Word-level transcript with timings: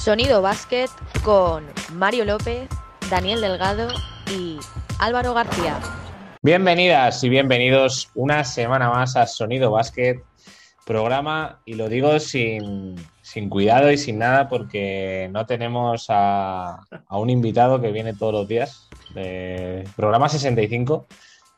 Sonido 0.00 0.40
Básquet 0.40 0.88
con 1.22 1.66
Mario 1.92 2.24
López, 2.24 2.70
Daniel 3.10 3.42
Delgado 3.42 3.88
y 4.34 4.56
Álvaro 4.98 5.34
García. 5.34 5.78
Bienvenidas 6.40 7.22
y 7.22 7.28
bienvenidos 7.28 8.10
una 8.14 8.42
semana 8.44 8.88
más 8.88 9.14
a 9.16 9.26
Sonido 9.26 9.70
Básquet, 9.72 10.24
programa, 10.86 11.60
y 11.66 11.74
lo 11.74 11.90
digo 11.90 12.18
sin, 12.18 12.96
cuidado 13.50 13.92
y 13.92 13.98
sin 13.98 14.18
nada 14.18 14.48
porque 14.48 15.28
no 15.32 15.44
tenemos 15.44 16.06
a, 16.08 16.80
un 17.10 17.28
invitado 17.28 17.82
que 17.82 17.92
viene 17.92 18.14
todos 18.14 18.32
los 18.32 18.48
días. 18.48 18.88
programa 19.96 20.30
65, 20.30 21.06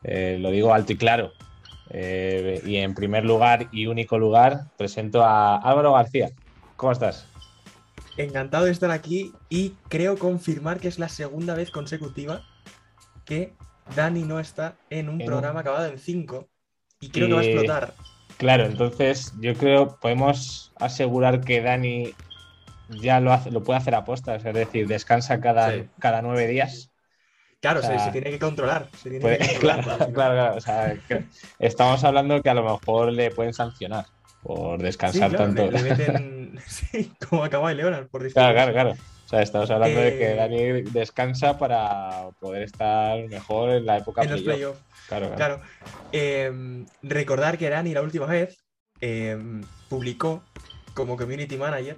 eh, 0.02 0.36
lo 0.40 0.50
digo 0.50 0.74
alto 0.74 0.92
y 0.92 0.96
claro. 0.96 1.30
Eh, 1.90 2.60
y 2.66 2.78
en 2.78 2.92
primer 2.96 3.24
lugar 3.24 3.68
y 3.70 3.86
único 3.86 4.18
lugar 4.18 4.64
presento 4.76 5.22
a 5.22 5.58
Álvaro 5.58 5.92
García. 5.92 6.30
¿Cómo 6.74 6.90
estás? 6.90 7.31
Encantado 8.16 8.66
de 8.66 8.72
estar 8.72 8.90
aquí 8.90 9.32
y 9.48 9.70
creo 9.88 10.18
confirmar 10.18 10.80
que 10.80 10.88
es 10.88 10.98
la 10.98 11.08
segunda 11.08 11.54
vez 11.54 11.70
consecutiva 11.70 12.42
que 13.24 13.54
Dani 13.96 14.22
no 14.22 14.38
está 14.40 14.76
en 14.90 15.08
un 15.08 15.18
programa 15.18 15.60
acabado 15.60 15.86
en 15.86 15.98
5 15.98 16.48
y 17.00 17.10
creo 17.10 17.28
que 17.28 17.34
va 17.34 17.40
a 17.40 17.44
explotar. 17.44 17.94
Claro, 18.36 18.64
entonces 18.66 19.32
yo 19.40 19.54
creo 19.54 19.98
podemos 20.00 20.72
asegurar 20.76 21.40
que 21.40 21.60
Dani 21.60 22.14
ya 22.88 23.20
lo, 23.20 23.32
hace, 23.32 23.50
lo 23.50 23.62
puede 23.62 23.78
hacer 23.78 23.94
a 23.94 24.04
postas, 24.04 24.44
es 24.44 24.54
decir, 24.54 24.86
descansa 24.86 25.40
cada, 25.40 25.72
cada 25.98 26.22
nueve 26.22 26.46
días. 26.46 26.90
Claro, 27.60 27.80
se, 27.80 27.96
tiene 28.10 28.30
que 28.30 28.40
controlar. 28.40 28.88
claro, 29.60 30.12
claro, 30.12 30.58
estamos 31.60 32.02
hablando 32.02 32.42
que 32.42 32.50
a 32.50 32.54
lo 32.54 32.64
mejor 32.64 33.12
le 33.12 33.30
pueden 33.30 33.54
sancionar 33.54 34.04
por 34.42 34.82
descansar 34.82 35.32
tanto. 35.32 35.70
sí, 36.66 37.12
como 37.28 37.44
acaba 37.44 37.70
de 37.70 37.76
Leonard, 37.76 38.08
por 38.08 38.30
Claro, 38.32 38.54
claro, 38.54 38.72
claro. 38.72 38.90
O 38.92 39.28
sea, 39.28 39.42
estamos 39.42 39.70
hablando 39.70 39.98
de 39.98 40.18
que 40.18 40.32
eh, 40.32 40.34
Dani 40.34 40.82
descansa 40.90 41.58
para 41.58 42.28
poder 42.38 42.62
estar 42.62 43.26
mejor 43.28 43.70
en 43.70 43.86
la 43.86 43.98
época 43.98 44.22
En 44.22 44.30
los 44.32 44.42
playoffs. 44.42 44.80
Claro, 45.08 45.34
claro. 45.34 45.60
Em, 46.10 46.84
recordar 47.02 47.56
que 47.56 47.70
Dani 47.70 47.94
la 47.94 48.02
última 48.02 48.26
vez 48.26 48.62
em, 49.00 49.62
publicó 49.88 50.42
como 50.94 51.16
community 51.16 51.56
manager 51.56 51.96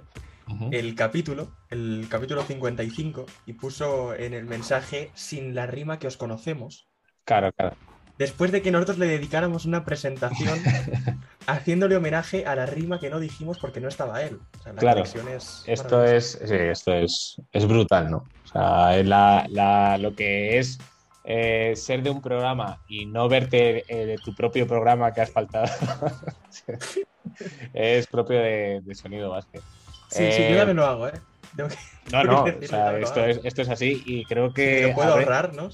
el 0.71 0.93
capítulo, 0.93 1.51
el 1.69 2.05
capítulo 2.07 2.43
55, 2.43 3.25
y 3.47 3.53
puso 3.53 4.13
en 4.13 4.33
el 4.33 4.45
mensaje 4.45 5.09
sin 5.15 5.55
la 5.55 5.65
rima 5.65 5.97
que 5.97 6.07
os 6.07 6.17
conocemos. 6.17 6.87
Claro, 7.25 7.51
claro 7.53 7.75
después 8.17 8.51
de 8.51 8.61
que 8.61 8.71
nosotros 8.71 8.97
le 8.97 9.07
dedicáramos 9.07 9.65
una 9.65 9.83
presentación 9.83 10.59
haciéndole 11.47 11.95
homenaje 11.95 12.45
a 12.45 12.55
la 12.55 12.65
rima 12.65 12.99
que 12.99 13.09
no 13.09 13.19
dijimos 13.19 13.57
porque 13.59 13.79
no 13.79 13.87
estaba 13.87 14.21
él. 14.21 14.39
claro, 14.77 15.03
esto 15.03 16.03
es, 16.03 16.39
esto 16.41 16.93
es, 16.93 17.41
es 17.51 17.67
brutal, 17.67 18.09
¿no? 18.09 18.17
O 18.17 18.47
sea, 18.47 18.97
es 18.97 19.05
la, 19.05 19.97
lo 19.99 20.15
que 20.15 20.57
es 20.59 20.79
eh, 21.23 21.73
ser 21.75 22.03
de 22.03 22.09
un 22.09 22.21
programa 22.21 22.79
y 22.87 23.05
no 23.05 23.27
verte 23.27 23.83
eh, 23.87 24.05
de 24.05 24.17
tu 24.17 24.35
propio 24.35 24.67
programa 24.67 25.11
que 25.11 25.21
has 25.21 25.31
faltado 25.31 25.65
es 27.73 28.07
propio 28.07 28.39
de, 28.39 28.81
Sonido 28.93 29.31
Básquet. 29.31 29.61
Sí, 30.09 30.31
sí, 30.31 30.43
yo 30.49 30.57
también 30.57 30.77
lo 30.77 30.85
hago, 30.85 31.07
¿eh? 31.07 31.13
No, 32.11 32.23
no, 32.23 32.43
o 32.43 32.67
sea, 32.67 32.99
esto, 32.99 33.25
es, 33.25 33.39
esto 33.43 33.63
es 33.63 33.69
así 33.69 34.03
y 34.05 34.25
creo 34.25 34.53
que... 34.53 34.91
puedo 34.93 35.13
ahorrar, 35.13 35.55
¿no? 35.55 35.69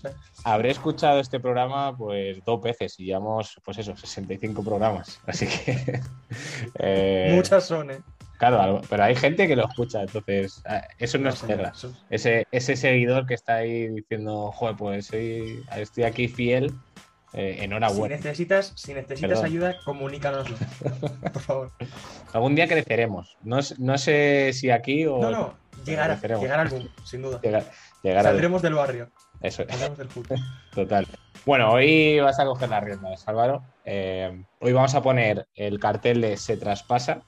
Habré 0.46 0.72
escuchado 0.72 1.20
este 1.20 1.42
programa 1.42 1.98
pues 1.98 2.40
dos 2.46 2.62
veces 2.62 2.98
y 3.00 3.06
llevamos, 3.06 3.60
pues 3.66 3.80
eso, 3.80 3.98
65 3.98 4.64
programas. 4.64 5.20
Así 5.28 5.48
que... 5.48 6.00
Eh, 6.80 7.34
Muchas 7.36 7.66
son, 7.66 7.92
¿eh? 7.92 8.00
Claro, 8.38 8.82
pero 8.90 9.04
hay 9.04 9.16
gente 9.16 9.48
que 9.48 9.56
lo 9.56 9.68
escucha, 9.68 10.02
entonces 10.02 10.64
ah, 10.66 10.88
eso 10.98 11.18
no, 11.18 11.30
es 11.30 11.46
guerra. 11.46 11.74
Ese, 12.10 12.48
ese 12.52 12.76
seguidor 12.76 13.28
que 13.28 13.34
está 13.34 13.58
ahí 13.58 13.90
diciendo, 13.90 14.52
joder, 14.54 14.76
pues 14.78 15.08
soy, 15.08 15.64
estoy 15.76 16.06
aquí 16.06 16.28
fiel, 16.28 16.74
eh, 17.34 17.58
enhorabuena. 17.60 18.18
Si 18.18 18.24
necesitas, 18.24 18.74
si 18.76 18.94
necesitas 18.94 19.44
ayuda, 19.44 19.76
comunícanoslo, 19.86 20.58
por 21.34 21.42
favor. 21.42 21.72
Algún 22.34 22.56
día 22.56 22.68
creceremos. 22.68 23.38
No, 23.44 23.60
no 23.78 23.98
sé 23.98 24.52
si 24.54 24.72
aquí 24.72 25.06
o. 25.06 25.20
No, 25.20 25.30
no, 25.30 25.61
llegará, 25.86 26.20
llegará 26.20 26.62
algún, 26.62 26.90
sin 27.04 27.22
duda. 27.22 27.40
Llegar, 27.42 28.24
Saldremos 28.24 28.62
del 28.62 28.74
barrio. 28.74 29.10
Eso 29.42 29.64
es. 29.64 29.92
Total. 30.76 31.08
Bueno, 31.46 31.72
hoy 31.72 32.20
vas 32.20 32.40
a 32.40 32.46
coger 32.46 32.70
las 32.70 32.84
riendas, 32.84 33.28
Álvaro. 33.28 33.64
Eh, 33.86 34.44
hoy 34.60 34.74
vamos 34.74 34.94
a 34.94 35.02
poner 35.02 35.48
el 35.56 35.80
cartel 35.80 36.22
de 36.22 36.38
Se 36.38 36.58
traspasa 36.58 37.22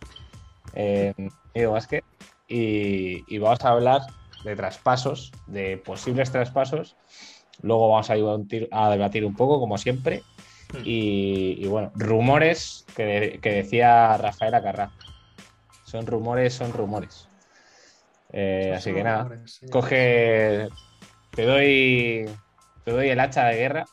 en 0.73 1.31
Edo 1.53 1.71
Basket 1.71 2.03
y, 2.47 3.37
vamos 3.39 3.63
a 3.63 3.69
hablar 3.69 4.01
de 4.43 4.55
traspasos, 4.55 5.31
de 5.47 5.77
posibles 5.77 6.31
traspasos. 6.31 6.95
Luego 7.61 7.89
vamos 7.89 8.09
a, 8.09 8.13
a 8.13 8.89
debatir 8.91 9.25
un 9.25 9.35
poco, 9.35 9.59
como 9.59 9.77
siempre. 9.77 10.23
Hmm. 10.73 10.81
Y, 10.83 11.65
bueno, 11.67 11.91
rumores 11.95 12.85
que, 12.95 13.39
decía 13.41 14.17
Rafael 14.17 14.53
Acarrá. 14.53 14.91
Son 15.85 16.05
rumores, 16.05 16.53
son 16.53 16.73
rumores. 16.73 17.27
Eh, 18.33 18.73
así 18.75 18.91
que 18.91 19.03
nada, 19.03 19.29
coge, 19.71 20.67
te 21.29 21.45
doy, 21.45 22.27
te 22.83 22.91
doy 22.91 23.09
el 23.09 23.19
hacha 23.19 23.45
de 23.45 23.57
guerra 23.57 23.85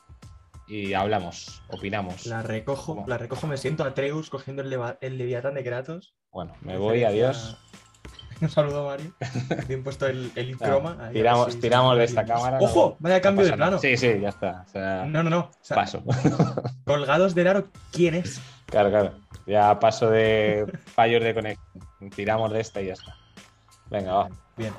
y 0.67 0.93
hablamos, 0.93 1.61
opinamos. 1.69 2.25
La 2.25 2.41
recojo, 2.41 3.03
la 3.07 3.19
recojo, 3.19 3.45
me 3.45 3.57
siento 3.57 3.83
a 3.83 3.93
Treus 3.93 4.31
cogiendo 4.31 4.63
el, 4.63 4.75
el 5.01 5.17
Leviatán 5.19 5.53
de 5.53 5.63
Kratos. 5.63 6.15
Bueno, 6.31 6.53
me 6.61 6.77
voy, 6.77 7.03
adiós. 7.03 7.57
Un 8.41 8.49
saludo, 8.49 8.85
Mario. 8.85 9.13
Bien 9.67 9.83
puesto 9.83 10.07
el, 10.07 10.31
el 10.35 10.57
croma. 10.57 11.11
tiramos, 11.13 11.59
tiramos 11.59 11.95
de 11.95 12.05
esta 12.05 12.25
cámara. 12.25 12.57
¡Ojo! 12.59 12.97
Vaya 12.97 13.21
cambio 13.21 13.45
de 13.45 13.53
plano. 13.53 13.77
Sí, 13.77 13.95
sí, 13.95 14.19
ya 14.19 14.29
está. 14.29 14.65
no, 15.05 15.21
no, 15.21 15.29
no. 15.29 15.51
paso. 15.69 16.03
colgados 16.85 17.35
de 17.35 17.47
aro, 17.47 17.67
¿quién 17.91 18.15
es? 18.15 18.41
Claro, 18.65 18.89
claro. 18.89 19.13
Ya 19.45 19.79
paso 19.79 20.09
de 20.09 20.65
fallos 20.87 21.23
de 21.23 21.35
conexión. 21.35 22.09
Tiramos 22.15 22.51
de 22.51 22.61
esta 22.61 22.81
y 22.81 22.87
ya 22.87 22.93
está. 22.93 23.15
Venga, 23.91 24.13
va. 24.13 24.29
Bien. 24.57 24.73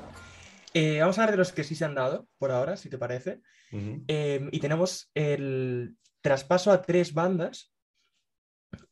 Eh, 0.73 0.99
vamos 0.99 1.17
a 1.17 1.21
hablar 1.21 1.35
de 1.35 1.37
los 1.37 1.53
que 1.53 1.63
sí 1.63 1.75
se 1.75 1.85
han 1.85 1.95
dado 1.95 2.27
por 2.37 2.51
ahora, 2.51 2.75
si 2.75 2.89
te 2.89 2.97
parece. 2.97 3.41
Em, 3.71 4.49
y 4.51 4.59
tenemos 4.59 5.09
el 5.15 5.95
traspaso 6.21 6.71
a 6.71 6.81
tres 6.81 7.13
bandas 7.13 7.73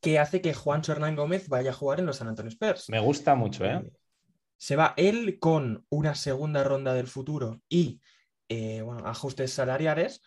que 0.00 0.18
hace 0.18 0.40
que 0.40 0.54
Juan 0.54 0.82
Hernán 0.86 1.14
Gómez 1.14 1.48
vaya 1.48 1.70
a 1.70 1.74
jugar 1.74 2.00
en 2.00 2.06
los 2.06 2.16
San 2.16 2.28
Antonio 2.28 2.50
Spurs. 2.50 2.88
Me 2.88 2.98
gusta 2.98 3.34
mucho, 3.34 3.64
¿eh? 3.64 3.80
eh 3.84 3.92
se 4.62 4.76
va 4.76 4.94
él 4.96 5.40
con 5.40 5.84
una 5.88 6.14
segunda 6.14 6.62
ronda 6.62 6.94
del 6.94 7.08
futuro 7.08 7.60
y 7.68 8.00
eh, 8.48 8.80
bueno, 8.80 9.04
ajustes 9.08 9.52
salariales 9.52 10.22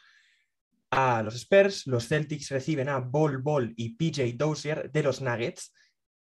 a 0.92 1.24
los 1.24 1.36
Spurs. 1.36 1.88
Los 1.88 2.10
Celtics 2.10 2.50
reciben 2.50 2.90
a 2.90 3.00
Bol 3.00 3.42
Bol 3.42 3.74
y 3.78 3.96
PJ 3.96 4.34
Dozier 4.36 4.92
de 4.92 5.04
los 5.04 5.22
Nuggets. 5.22 5.74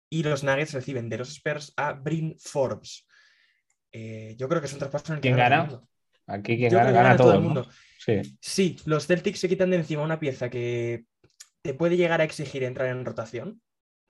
Y 0.08 0.22
los 0.22 0.44
Nuggets 0.44 0.74
reciben 0.74 1.08
de 1.08 1.18
los 1.18 1.30
Spurs 1.30 1.72
a 1.76 1.94
Brin 1.94 2.36
Forbes. 2.38 3.04
Eh, 3.92 4.34
yo 4.38 4.48
creo 4.48 4.60
que 4.60 4.66
es 4.66 4.72
un 4.72 4.78
traspaso 4.78 5.12
en 5.12 5.16
el 5.16 5.20
que 5.20 5.28
¿Quién 5.28 5.36
gana? 5.36 5.80
Aquí 6.26 6.56
quien 6.56 6.72
gana, 6.72 6.90
gana, 6.90 7.16
todo, 7.16 7.34
el 7.34 7.40
mundo. 7.40 7.68
Sí. 8.40 8.76
los 8.84 9.06
Celtics 9.06 9.40
se 9.40 9.48
quitan 9.48 9.70
de 9.70 9.76
encima 9.76 10.02
una 10.02 10.20
pieza 10.20 10.50
que 10.50 11.04
te 11.62 11.74
puede 11.74 11.96
llegar 11.96 12.20
a 12.20 12.24
exigir 12.24 12.62
entrar 12.62 12.88
en 12.88 13.04
rotación, 13.04 13.60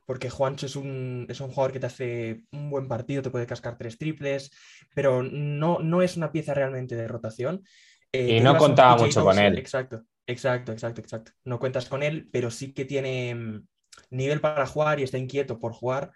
porque 0.05 0.31
Juancho 0.31 0.66
es 0.66 0.77
un, 0.77 1.27
es 1.28 1.41
un 1.41 1.49
jugador 1.49 1.72
que 1.72 1.81
te 1.81 1.87
hace 1.87 2.43
un 2.53 2.71
buen 2.71 2.89
partido, 2.89 3.22
te 3.22 3.31
puede 3.31 3.47
cascar 3.47 3.78
tres 3.78 3.99
triples, 3.99 4.50
pero 4.94 5.22
no, 5.22 5.78
no 5.81 6.03
es 6.03 6.16
una 6.16 6.33
pieza 6.33 6.55
realmente 6.55 6.97
de 6.97 7.09
rotación. 7.09 7.62
Eh, 8.12 8.37
y 8.37 8.41
no 8.41 8.56
contaba 8.56 8.97
mucho 8.97 9.22
con 9.22 9.39
él. 9.39 9.59
Exacto, 9.59 10.05
exacto, 10.27 10.72
exacto, 10.72 11.00
exacto. 11.00 11.33
No 11.45 11.59
cuentas 11.59 11.87
con 11.87 12.03
él, 12.03 12.28
pero 12.33 12.50
sí 12.50 12.72
que 12.72 12.84
tiene 12.84 13.34
mm, 13.34 13.66
nivel 14.10 14.41
para 14.41 14.66
jugar 14.66 14.99
y 15.00 15.03
está 15.03 15.19
inquieto 15.19 15.59
por 15.59 15.72
jugar. 15.72 16.12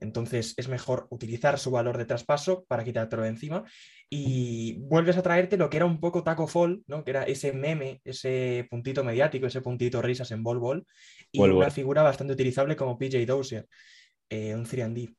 Entonces 0.00 0.54
es 0.56 0.68
mejor 0.68 1.06
utilizar 1.10 1.58
su 1.58 1.70
valor 1.70 1.98
de 1.98 2.04
traspaso 2.04 2.64
para 2.68 2.84
quitártelo 2.84 3.22
de 3.22 3.30
encima 3.30 3.64
y 4.08 4.78
vuelves 4.78 5.16
a 5.16 5.22
traerte 5.22 5.56
lo 5.56 5.68
que 5.68 5.78
era 5.78 5.86
un 5.86 6.00
poco 6.00 6.22
Taco 6.22 6.46
Fall, 6.46 6.82
¿no? 6.86 7.04
que 7.04 7.10
era 7.10 7.24
ese 7.24 7.52
meme, 7.52 8.00
ese 8.04 8.66
puntito 8.70 9.02
mediático, 9.02 9.46
ese 9.46 9.60
puntito 9.60 10.00
risas 10.00 10.30
en 10.30 10.42
Ball 10.42 10.58
Ball 10.58 10.86
y 11.32 11.40
una 11.40 11.70
figura 11.70 12.02
bastante 12.02 12.32
utilizable 12.32 12.76
como 12.76 12.96
PJ 12.96 13.26
Dozier, 13.26 13.66
eh, 14.28 14.54
un 14.54 14.64
3D. 14.64 15.14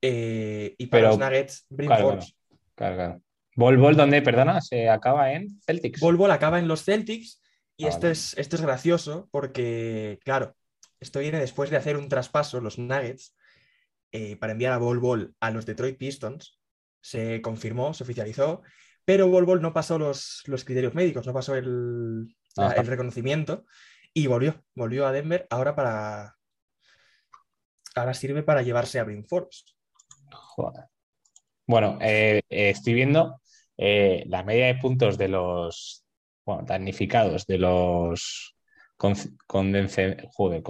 Eh, 0.00 0.74
y 0.78 0.86
para 0.86 1.08
los 1.08 1.18
Nuggets, 1.18 1.66
Brim 1.68 1.88
claro, 1.88 2.18
claro, 2.74 3.20
Ball 3.56 3.76
Ball, 3.76 3.96
¿dónde, 3.96 4.22
perdona? 4.22 4.60
Se 4.60 4.88
acaba 4.88 5.32
en 5.32 5.60
Celtics. 5.66 6.00
Ball 6.00 6.16
Ball 6.16 6.30
acaba 6.30 6.58
en 6.58 6.68
los 6.68 6.84
Celtics 6.84 7.42
y 7.76 7.84
ah, 7.84 7.88
esto, 7.88 8.08
es, 8.08 8.36
esto 8.38 8.56
es 8.56 8.62
gracioso 8.62 9.28
porque, 9.32 10.18
claro, 10.24 10.54
esto 11.00 11.20
viene 11.20 11.40
después 11.40 11.68
de 11.70 11.76
hacer 11.76 11.96
un 11.96 12.08
traspaso, 12.08 12.60
los 12.60 12.78
Nuggets, 12.78 13.34
eh, 14.12 14.36
para 14.36 14.52
enviar 14.52 14.72
a 14.72 14.78
Bol 14.78 14.98
Bol 14.98 15.34
a 15.40 15.50
los 15.50 15.66
Detroit 15.66 15.98
Pistons. 15.98 16.58
Se 17.00 17.40
confirmó, 17.40 17.94
se 17.94 18.04
oficializó, 18.04 18.62
pero 19.04 19.28
Bol 19.28 19.44
Bol 19.44 19.62
no 19.62 19.72
pasó 19.72 19.98
los, 19.98 20.42
los 20.46 20.64
criterios 20.64 20.94
médicos, 20.94 21.26
no 21.26 21.32
pasó 21.32 21.54
el, 21.54 22.26
el, 22.56 22.86
reconocimiento 22.86 23.64
y 24.12 24.26
volvió, 24.26 24.62
volvió 24.74 25.06
a 25.06 25.12
Denver 25.12 25.46
ahora 25.50 25.74
para... 25.74 26.36
Ahora 27.94 28.14
sirve 28.14 28.42
para 28.42 28.62
llevarse 28.62 28.98
a 28.98 29.04
Brin 29.04 29.26
Forbes. 29.26 29.64
Bueno, 31.66 31.98
eh, 32.00 32.42
eh, 32.48 32.70
estoy 32.70 32.94
viendo 32.94 33.40
eh, 33.76 34.24
la 34.26 34.42
media 34.42 34.66
de 34.66 34.76
puntos 34.76 35.18
de 35.18 35.28
los 35.28 36.04
bueno, 36.44 36.64
damnificados, 36.66 37.46
de 37.46 37.58
los 37.58 38.56
con, 38.96 39.14
joder, 40.32 40.62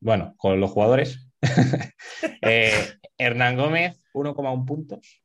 bueno, 0.00 0.34
con 0.36 0.60
los 0.60 0.70
jugadores. 0.70 1.25
Eh, 2.42 2.72
Hernán 3.18 3.56
Gómez, 3.56 4.00
1,1 4.14 4.64
puntos. 4.64 5.22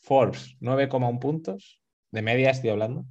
Forbes, 0.00 0.56
9,1 0.60 1.18
puntos. 1.20 1.80
De 2.10 2.22
media 2.22 2.50
estoy 2.50 2.70
hablando. 2.70 3.04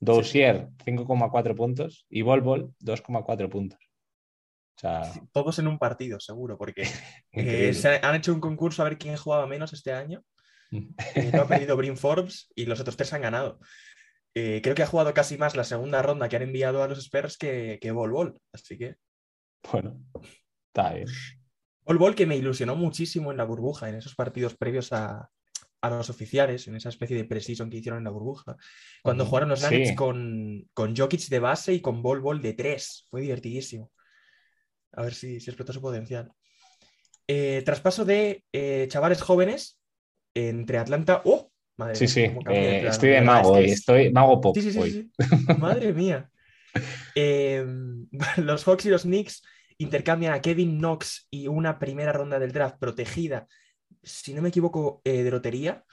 Doucier, 0.00 0.68
5,4 0.84 1.56
puntos. 1.56 2.06
Y 2.08 2.22
Volvol, 2.22 2.74
2,4 2.80 3.48
puntos. 3.48 3.78
O 4.76 4.80
sea, 4.80 5.12
Todos 5.32 5.58
en 5.58 5.68
un 5.68 5.78
partido, 5.78 6.18
seguro, 6.18 6.58
porque 6.58 6.82
eh, 7.32 7.74
se 7.74 8.00
han 8.02 8.14
hecho 8.14 8.32
un 8.32 8.40
concurso 8.40 8.82
a 8.82 8.86
ver 8.86 8.98
quién 8.98 9.16
jugaba 9.16 9.46
menos 9.46 9.72
este 9.72 9.92
año. 9.92 10.24
Eh, 10.70 11.30
lo 11.32 11.42
ha 11.42 11.48
perdido 11.48 11.76
Brin 11.76 11.96
Forbes 11.96 12.50
y 12.54 12.66
los 12.66 12.80
otros 12.80 12.96
tres 12.96 13.12
han 13.12 13.22
ganado. 13.22 13.60
Eh, 14.34 14.60
creo 14.62 14.74
que 14.74 14.82
ha 14.82 14.86
jugado 14.86 15.12
casi 15.12 15.36
más 15.36 15.54
la 15.54 15.64
segunda 15.64 16.00
ronda 16.00 16.28
que 16.28 16.36
han 16.36 16.42
enviado 16.42 16.82
a 16.82 16.88
los 16.88 16.98
Spurs 16.98 17.36
que, 17.36 17.78
que 17.80 17.90
Bol 17.90 18.10
Bol. 18.10 18.40
Así 18.52 18.78
que 18.78 18.96
Bueno, 19.70 20.00
está 20.68 20.94
bien. 20.94 21.06
Bol 21.84 22.14
que 22.14 22.26
me 22.26 22.36
ilusionó 22.36 22.76
muchísimo 22.76 23.30
en 23.30 23.36
la 23.36 23.44
burbuja, 23.44 23.88
en 23.88 23.96
esos 23.96 24.14
partidos 24.14 24.54
previos 24.54 24.92
a, 24.92 25.30
a 25.80 25.90
los 25.90 26.10
oficiales, 26.10 26.68
en 26.68 26.76
esa 26.76 26.88
especie 26.88 27.16
de 27.16 27.24
precision 27.24 27.68
que 27.70 27.78
hicieron 27.78 27.98
en 27.98 28.04
la 28.04 28.10
burbuja. 28.10 28.56
Cuando 29.02 29.26
jugaron 29.26 29.48
los 29.48 29.60
sí. 29.60 29.66
Nuggets 29.66 29.96
con, 29.96 30.68
con 30.74 30.96
Jokic 30.96 31.28
de 31.28 31.38
base 31.38 31.72
y 31.74 31.80
con 31.80 32.02
Bol 32.02 32.20
Bol 32.20 32.40
de 32.40 32.52
tres. 32.54 33.06
Fue 33.10 33.20
divertidísimo. 33.20 33.90
A 34.92 35.02
ver 35.02 35.14
si, 35.14 35.40
si 35.40 35.50
explotó 35.50 35.72
su 35.72 35.80
potencial. 35.80 36.30
Eh, 37.26 37.62
traspaso 37.64 38.04
de 38.04 38.44
eh, 38.52 38.86
chavales 38.90 39.22
jóvenes 39.22 39.78
entre 40.34 40.78
Atlanta. 40.78 41.22
¡Oh! 41.24 41.50
Madre 41.78 41.94
Sí, 41.96 42.04
mía, 42.04 42.08
sí, 42.12 42.20
de 42.52 42.78
eh, 42.80 42.86
estoy 42.88 43.08
de 43.10 43.20
mago 43.22 43.52
hoy, 43.52 43.64
es- 43.64 43.72
estoy 43.72 44.12
mago 44.12 44.40
pop 44.40 44.54
Sí, 44.54 44.62
sí, 44.62 44.72
sí, 44.72 44.78
hoy. 44.78 44.90
sí. 44.92 45.10
Madre 45.58 45.92
mía. 45.92 46.28
Eh, 47.14 47.62
los 48.38 48.64
Hawks 48.64 48.86
y 48.86 48.88
los 48.88 49.02
Knicks 49.02 49.42
intercambian 49.82 50.32
a 50.32 50.40
Kevin 50.40 50.78
Knox 50.78 51.26
y 51.30 51.48
una 51.48 51.78
primera 51.78 52.12
ronda 52.12 52.38
del 52.38 52.52
draft 52.52 52.78
protegida, 52.78 53.46
si 54.02 54.34
no 54.34 54.42
me 54.42 54.48
equivoco, 54.48 55.00
eh, 55.04 55.22
de 55.22 55.30
lotería. 55.30 55.84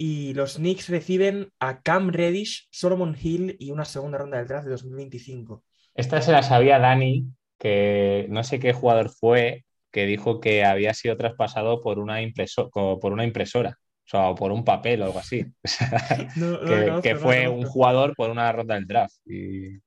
Y 0.00 0.32
los 0.34 0.56
Knicks 0.56 0.88
reciben 0.88 1.50
a 1.58 1.82
Cam 1.82 2.10
Reddish, 2.10 2.68
Solomon 2.70 3.16
Hill 3.20 3.56
y 3.58 3.72
una 3.72 3.84
segunda 3.84 4.18
ronda 4.18 4.38
del 4.38 4.46
draft 4.46 4.66
de 4.66 4.70
2025. 4.72 5.64
Esta 5.94 6.22
se 6.22 6.30
la 6.30 6.42
sabía 6.44 6.78
Dani, 6.78 7.26
que 7.58 8.26
no 8.28 8.44
sé 8.44 8.60
qué 8.60 8.72
jugador 8.72 9.10
fue, 9.10 9.64
que 9.90 10.06
dijo 10.06 10.40
que 10.40 10.64
había 10.64 10.94
sido 10.94 11.16
traspasado 11.16 11.80
por 11.82 11.98
una, 11.98 12.22
impreso- 12.22 12.70
por 12.70 13.12
una 13.12 13.24
impresora, 13.24 13.70
o 13.80 14.08
sea, 14.08 14.34
por 14.36 14.52
un 14.52 14.64
papel 14.64 15.02
o 15.02 15.06
algo 15.06 15.18
así. 15.18 15.44
O 15.64 15.68
sea, 15.68 16.28
No, 16.36 16.62
no 16.62 16.76
lo 16.96 17.02
que, 17.02 17.16
fue 17.16 17.48
un 17.48 17.64
jugador 17.64 18.14
por 18.14 18.30
una 18.30 18.52
ronda 18.52 18.76
del 18.76 18.86
draft. 18.86 19.16
Y 19.26 19.80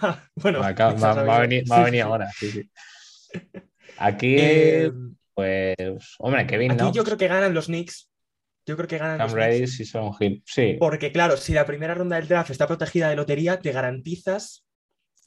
Ah, 0.00 0.22
bueno, 0.36 0.62
ha 0.62 0.68
Sí, 0.68 1.34
venido 1.42 1.64
sí. 1.66 2.00
ahora. 2.00 2.30
sí, 2.38 2.50
sí. 2.50 2.70
Aquí, 3.98 4.36
Eh, 4.38 4.90
pues, 5.34 5.76
hombre, 6.18 6.46
Kevin 6.46 6.72
aquí 6.72 6.80
Knox, 6.80 6.96
yo 6.96 7.04
creo 7.04 7.16
que 7.16 7.28
ganan 7.28 7.54
los 7.54 7.66
Knicks. 7.66 8.08
Yo 8.66 8.76
creo 8.76 8.88
que 8.88 8.98
ganan 8.98 9.18
Cam 9.18 9.26
los 9.26 9.34
Knicks. 9.34 9.46
Reddish 9.48 9.80
y 9.80 9.84
Son 9.84 10.12
Hill. 10.18 10.42
Sí, 10.46 10.76
Porque, 10.78 11.10
claro, 11.12 11.36
si 11.36 11.52
la 11.52 11.66
primera 11.66 11.94
ronda 11.94 12.16
del 12.16 12.28
draft 12.28 12.50
está 12.50 12.66
protegida 12.66 13.08
de 13.08 13.16
lotería, 13.16 13.58
te 13.60 13.72
garantizas 13.72 14.64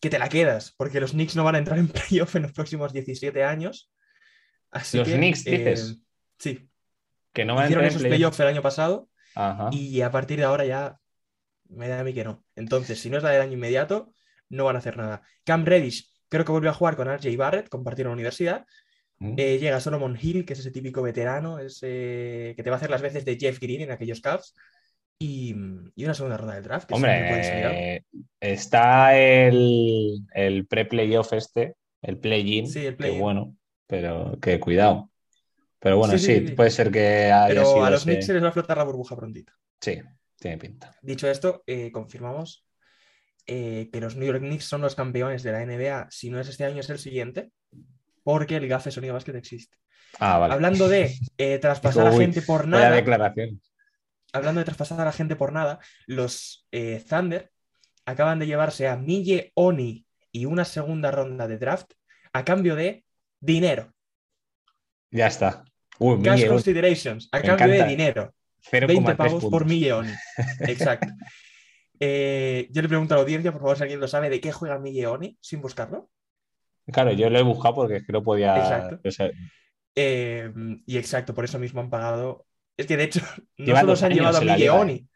que 0.02 0.10
te 0.10 0.20
la 0.20 0.30
quedas, 0.30 0.74
porque 0.78 1.00
los 1.00 1.12
Knicks 1.12 1.36
no 1.36 1.44
van 1.44 1.56
a 1.56 1.58
entrar 1.60 1.80
en 1.80 1.88
playoff 1.90 2.36
en 2.36 2.44
los 2.44 2.52
próximos 2.54 2.94
17 2.94 3.44
años. 3.44 3.92
Así 4.72 4.98
Los 4.98 5.08
que, 5.08 5.16
Knicks, 5.16 5.46
eh, 5.48 5.52
dices. 5.58 6.00
sí, 6.38 6.70
que 7.34 7.46
no 7.46 7.56
va 7.56 7.64
a 7.64 7.66
entrar 7.68 7.84
en 7.84 7.90
esos 7.90 8.02
playoff. 8.02 8.18
playoffs 8.18 8.40
el 8.42 8.48
año 8.48 8.62
pasado 8.62 9.10
Ajá. 9.36 9.70
y 9.72 10.02
a 10.02 10.12
partir 10.12 10.38
de 10.40 10.46
ahora 10.46 10.66
ya 10.66 10.98
me 11.70 11.88
da 11.88 12.00
a 12.00 12.04
mí 12.04 12.14
que 12.14 12.24
no. 12.24 12.44
Entonces, 12.56 13.00
si 13.00 13.10
no 13.10 13.18
es 13.18 13.24
la 13.24 13.30
del 13.32 13.42
año 13.42 13.54
inmediato, 13.54 14.14
no 14.50 14.66
van 14.66 14.76
a 14.76 14.80
hacer 14.80 14.98
nada. 14.98 15.22
Cam 15.44 15.66
Reddish 15.66 16.12
creo 16.30 16.44
que 16.46 16.52
vuelve 16.52 16.70
a 16.70 16.74
jugar 16.74 16.96
con 16.96 17.08
RJ 17.08 17.36
Barrett, 17.38 17.70
compartieron 17.70 18.14
universidad. 18.14 18.66
Mm. 19.20 19.36
Eh, 19.38 19.58
llega 19.60 19.80
Solomon 19.80 20.18
Hill, 20.22 20.46
que 20.46 20.54
es 20.54 20.60
ese 20.60 20.72
típico 20.72 21.02
veterano, 21.02 21.60
ese 21.60 22.54
que 22.56 22.62
te 22.64 22.70
va 22.70 22.76
a 22.76 22.78
hacer 22.78 22.90
las 22.90 23.02
veces 23.02 23.24
de 23.26 23.38
Jeff 23.40 23.60
Green 23.60 23.82
en 23.82 23.92
aquellos 23.92 24.20
Cavs. 24.22 24.54
Y, 25.18 25.56
y 25.96 26.04
una 26.04 26.14
segunda 26.14 26.36
ronda 26.38 26.56
del 26.56 26.64
draft. 26.66 26.88
Que. 26.90 26.94
Hombre, 26.94 28.04
está 28.42 29.18
el, 29.18 30.20
el 30.34 30.68
pre-playoff 30.68 31.32
este, 31.34 31.76
el 32.02 32.18
play-in, 32.20 32.68
Sí, 32.68 32.80
el 32.86 32.94
que 32.94 32.98
play-in. 32.98 33.22
bueno, 33.22 33.56
pero 33.88 34.38
que 34.42 34.60
cuidado. 34.60 35.10
Pero 35.80 35.98
bueno, 36.00 36.18
Sí, 36.18 36.26
sí, 36.26 36.36
sí, 36.40 36.48
sí. 36.50 36.54
puede 36.54 36.70
ser 36.72 36.92
que 36.92 37.32
haya 37.32 37.48
Pero 37.48 37.66
sido 37.66 37.86
a 37.86 37.90
los 37.92 38.02
ese- 38.02 38.10
Knicks 38.12 38.26
se 38.26 38.34
les 38.34 38.44
va 38.44 38.50
a 38.50 38.52
flotar 38.52 38.78
la 38.78 38.84
burbuja 38.84 39.16
prontito. 39.16 39.54
Sí, 39.80 40.02
tiene 40.38 40.58
pinta. 40.58 40.94
Dicho 41.02 41.30
esto, 41.30 41.64
eh, 41.66 41.92
confirmamos 41.92 42.65
eh, 43.48 43.90
que 43.92 44.00
los 44.02 44.16
New 44.16 44.26
York 44.28 44.40
Knicks 44.40 44.66
son 44.66 44.82
los 44.82 44.96
campeones 44.96 45.44
de 45.44 45.52
la 45.52 45.66
NBA. 45.66 46.08
Si 46.10 46.30
no 46.30 46.40
es 46.40 46.48
este 46.48 46.66
año, 46.66 46.80
es 46.80 46.90
el 46.90 47.00
siguiente. 47.00 47.52
Porque 48.24 48.56
el 48.56 48.68
GAFE 48.68 48.92
Sonido 48.92 49.14
Basket 49.14 49.36
existe. 49.36 49.78
Ah, 50.20 50.38
vale. 50.38 50.54
Hablando 50.54 50.88
de 50.88 51.14
eh, 51.38 51.60
traspasar 51.60 52.08
a 52.08 52.12
Uy, 52.12 52.18
gente 52.26 52.42
por 52.42 52.68
nada. 52.68 52.90
declaración. 52.92 53.62
hablando 54.34 54.60
de 54.60 54.66
traspasar 54.66 55.00
a 55.00 55.06
la 55.06 55.12
gente 55.12 55.36
por 55.36 55.52
nada, 55.54 55.80
los 56.08 56.68
eh, 56.72 57.04
Thunder 57.08 57.52
acaban 58.06 58.40
de 58.40 58.48
llevarse 58.48 58.88
a 58.88 58.96
Mille 58.98 59.52
Oni 59.56 60.06
y 60.32 60.46
una 60.46 60.66
segunda 60.66 61.12
ronda 61.12 61.48
de 61.48 61.58
draft 61.58 61.92
a 62.34 62.44
cambio 62.44 62.76
de 62.76 63.06
dinero. 63.40 63.94
Ya 65.12 65.28
está. 65.28 65.64
Uy, 66.00 66.22
Cash 66.22 66.48
considerations, 66.48 67.30
a 67.32 67.40
Me 67.40 67.44
cambio 67.46 67.70
de 67.84 67.86
dinero. 67.86 68.34
0,3 68.72 68.88
20 68.88 69.16
pavos 69.16 69.34
puntos. 69.34 69.50
por 69.52 69.66
Mille 69.66 69.94
Oni. 69.94 70.12
Exacto. 70.68 71.08
Eh, 72.00 72.68
yo 72.72 72.82
le 72.82 72.88
pregunto 72.88 73.14
a 73.14 73.18
la 73.18 73.24
audiencia, 73.24 73.52
por 73.52 73.62
favor, 73.62 73.78
si 73.78 73.84
alguien 73.84 74.00
lo 74.00 74.08
sabe, 74.08 74.30
¿de 74.30 74.40
qué 74.42 74.52
juega 74.52 74.78
Oni 75.12 75.38
sin 75.42 75.62
buscarlo? 75.62 76.10
Claro, 76.92 77.12
yo 77.14 77.30
lo 77.30 77.40
he 77.40 77.44
buscado 77.44 77.76
porque 77.76 77.98
es 77.98 78.06
que 78.06 78.14
no 78.14 78.24
podía. 78.24 78.58
Exacto. 78.58 79.00
o 79.08 79.12
sea, 79.12 79.32
Eh, 79.96 80.52
y 80.86 80.98
exacto, 80.98 81.34
por 81.34 81.46
eso 81.46 81.58
mismo 81.58 81.82
han 81.82 81.90
pagado. 81.90 82.46
Es 82.78 82.86
que 82.86 82.98
de 82.98 83.06
hecho, 83.06 83.22
no 83.58 83.66
Lleva 83.66 83.96
se 83.96 84.06
han 84.06 84.14
llevado 84.14 84.38
a 84.38 84.42
liga, 84.42 84.56
Milleoni. 84.56 85.08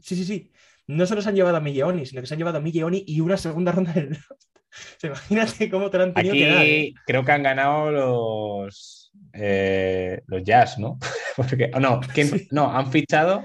Sí, 0.00 0.16
sí, 0.16 0.24
sí. 0.24 0.52
No 0.86 1.04
solo 1.06 1.20
se 1.20 1.28
han 1.28 1.34
llevado 1.34 1.56
a 1.56 1.60
Milleoni, 1.60 2.06
sino 2.06 2.20
que 2.22 2.26
se 2.26 2.34
han 2.34 2.38
llevado 2.38 2.58
a 2.58 2.60
Milleoni 2.62 3.04
y 3.06 3.20
una 3.20 3.36
segunda 3.36 3.72
ronda 3.72 3.92
del 3.92 4.10
draft. 4.10 4.30
Imagínate 5.02 5.68
cómo 5.70 5.90
te 5.90 5.98
lo 5.98 6.04
han 6.04 6.14
tenido 6.14 6.34
que 6.34 6.46
dar. 6.48 6.62
¿eh? 6.64 6.80
Aquí 6.80 6.94
creo 7.06 7.24
que 7.24 7.32
han 7.32 7.42
ganado 7.42 7.90
los, 7.90 9.12
eh, 9.32 10.22
los 10.26 10.42
Jazz, 10.44 10.78
¿no? 10.78 10.98
Porque, 11.36 11.70
oh, 11.74 11.80
no, 11.80 12.00
¿quién- 12.14 12.28
Sí. 12.28 12.48
no, 12.52 12.70
han 12.74 12.90
fichado 12.90 13.44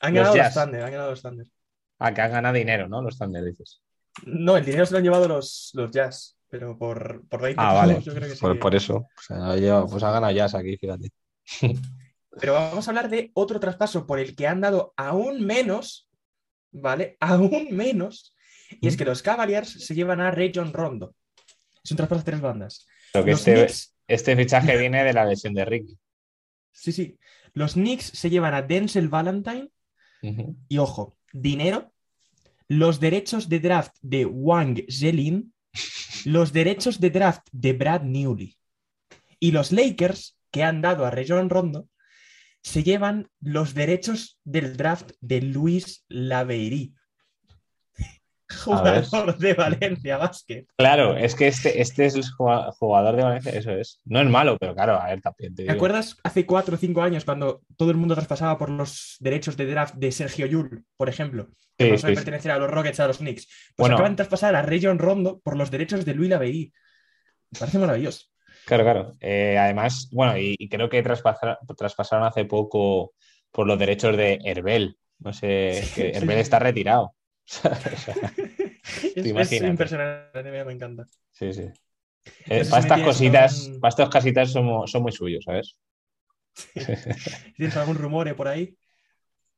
Han 0.00 0.14
los 0.14 0.24
ganado 0.24 0.26
los 0.28 0.36
Jazz. 0.36 0.54
Thunder, 0.54 0.82
han 0.82 0.90
ganado 0.92 1.10
los 1.10 1.22
Thunder. 1.22 1.46
A 2.04 2.12
que 2.14 2.20
han 2.20 2.32
ganado 2.32 2.54
dinero, 2.54 2.88
¿no? 2.88 3.02
Los 3.02 3.18
Thunder, 3.18 3.44
dices. 3.44 3.80
No, 4.24 4.56
el 4.56 4.64
dinero 4.64 4.84
se 4.86 4.92
lo 4.92 4.98
han 4.98 5.04
llevado 5.04 5.28
los, 5.28 5.70
los 5.74 5.90
Jazz, 5.90 6.36
pero 6.48 6.76
por, 6.76 7.26
por 7.28 7.40
20 7.40 7.60
Ah, 7.62 7.72
vale. 7.72 8.00
yo 8.02 8.14
creo 8.14 8.28
que 8.28 8.34
sí. 8.34 8.40
Por, 8.40 8.58
por 8.58 8.74
eso. 8.74 8.96
O 8.96 9.22
sea, 9.26 9.52
ha 9.52 9.56
llevado- 9.56 9.86
pues 9.88 10.02
ha 10.02 10.10
ganado 10.12 10.32
Jazz 10.32 10.54
aquí, 10.54 10.76
fíjate. 10.76 11.10
Pero 12.40 12.54
vamos 12.54 12.88
a 12.88 12.90
hablar 12.90 13.10
de 13.10 13.30
otro 13.34 13.60
traspaso 13.60 14.06
por 14.06 14.18
el 14.18 14.34
que 14.34 14.46
han 14.46 14.62
dado 14.62 14.94
aún 14.96 15.44
menos, 15.44 16.08
¿vale? 16.70 17.18
Aún 17.20 17.68
menos. 17.72 18.34
Y 18.80 18.88
es 18.88 18.96
que 18.96 19.04
los 19.04 19.20
Cavaliers 19.22 19.68
se 19.70 19.94
llevan 19.94 20.20
a 20.22 20.30
Rajon 20.30 20.72
Rondo. 20.72 21.14
Es 21.84 21.90
un 21.90 21.98
traspaso 21.98 22.22
a 22.22 22.24
tres 22.24 22.40
bandas. 22.40 22.86
Lo 23.12 23.22
que 23.22 23.32
este, 23.32 23.52
Knicks, 23.54 23.94
este 24.08 24.34
fichaje 24.34 24.78
viene 24.78 25.04
de 25.04 25.12
la 25.12 25.26
lesión 25.26 25.52
de 25.52 25.64
Ricky. 25.66 25.98
sí, 26.70 26.90
sí. 26.92 27.18
Los 27.52 27.74
Knicks 27.74 28.06
se 28.06 28.30
llevan 28.30 28.54
a 28.54 28.62
Denzel 28.62 29.08
Valentine 29.10 29.68
y, 30.68 30.78
ojo, 30.78 31.18
dinero, 31.34 31.91
los 32.72 33.00
derechos 33.00 33.50
de 33.50 33.60
draft 33.60 33.94
de 34.00 34.24
Wang 34.24 34.82
Zelin, 34.88 35.52
los 36.24 36.54
derechos 36.54 37.00
de 37.00 37.10
draft 37.10 37.46
de 37.52 37.74
Brad 37.74 38.02
Newley. 38.02 38.56
Y 39.38 39.50
los 39.50 39.72
Lakers, 39.72 40.38
que 40.50 40.62
han 40.62 40.80
dado 40.80 41.04
a 41.04 41.10
Rajon 41.10 41.50
Rondo, 41.50 41.90
se 42.62 42.82
llevan 42.82 43.28
los 43.40 43.74
derechos 43.74 44.38
del 44.44 44.78
draft 44.78 45.10
de 45.20 45.42
Luis 45.42 46.06
Laveiri. 46.08 46.94
Jugador 48.64 49.38
de 49.38 49.54
Valencia 49.54 50.16
Basket. 50.18 50.66
Claro, 50.76 51.16
es 51.16 51.34
que 51.34 51.48
este, 51.48 51.80
este 51.80 52.06
es 52.06 52.14
el 52.14 52.24
jugador 52.30 53.16
de 53.16 53.22
Valencia, 53.22 53.52
eso 53.52 53.70
es. 53.72 54.00
No 54.04 54.20
es 54.20 54.28
malo, 54.28 54.56
pero 54.58 54.74
claro, 54.74 54.94
a 55.00 55.06
ver, 55.06 55.20
también 55.20 55.54
te 55.54 55.56
¿Te 55.56 55.62
digo. 55.62 55.74
acuerdas 55.74 56.16
hace 56.24 56.46
cuatro 56.46 56.74
o 56.74 56.78
cinco 56.78 57.02
años 57.02 57.24
cuando 57.24 57.62
todo 57.76 57.90
el 57.90 57.96
mundo 57.96 58.14
traspasaba 58.14 58.58
por 58.58 58.70
los 58.70 59.16
derechos 59.20 59.56
de 59.56 59.66
draft 59.66 59.94
de 59.96 60.12
Sergio 60.12 60.46
Yul, 60.46 60.84
por 60.96 61.08
ejemplo? 61.08 61.48
Que 61.76 61.86
Sí, 61.86 61.90
pasó 61.92 62.06
de 62.06 62.12
sí, 62.12 62.16
sí. 62.20 62.24
pertenecer 62.24 62.50
a 62.52 62.58
los 62.58 62.70
Rockets 62.70 63.00
a 63.00 63.06
los 63.06 63.18
Knicks. 63.18 63.46
Pues 63.46 63.74
Bueno. 63.78 63.94
acaban 63.96 64.12
de 64.12 64.16
traspasar 64.16 64.54
a 64.54 64.62
Rayon 64.62 64.98
Rondo 64.98 65.40
por 65.42 65.56
los 65.56 65.70
derechos 65.70 66.04
de 66.04 66.14
Luis 66.14 66.30
Laveí. 66.30 66.72
Me 67.50 67.58
parece 67.58 67.78
maravilloso. 67.78 68.26
Claro, 68.66 68.84
claro. 68.84 69.12
Eh, 69.20 69.58
además, 69.58 70.08
bueno, 70.12 70.38
y, 70.38 70.54
y 70.58 70.68
creo 70.68 70.88
que 70.88 71.02
traspasar- 71.02 71.58
traspasaron 71.76 72.24
hace 72.26 72.44
poco 72.44 73.14
por 73.50 73.66
los 73.66 73.78
derechos 73.78 74.16
de 74.16 74.38
Herbel. 74.44 74.96
No 75.18 75.32
sé, 75.32 75.82
que 75.94 76.12
sí, 76.12 76.18
Herbel 76.18 76.36
sí. 76.36 76.40
está 76.42 76.58
retirado. 76.58 77.14
Es, 79.14 79.26
es 79.26 79.62
impresionante, 79.62 80.42
me 80.64 80.72
encanta. 80.72 81.06
sí, 81.32 81.52
sí. 81.52 81.62
Eh, 82.48 82.64
para 82.70 82.80
estas 82.80 83.02
cositas, 83.02 83.70
para 83.80 83.88
estas 83.90 84.08
casitas 84.08 84.52
somos, 84.52 84.90
son 84.90 85.02
muy 85.02 85.12
suyos, 85.12 85.44
¿sabes? 85.44 85.76
¿Tienes 87.56 87.76
algún 87.76 87.96
rumore 87.96 88.34
por 88.34 88.48
ahí? 88.48 88.76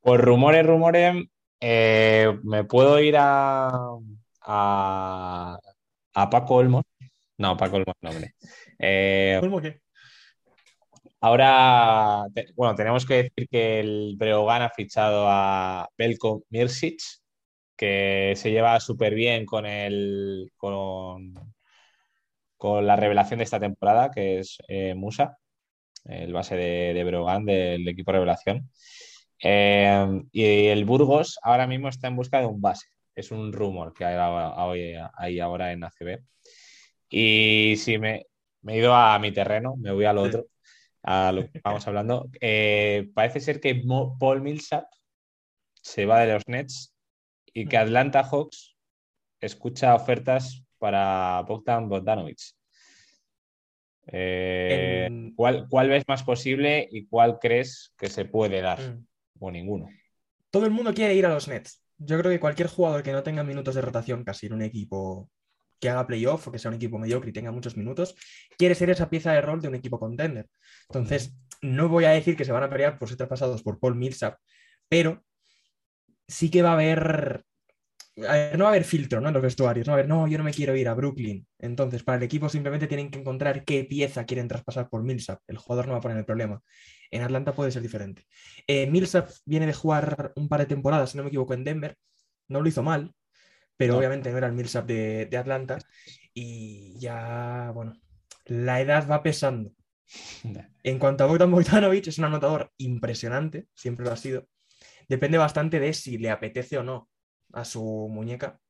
Por 0.01 0.21
rumores, 0.21 0.67
rumores, 0.67 1.15
eh, 1.61 2.39
me 2.43 2.65
puedo 2.65 3.01
ir 3.01 3.17
a, 3.19 3.71
a, 4.43 5.59
a 6.15 6.31
Paco 6.31 6.55
Olmos. 6.57 6.85
No, 7.39 7.57
Paco 7.57 7.77
Olmos, 7.77 7.95
no, 8.03 8.11
hombre. 8.11 8.35
Eh, 8.79 9.39
¿Cómo 9.41 9.61
qué? 9.61 9.81
ahora, 11.21 12.27
te- 12.35 12.53
bueno, 12.55 12.75
tenemos 12.75 13.07
que 13.07 13.15
decir 13.25 13.49
que 13.51 13.81
el 13.81 14.15
Breogán 14.17 14.63
ha 14.63 14.71
fichado 14.71 15.27
a 15.29 15.89
Belko 15.97 16.45
Mirsic, 16.51 17.01
que 17.77 18.35
se 18.37 18.51
lleva 18.51 18.79
súper 18.81 19.15
bien 19.15 19.47
con 19.47 19.67
el, 19.67 20.53
con, 20.57 21.35
con 22.57 22.87
la 22.87 22.97
revelación 22.97 23.39
de 23.39 23.45
esta 23.45 23.61
temporada, 23.61 24.11
que 24.11 24.41
es 24.41 24.59
eh, 24.69 24.95
Musa, 24.95 25.39
el 26.05 26.33
base 26.33 26.57
de, 26.57 26.95
de 26.95 27.05
Breogán, 27.05 27.45
del 27.45 27.87
equipo 27.89 28.13
revelación. 28.13 28.71
Eh, 29.43 30.23
y 30.33 30.67
el 30.67 30.85
Burgos 30.85 31.39
ahora 31.43 31.67
mismo 31.67 31.89
está 31.89 32.09
en 32.09 32.17
busca 32.17 32.41
de 32.41 32.47
un 32.47 32.61
base. 32.61 32.87
Es 33.15 33.31
un 33.31 33.53
rumor 33.53 33.93
que 33.95 34.05
hay, 34.05 34.97
hay 35.15 35.41
ahora 35.41 35.73
en 35.73 35.85
ACB. 35.85 36.21
Y 37.09 37.75
si 37.77 37.99
me, 37.99 38.27
me 38.63 38.75
he 38.75 38.79
ido 38.79 38.95
a 38.95 39.19
mi 39.19 39.33
terreno, 39.33 39.77
me 39.77 39.93
voy 39.93 40.05
al 40.05 40.19
otro, 40.19 40.47
a 41.03 41.33
lo 41.33 41.49
que 41.51 41.61
vamos 41.63 41.87
hablando. 41.87 42.29
Eh, 42.41 43.11
parece 43.15 43.41
ser 43.41 43.61
que 43.61 43.83
Paul 44.19 44.43
Millsap 44.43 44.87
se 45.83 46.07
va 46.07 46.21
de 46.21 46.33
los 46.33 46.49
Nets 46.49 46.94
y 47.55 47.67
que 47.67 47.77
Atlanta 47.79 48.23
Hawks 48.25 48.77
escucha 49.41 49.95
ofertas 49.95 50.65
para 50.79 51.43
Bogdan 51.43 51.89
Bogdanovic. 51.89 52.41
Eh, 54.07 55.07
En- 55.07 55.35
¿cuál, 55.35 55.67
cuál 55.71 55.89
ves 55.89 56.05
más 56.07 56.23
posible 56.23 56.87
y 56.91 57.07
cuál 57.07 57.39
crees 57.39 57.95
que 57.97 58.09
se 58.09 58.25
puede 58.27 58.61
dar? 58.61 58.81
Mm. 58.81 59.07
O 59.41 59.51
ninguno. 59.51 59.89
Todo 60.51 60.67
el 60.67 60.73
mundo 60.73 60.93
quiere 60.93 61.15
ir 61.15 61.27
a 61.27 61.31
los 61.31 61.49
Nets. 61.49 61.83
Yo 61.99 62.19
creo 62.19 62.31
que 62.31 62.41
cualquier 62.41 62.69
jugador 62.69 63.03
que 63.03 63.13
no 63.13 63.23
tenga 63.23 63.43
minutos 63.45 63.75
de 63.75 63.81
rotación 63.81 64.25
casi 64.25 64.47
en 64.47 64.55
un 64.55 64.63
equipo 64.63 65.31
que 65.81 65.89
haga 65.89 66.07
playoff 66.07 66.49
o 66.49 66.53
que 66.53 66.59
sea 66.59 66.71
un 66.71 66.77
equipo 66.77 66.99
mediocre 66.99 67.31
y 67.31 67.33
tenga 67.33 67.51
muchos 67.53 67.77
minutos, 67.77 68.15
quiere 68.57 68.75
ser 68.75 68.91
esa 68.91 69.11
pieza 69.11 69.33
de 69.33 69.41
rol 69.41 69.61
de 69.61 69.69
un 69.69 69.75
equipo 69.75 69.99
contender. 69.99 70.49
Entonces, 70.89 71.37
no 71.63 71.89
voy 71.89 72.05
a 72.05 72.11
decir 72.11 72.37
que 72.37 72.45
se 72.45 72.53
van 72.53 72.63
a 72.63 72.71
pelear 72.71 72.99
por 72.99 73.09
ser 73.09 73.17
traspasados 73.17 73.63
por 73.63 73.79
Paul 73.79 73.97
Millsap, 73.97 74.39
pero 74.89 75.25
sí 76.29 76.51
que 76.51 76.63
va 76.63 76.71
a 76.71 76.75
haber. 76.75 77.45
a 78.29 78.33
ver, 78.33 78.59
no 78.59 78.65
va 78.65 78.71
a 78.71 78.73
haber 78.73 78.85
filtro 78.85 79.21
¿no? 79.21 79.29
en 79.29 79.35
los 79.35 79.43
vestuarios. 79.43 79.87
No 79.87 79.93
va 79.93 79.99
a 79.99 80.01
haber, 80.01 80.09
no, 80.09 80.27
yo 80.29 80.39
no 80.39 80.45
me 80.45 80.53
quiero 80.53 80.77
ir 80.77 80.89
a 80.89 80.95
Brooklyn. 80.95 81.47
Entonces, 81.59 82.03
para 82.03 82.19
el 82.19 82.25
equipo 82.25 82.49
simplemente 82.49 82.87
tienen 82.87 83.11
que 83.11 83.19
encontrar 83.19 83.65
qué 83.65 83.85
pieza 83.85 84.25
quieren 84.25 84.49
traspasar 84.49 84.89
por 84.89 85.03
Millsap. 85.03 85.41
El 85.47 85.59
jugador 85.59 85.87
no 85.87 85.93
va 85.93 85.99
a 85.99 86.03
poner 86.03 86.19
el 86.19 86.25
problema. 86.25 86.61
En 87.11 87.23
Atlanta 87.23 87.55
puede 87.55 87.71
ser 87.71 87.83
diferente. 87.83 88.25
Eh, 88.67 88.87
Millsap 88.91 89.31
viene 89.45 89.67
de 89.67 89.73
jugar 89.75 90.33
un 90.37 90.49
par 90.49 90.61
de 90.61 90.67
temporadas, 90.67 91.11
si 91.11 91.17
no 91.17 91.25
me 91.25 91.29
equivoco, 91.29 91.55
en 91.55 91.65
Denver. 91.65 91.97
No 92.49 92.61
lo 92.61 92.69
hizo 92.69 92.83
mal, 92.83 93.13
pero 93.77 93.95
No. 93.95 93.99
obviamente 93.99 94.31
no 94.31 94.39
era 94.39 94.47
el 94.49 94.53
Millsap 94.55 94.87
de, 94.87 95.27
de 95.27 95.37
Atlanta. 95.37 95.79
Y 96.33 96.99
ya, 96.99 97.71
bueno, 97.75 97.95
la 98.47 98.81
edad 98.81 99.09
va 99.09 99.23
pesando. 99.23 99.73
En 100.83 100.99
cuanto 100.99 101.25
a 101.25 101.27
Bogdan 101.27 101.51
Bogdanovic, 101.51 102.07
es 102.09 102.19
un 102.19 102.27
anotador 102.27 102.71
impresionante, 102.77 103.69
siempre 103.75 104.05
lo 104.05 104.13
ha 104.13 104.17
sido. 104.19 104.47
Depende 105.09 105.39
bastante 105.39 105.81
de 105.81 105.93
si 105.93 106.19
le 106.19 106.31
apetece 106.31 106.79
o 106.79 106.83
no 106.83 107.09
a 107.53 107.65
su 107.65 108.09
muñeca, 108.11 108.61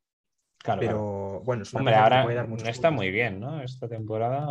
Claro, 0.59 0.81
claro. 0.81 0.97
pero 0.97 1.41
bueno, 1.45 1.63
es 1.63 1.73
una 1.75 1.81
Hombre, 1.81 1.95
que 1.95 2.23
puede 2.25 2.37
dar 2.37 2.45
no 2.45 2.51
muchos 2.51 2.69
está 2.69 2.89
puntos. 2.89 3.05
muy 3.05 3.11
bien, 3.11 3.41
¿no? 3.41 3.63
Esta 3.63 3.89
temporada, 3.89 4.47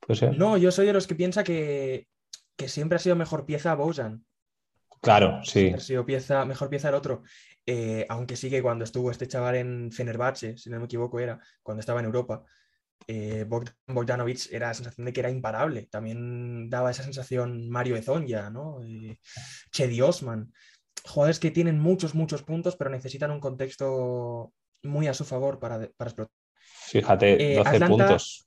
puede 0.00 0.18
ser. 0.18 0.36
No, 0.36 0.56
yo 0.56 0.70
soy 0.70 0.86
de 0.86 0.92
los 0.92 1.06
que 1.06 1.14
piensa 1.14 1.42
que, 1.42 2.06
que 2.56 2.68
siempre 2.68 2.96
ha 2.96 2.98
sido 2.98 3.16
mejor 3.16 3.46
pieza 3.46 3.74
Bojan. 3.74 4.24
Claro, 5.00 5.40
sí. 5.42 5.60
Siempre 5.60 5.78
ha 5.78 5.84
sido 5.84 6.04
pieza, 6.06 6.44
mejor 6.44 6.68
pieza 6.68 6.90
el 6.90 6.94
otro. 6.94 7.22
Eh, 7.64 8.04
aunque 8.10 8.36
sí 8.36 8.50
que 8.50 8.60
cuando 8.62 8.84
estuvo 8.84 9.10
este 9.10 9.26
chaval 9.26 9.54
en 9.56 9.90
Fenerbahce, 9.92 10.58
si 10.58 10.68
no 10.68 10.78
me 10.78 10.84
equivoco, 10.84 11.18
era 11.18 11.38
cuando 11.62 11.80
estaba 11.80 12.00
en 12.00 12.06
Europa, 12.06 12.44
eh, 13.06 13.44
Bogdan 13.48 13.74
Bogdanovic 13.86 14.52
era 14.52 14.68
la 14.68 14.74
sensación 14.74 15.04
de 15.06 15.12
que 15.12 15.20
era 15.20 15.30
imparable. 15.30 15.86
También 15.90 16.68
daba 16.70 16.90
esa 16.90 17.02
sensación 17.02 17.68
Mario 17.68 17.96
Ezonja, 17.96 18.50
¿no? 18.50 18.82
Eh, 18.84 19.18
Chedi 19.72 20.00
Osman. 20.00 20.52
Jugadores 21.04 21.38
que 21.40 21.50
tienen 21.50 21.78
muchos, 21.78 22.14
muchos 22.14 22.42
puntos, 22.42 22.76
pero 22.76 22.90
necesitan 22.90 23.30
un 23.30 23.40
contexto 23.40 24.52
muy 24.82 25.06
a 25.08 25.14
su 25.14 25.24
favor 25.24 25.58
para, 25.58 25.78
de- 25.78 25.88
para 25.96 26.10
explotar. 26.10 26.32
Fíjate, 26.88 27.52
Eh, 27.54 27.56
12 27.56 27.68
Atlanta- 27.70 27.88
puntos. 27.88 28.46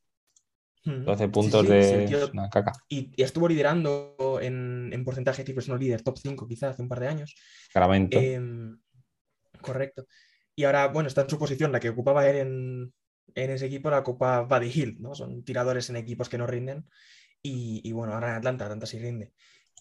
Mm. 0.85 1.05
12 1.05 1.23
Sí, 1.25 1.29
puntos 1.31 1.61
sí, 1.61 1.67
sí, 1.67 2.13
de 2.13 2.29
una 2.33 2.49
caca. 2.49 2.73
y, 2.89 3.11
y 3.15 3.23
estuvo 3.23 3.47
liderando 3.47 4.39
en, 4.41 4.89
en 4.91 5.03
porcentaje 5.05 5.43
es 5.47 5.69
no 5.69 5.77
líder, 5.77 6.01
top 6.03 6.17
5 6.17 6.45
quizás 6.47 6.71
hace 6.73 6.81
un 6.81 6.89
par 6.89 6.99
de 6.99 7.07
años. 7.07 7.35
Caramento. 7.71 8.19
Em, 8.19 8.77
correcto. 9.61 10.05
Y 10.55 10.65
ahora, 10.65 10.87
bueno, 10.89 11.07
está 11.07 11.21
en 11.21 11.29
su 11.29 11.39
posición, 11.39 11.71
la 11.71 11.79
que 11.79 11.89
ocupaba 11.89 12.27
él 12.29 12.35
en, 12.35 12.93
en 13.35 13.51
ese 13.51 13.65
equipo, 13.65 13.89
la 13.89 13.99
ocupa 13.99 14.41
Buddy 14.41 14.71
Hill, 14.73 14.97
¿no? 14.99 15.15
Son 15.15 15.43
tiradores 15.43 15.89
en 15.89 15.95
equipos 15.95 16.29
que 16.29 16.37
no 16.37 16.47
rinden. 16.47 16.85
Y, 17.45 17.91
bueno, 17.91 18.13
ahora 18.13 18.29
en 18.29 18.35
Atlanta, 18.35 18.65
Atlanta 18.65 18.85
sí 18.85 18.99
rinde. 18.99 19.33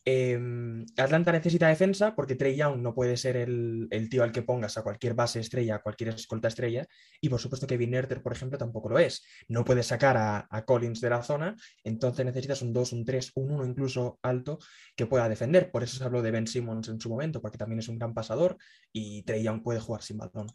Em, 0.04 0.84
Atlanta 0.96 1.30
necesita 1.30 1.68
defensa 1.68 2.16
porque 2.16 2.34
Trey 2.34 2.56
Young 2.56 2.78
no 2.80 2.92
puede 2.92 3.16
ser 3.16 3.36
el, 3.36 3.88
tío 4.10 4.24
al 4.24 4.32
que 4.32 4.42
pongas 4.42 4.76
a 4.76 4.82
cualquier 4.82 5.14
base 5.14 5.38
estrella, 5.38 5.76
a 5.76 5.82
cualquier 5.82 6.10
escolta 6.10 6.48
estrella. 6.48 6.88
Y 7.20 7.28
por 7.28 7.38
supuesto 7.40 7.68
que 7.68 7.78
Nerter, 7.78 8.20
por 8.20 8.32
ejemplo, 8.32 8.58
tampoco 8.58 8.88
lo 8.88 8.98
es. 8.98 9.22
No 9.46 9.64
puedes 9.64 9.86
sacar 9.86 10.16
a, 10.16 10.48
a 10.50 10.64
Collins 10.64 11.00
de 11.00 11.10
la 11.10 11.22
zona, 11.22 11.54
entonces 11.84 12.26
necesitas 12.26 12.62
un 12.62 12.72
2, 12.72 12.92
un 12.94 13.04
3, 13.04 13.30
un 13.36 13.52
1 13.52 13.64
incluso 13.66 14.18
alto 14.22 14.58
que 14.96 15.06
pueda 15.06 15.28
defender. 15.28 15.70
Por 15.70 15.84
eso 15.84 15.96
se 15.96 16.04
habló 16.04 16.20
de 16.20 16.32
Ben 16.32 16.48
Simmons 16.48 16.88
en 16.88 17.00
su 17.00 17.08
momento, 17.08 17.40
porque 17.40 17.58
también 17.58 17.78
es 17.78 17.88
un 17.88 17.98
gran 17.98 18.12
pasador 18.12 18.58
y 18.92 19.22
Trey 19.22 19.44
Young 19.44 19.62
puede 19.62 19.78
jugar 19.78 20.02
sin 20.02 20.18
balón. 20.18 20.48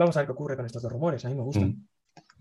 Vamos 0.00 0.16
a 0.16 0.20
ver 0.20 0.28
qué 0.28 0.32
ocurre 0.32 0.56
con 0.56 0.64
estos 0.64 0.82
dos 0.82 0.90
rumores, 0.90 1.22
a 1.26 1.28
mí 1.28 1.34
me 1.34 1.42
gustan. 1.42 1.68
Mm. 1.68 1.86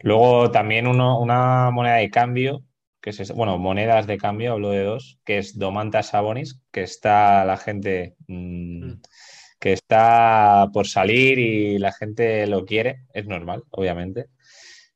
Luego 0.03 0.49
también 0.49 0.87
uno- 0.87 1.19
una 1.19 1.69
moneda 1.71 1.95
de 1.95 2.09
cambio, 2.09 2.63
que 3.01 3.09
es, 3.09 3.31
bueno, 3.33 3.57
monedas 3.57 4.07
de 4.07 4.17
cambio, 4.17 4.53
hablo 4.53 4.69
de 4.69 4.83
dos, 4.83 5.19
que 5.25 5.39
es 5.39 5.57
Domantas 5.59 6.07
Sabonis, 6.07 6.61
que 6.71 6.83
está 6.83 7.43
la 7.43 7.57
gente 7.57 8.15
mm, 8.27 8.85
Mm. 8.85 9.01
que 9.59 9.73
está 9.73 10.69
por 10.71 10.87
salir 10.87 11.37
y 11.37 11.77
la 11.79 11.91
gente 11.91 12.47
lo 12.47 12.63
quiere, 12.65 13.01
es 13.13 13.27
normal, 13.27 13.63
obviamente. 13.71 14.27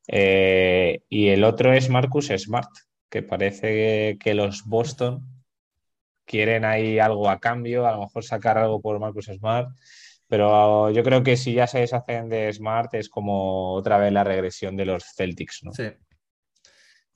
Eh, 0.08 1.02
y 1.10 1.28
el 1.28 1.44
otro 1.44 1.74
es 1.74 1.90
Marcus 1.90 2.28
Smart, 2.38 2.70
que 3.10 3.24
parece 3.24 4.18
que 4.20 4.34
los 4.34 4.64
Boston 4.66 5.22
quieren 6.26 6.64
ahí 6.64 6.98
algo 7.00 7.30
a 7.30 7.40
cambio, 7.42 7.86
a 7.86 7.92
lo 7.92 8.00
mejor 8.04 8.24
sacar 8.24 8.58
algo 8.58 8.80
por 8.82 9.00
Marcus 9.00 9.26
Smart. 9.26 9.68
Pero 10.34 10.90
yo 10.90 11.04
creo 11.04 11.22
que 11.22 11.38
si 11.38 11.54
ya 11.54 11.68
se 11.68 11.78
deshacen 11.78 12.28
de 12.28 12.52
Smart 12.52 12.92
es 12.96 13.08
como 13.08 13.74
otra 13.76 14.00
vez 14.00 14.12
la 14.12 14.24
regresión 14.24 14.76
de 14.76 14.84
los 14.84 15.04
Celtics, 15.16 15.60
¿no? 15.62 15.72
Sí. 15.74 15.84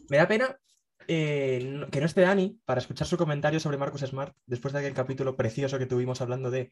Me 0.08 0.18
da 0.18 0.28
pena 0.28 0.56
eh, 1.08 1.88
que 1.92 2.00
no 2.00 2.06
esté 2.06 2.22
Dani 2.22 2.60
para 2.64 2.80
escuchar 2.80 3.08
su 3.08 3.18
comentario 3.18 3.60
sobre 3.60 3.80
Marcus 3.80 4.02
Smart 4.02 4.36
después 4.46 4.72
de 4.72 4.82
aquel 4.82 4.94
capítulo 4.94 5.36
precioso 5.36 5.80
que 5.80 5.88
tuvimos 5.88 6.22
hablando 6.22 6.52
de 6.52 6.72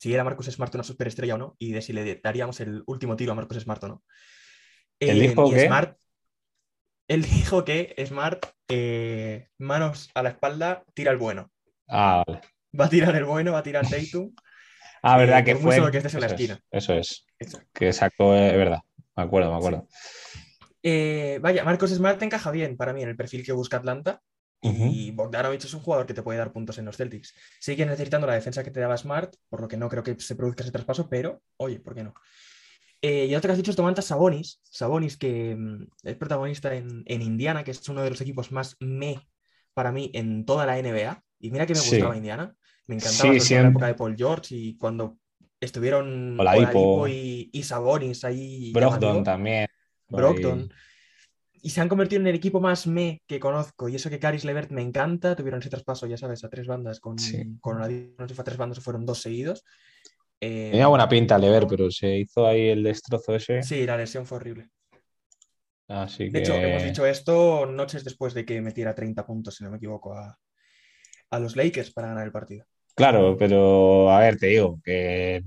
si 0.00 0.12
era 0.12 0.24
Marcus 0.24 0.46
Smart 0.46 0.74
una 0.74 0.82
superestrella 0.82 1.36
o 1.36 1.38
no 1.38 1.54
y 1.56 1.70
de 1.70 1.82
si 1.82 1.92
le 1.92 2.16
daríamos 2.16 2.58
el 2.58 2.82
último 2.86 3.14
tiro 3.14 3.30
a 3.30 3.36
Marcus 3.36 3.58
Smart 3.62 3.84
o 3.84 3.88
no. 3.88 4.02
¿Él 4.98 5.22
Eh, 5.22 5.28
dijo 5.28 5.46
y 5.46 5.50
qué? 5.52 5.66
Smart, 5.66 5.98
él 7.06 7.22
dijo 7.30 7.64
que 7.64 7.94
Smart, 8.08 8.44
eh, 8.66 9.50
manos 9.58 10.10
a 10.16 10.24
la 10.24 10.30
espalda, 10.30 10.82
tira 10.94 11.12
el 11.12 11.18
bueno. 11.18 11.52
Ah, 11.86 12.24
vale. 12.26 12.40
Va 12.74 12.86
a 12.86 12.88
tirar 12.88 13.14
el 13.14 13.24
bueno, 13.24 13.52
va 13.52 13.58
a 13.58 13.62
tirar 13.62 13.88
Tatum. 13.88 14.34
Ah, 15.02 15.18
verdad 15.18 15.40
Eh, 15.40 15.44
que 15.44 15.56
fue. 15.56 15.90
que 15.90 15.98
estés 15.98 16.14
en 16.14 16.20
la 16.20 16.26
eso 16.26 16.34
es, 16.34 16.40
esquina. 16.40 16.60
eso 16.70 16.94
es. 16.94 17.26
Exacto. 17.38 17.68
Que 17.74 17.92
sacó, 17.92 18.34
eh, 18.34 18.50
es 18.50 18.56
verdad. 18.56 18.80
Me 19.16 19.22
acuerdo, 19.24 19.50
me 19.50 19.56
acuerdo. 19.58 19.86
Eh, 20.82 21.38
vaya, 21.42 21.64
Marcos 21.64 21.90
Smart 21.90 22.20
encaja 22.22 22.50
bien 22.50 22.76
para 22.76 22.92
mí 22.92 23.02
en 23.02 23.08
el 23.08 23.16
perfil 23.16 23.44
que 23.44 23.52
busca 23.52 23.76
Atlanta. 23.78 24.22
Y 24.64 25.10
Bogdanovich 25.10 25.64
es 25.64 25.74
un 25.74 25.80
jugador 25.80 26.06
que 26.06 26.14
te 26.14 26.22
puede 26.22 26.38
dar 26.38 26.52
puntos 26.52 26.78
en 26.78 26.84
los 26.84 26.96
Celtics. 26.96 27.34
Sigue 27.58 27.84
necesitando 27.84 28.28
la 28.28 28.34
defensa 28.34 28.62
que 28.62 28.70
te 28.70 28.78
daba 28.78 28.96
Smart, 28.96 29.34
por 29.48 29.60
lo 29.60 29.66
que 29.66 29.76
no 29.76 29.88
creo 29.88 30.04
que 30.04 30.14
se 30.20 30.36
produzca 30.36 30.62
ese 30.62 30.70
traspaso, 30.70 31.08
pero 31.08 31.42
oye, 31.56 31.80
¿por 31.80 31.96
qué 31.96 32.04
no? 32.04 32.14
Eh, 33.00 33.26
y 33.26 33.34
otro 33.34 33.48
que 33.48 33.52
has 33.52 33.58
dicho 33.58 33.72
es 33.72 33.76
Domantas 33.76 34.04
Sabonis. 34.04 34.60
Sabonis, 34.62 35.16
que 35.16 35.56
mm, 35.56 35.86
es 36.04 36.14
protagonista 36.16 36.72
en, 36.76 37.02
en 37.06 37.22
Indiana, 37.22 37.64
que 37.64 37.72
es 37.72 37.88
uno 37.88 38.04
de 38.04 38.10
los 38.10 38.20
equipos 38.20 38.52
más 38.52 38.76
me 38.78 39.28
para 39.74 39.90
mí 39.90 40.12
en 40.14 40.44
toda 40.44 40.64
la 40.64 40.78
NBA. 40.78 41.24
Y 41.40 41.50
mira 41.50 41.66
que 41.66 41.74
me 41.74 41.80
Sí. 41.80 41.96
gustaba 41.96 42.16
Indiana. 42.16 42.54
Me 42.86 42.96
encantaba 42.96 43.22
Sí, 43.22 43.28
en 43.28 43.34
la 43.34 43.40
siempre. 43.40 43.70
época 43.70 43.86
de 43.86 43.94
Paul 43.94 44.16
George 44.16 44.54
y 44.56 44.76
cuando 44.76 45.18
estuvieron 45.60 46.38
Oladipo. 46.38 47.06
Y, 47.08 47.50
y 47.52 47.62
Sabonis 47.62 48.24
ahí. 48.24 48.72
Brogdon 48.72 49.22
también. 49.24 49.66
Brogdon. 50.08 50.72
Y 51.64 51.70
se 51.70 51.80
han 51.80 51.88
convertido 51.88 52.20
en 52.20 52.26
el 52.26 52.34
equipo 52.34 52.60
más 52.60 52.88
me 52.88 53.22
que 53.28 53.38
conozco. 53.38 53.88
Y 53.88 53.94
eso 53.94 54.10
que 54.10 54.18
Caris 54.18 54.44
Levert 54.44 54.72
me 54.72 54.82
encanta. 54.82 55.36
Tuvieron 55.36 55.60
ese 55.60 55.70
traspaso, 55.70 56.06
ya 56.08 56.16
sabes, 56.16 56.42
a 56.42 56.48
tres 56.48 56.66
bandas 56.66 56.98
con, 56.98 57.18
Sí. 57.18 57.56
con 57.60 57.76
Oladipo. 57.76 58.14
No 58.18 58.24
sé 58.26 58.30
si 58.30 58.34
fue 58.34 58.42
a 58.42 58.44
tres 58.46 58.56
bandas 58.58 58.78
o 58.78 58.80
fueron 58.82 59.06
dos 59.06 59.20
seguidos. 59.22 59.64
Eh, 60.40 60.70
Tenía 60.72 60.88
buena 60.88 61.08
pinta 61.08 61.38
Lever, 61.38 61.68
pero 61.68 61.88
se 61.92 62.18
hizo 62.18 62.44
ahí 62.48 62.70
el 62.70 62.82
destrozo 62.82 63.36
ese. 63.36 63.62
Sí, 63.62 63.86
la 63.86 63.96
lesión 63.96 64.26
fue 64.26 64.38
horrible. 64.38 64.70
Así 65.88 66.30
De 66.30 66.40
hecho, 66.40 66.54
hemos 66.54 66.82
que- 66.82 66.88
dicho 66.88 67.06
esto 67.06 67.66
noches 67.66 68.02
después 68.02 68.34
de 68.34 68.44
que 68.44 68.60
metiera 68.60 68.94
30 68.94 69.24
puntos, 69.26 69.54
si 69.54 69.62
no 69.62 69.70
me 69.70 69.76
equivoco, 69.76 70.14
a, 70.16 70.36
a 71.32 71.38
los 71.40 71.56
Lakers 71.56 71.92
para 71.92 72.08
ganar 72.08 72.26
el 72.26 72.32
partido. 72.32 72.64
Claro, 72.94 73.36
pero 73.38 74.10
a 74.10 74.20
ver, 74.20 74.36
te 74.38 74.46
digo 74.48 74.78
que 74.84 75.42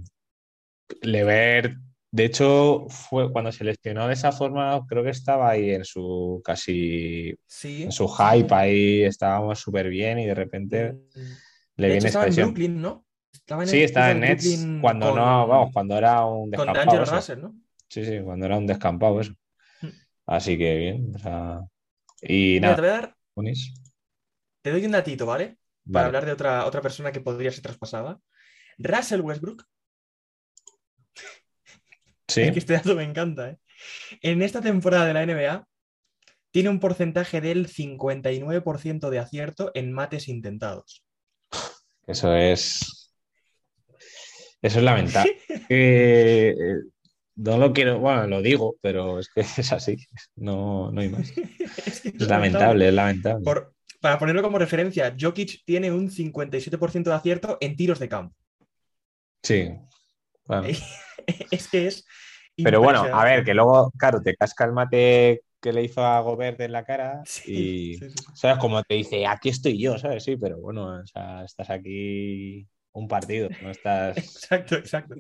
Levert, 1.02 1.74
de 2.12 2.26
hecho, 2.26 2.86
fue 2.90 3.32
cuando 3.32 3.52
se 3.52 3.64
lesionó 3.64 4.08
de 4.08 4.14
esa 4.14 4.32
forma, 4.32 4.82
creo 4.88 5.04
que 5.04 5.10
estaba 5.10 5.50
ahí 5.50 5.72
en 5.72 5.84
su 5.86 6.42
casi, 6.44 7.36
Sí. 7.48 7.84
en 7.84 7.92
su 7.92 8.08
hype, 8.08 8.54
ahí 8.54 9.04
estábamos 9.04 9.60
súper 9.60 9.90
bien 9.90 10.20
y 10.20 10.26
de 10.26 10.36
repente 10.36 10.94
Mm, 11.16 11.34
le 11.78 11.88
De 11.88 11.94
viene 11.94 11.96
hecho, 11.96 12.08
esta 12.08 12.26
estaba 12.26 12.28
en. 12.28 12.36
Brooklyn, 12.36 12.82
¿no? 12.82 13.06
Estaba 13.34 13.64
en 13.64 13.70
Sí, 13.70 13.78
el 13.78 13.84
estaba 13.84 14.12
en 14.12 14.20
Nets 14.22 14.44
Brooklyn 14.44 14.82
cuando 14.82 15.06
con- 15.08 15.16
no, 15.16 15.48
vamos, 15.48 15.70
cuando 15.74 15.98
era 15.98 16.26
un 16.26 16.50
descampado. 16.52 16.86
D'Angelo 16.86 17.04
eso. 17.04 17.16
Russell, 17.18 17.42
¿no? 17.42 17.56
Sí, 17.90 18.06
sí, 18.06 18.20
cuando 18.24 18.46
era 18.46 18.58
un 18.58 18.68
descampado 18.68 19.20
eso. 19.22 19.34
Mm. 19.82 19.90
Así 20.28 20.58
que 20.58 20.78
bien, 20.78 21.14
o 21.16 21.20
sea, 21.20 21.62
y 22.22 22.60
Mira, 22.60 22.76
te 22.76 22.82
nada, 22.82 22.82
voy 22.82 22.90
a 22.90 22.94
dar, 22.94 23.18
Unis. 23.36 23.74
te 24.62 24.72
doy 24.72 24.86
un 24.86 24.92
datito, 24.92 25.26
¿vale? 25.26 25.58
Para 25.92 26.06
Vale. 26.06 26.06
hablar 26.08 26.26
de 26.26 26.32
otra, 26.32 26.66
otra 26.66 26.82
persona 26.82 27.12
que 27.12 27.22
podría 27.22 27.52
ser 27.52 27.62
traspasada. 27.64 28.20
Russell 28.78 29.22
Westbrook, 29.22 29.64
Sí, 32.28 32.42
es 32.42 32.52
que 32.54 32.60
este 32.60 32.74
dato 32.74 32.96
me 32.96 33.04
encanta, 33.04 33.52
¿eh? 33.52 33.58
En 34.22 34.42
esta 34.42 34.60
temporada 34.62 35.06
de 35.06 35.14
la 35.14 35.22
NBA 35.26 35.68
tiene 36.52 36.70
un 36.70 36.80
porcentaje 36.80 37.40
del 37.40 37.68
59% 37.68 39.10
de 39.10 39.20
acierto 39.20 39.72
en 39.76 39.92
mates 39.94 40.28
intentados. 40.28 41.06
eso 42.08 42.34
es. 42.36 43.12
Eso 44.62 44.80
es 44.80 44.84
lamentable. 44.84 45.38
Eh, 45.70 46.56
no 47.38 47.58
lo 47.58 47.74
quiero, 47.74 48.00
bueno, 48.00 48.28
lo 48.28 48.42
digo, 48.42 48.78
pero 48.82 49.20
es 49.20 49.30
que 49.30 49.42
es 49.58 49.72
así. 49.72 49.98
No, 50.36 50.92
no 50.92 51.02
hay 51.02 51.10
más. 51.10 51.30
Es 51.86 52.02
que 52.02 52.10
Es 52.10 52.28
lamentable, 52.28 52.88
es 52.88 52.94
lamentable. 52.94 53.44
Por- 53.44 53.75
para 54.06 54.20
ponerlo 54.20 54.44
como 54.44 54.60
referencia, 54.60 55.16
Jokic 55.20 55.66
tiene 55.66 55.92
un 55.92 56.12
57% 56.12 57.10
de 57.10 57.16
acierto 57.16 57.58
en 57.60 57.76
tiros 57.76 57.98
de 57.98 58.08
campo. 58.08 58.36
Sí. 59.42 59.72
Bueno. 60.46 60.68
Es 61.50 61.68
que 61.70 61.88
es. 61.88 62.06
Pero 62.56 62.82
bueno, 62.82 63.00
a 63.02 63.24
ver, 63.24 63.44
que 63.44 63.56
luego, 63.56 63.92
claro, 63.98 64.22
te 64.22 64.36
casca 64.36 64.64
el 64.66 64.74
mate 64.74 65.42
que 65.60 65.74
le 65.74 65.82
hizo 65.82 66.06
a 66.06 66.20
Gobert 66.20 66.62
en 66.62 66.72
la 66.72 66.86
cara 66.86 67.24
Sí, 67.26 67.52
y, 67.52 67.98
sí, 67.98 68.10
sí, 68.12 68.16
sí. 68.16 68.26
¿sabes? 68.36 68.60
Como 68.60 68.84
te 68.84 68.94
dice, 68.94 69.26
aquí 69.26 69.50
estoy 69.50 69.82
yo, 69.82 69.98
¿sabes? 69.98 70.24
Sí, 70.24 70.38
pero 70.38 70.60
bueno, 70.60 71.00
o 71.00 71.08
sea, 71.08 71.44
estás 71.44 71.72
aquí 71.72 72.68
un 72.92 73.08
partido, 73.08 73.50
no 73.64 73.72
estás, 73.72 74.18
Exacto, 74.18 74.76
exacto. 74.76 75.16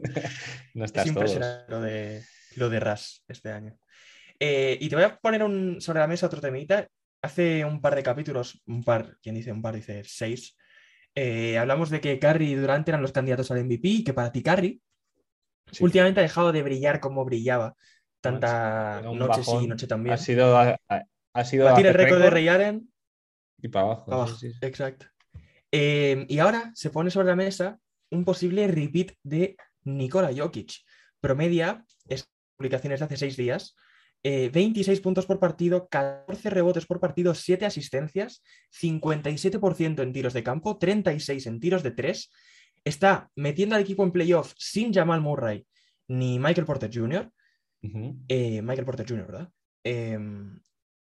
no 0.75 0.85
Es 0.85 0.91
estás 0.91 1.05
todos. 1.05 1.07
impresionante 1.07 1.71
lo 1.71 1.81
de, 1.81 2.23
lo 2.57 2.69
de 2.69 2.79
Ras 2.79 3.23
este 3.27 3.51
año. 3.51 3.79
Eh, 4.39 4.77
y 4.79 4.89
te 4.89 4.95
voy 4.95 5.05
a 5.05 5.17
poner 5.17 5.41
un, 5.41 5.81
sobre 5.81 6.01
la 6.01 6.07
mesa 6.07 6.27
otro 6.27 6.39
temita. 6.39 6.87
Hace 7.25 7.65
un 7.65 7.81
par 7.81 7.95
de 7.95 8.03
capítulos, 8.03 8.61
un 8.67 8.83
par, 8.83 9.17
quien 9.21 9.35
dice 9.35 9.51
un 9.51 9.61
par 9.61 9.75
dice 9.75 10.03
seis, 10.05 10.55
eh, 11.15 11.57
hablamos 11.57 11.89
de 11.89 11.99
que 11.99 12.19
Curry 12.19 12.51
y 12.51 12.55
Durant 12.55 12.87
eran 12.87 13.01
los 13.01 13.11
candidatos 13.11 13.49
al 13.51 13.63
MVP 13.65 13.87
y 13.87 14.03
que 14.03 14.13
para 14.13 14.31
ti 14.31 14.43
Curry 14.43 14.81
Sí. 15.71 15.83
últimamente 15.83 16.19
ha 16.19 16.23
dejado 16.23 16.51
de 16.51 16.61
brillar 16.61 16.99
como 16.99 17.25
brillaba 17.25 17.75
tanta 18.21 19.01
noche 19.01 19.43
sí, 19.43 19.51
bajón. 19.51 19.67
noche 19.69 19.87
también. 19.87 20.13
Ha 20.13 20.17
sido, 20.17 20.55
ha, 20.55 20.79
ha 21.33 21.43
sido 21.43 21.65
Batir 21.65 21.87
el 21.87 21.93
récord 21.95 22.21
de 22.21 22.29
Ray 22.29 22.47
Allen 22.47 22.93
y 23.59 23.67
para 23.69 23.85
abajo. 23.85 24.05
para 24.05 24.17
abajo. 24.17 24.35
sí, 24.37 24.51
sí. 24.51 24.57
Exacto. 24.61 25.07
Eh, 25.71 26.25
y 26.29 26.37
ahora 26.37 26.71
se 26.75 26.91
pone 26.91 27.09
sobre 27.09 27.27
la 27.27 27.35
mesa 27.35 27.79
un 28.11 28.23
posible 28.23 28.67
repeat 28.67 29.13
de 29.23 29.57
Nikola 29.85 30.29
Jokic. 30.35 30.71
Promedia, 31.19 31.83
es 32.07 32.29
publicaciones 32.55 32.99
de 32.99 33.05
hace 33.05 33.17
seis 33.17 33.35
días, 33.35 33.75
eh, 34.23 34.49
26 34.51 34.99
puntos 35.01 35.25
por 35.25 35.39
partido, 35.39 35.87
14 35.87 36.49
rebotes 36.49 36.85
por 36.85 36.99
partido, 36.99 37.33
7 37.35 37.65
asistencias, 37.65 38.41
57% 38.71 40.01
en 40.01 40.13
tiros 40.13 40.33
de 40.33 40.43
campo, 40.43 40.77
36 40.77 41.45
en 41.47 41.59
tiros 41.59 41.83
de 41.83 41.91
3. 41.91 42.31
Está 42.83 43.29
metiendo 43.35 43.75
al 43.75 43.81
equipo 43.81 44.03
en 44.03 44.11
playoff 44.11 44.53
sin 44.57 44.93
Jamal 44.93 45.21
Murray 45.21 45.65
ni 46.07 46.39
Michael 46.39 46.65
Porter 46.65 46.89
Jr. 46.93 47.31
Eh, 48.27 48.61
Michael 48.61 48.85
Porter 48.85 49.05
Jr., 49.07 49.25
¿verdad? 49.27 49.49
Eh, 49.83 50.17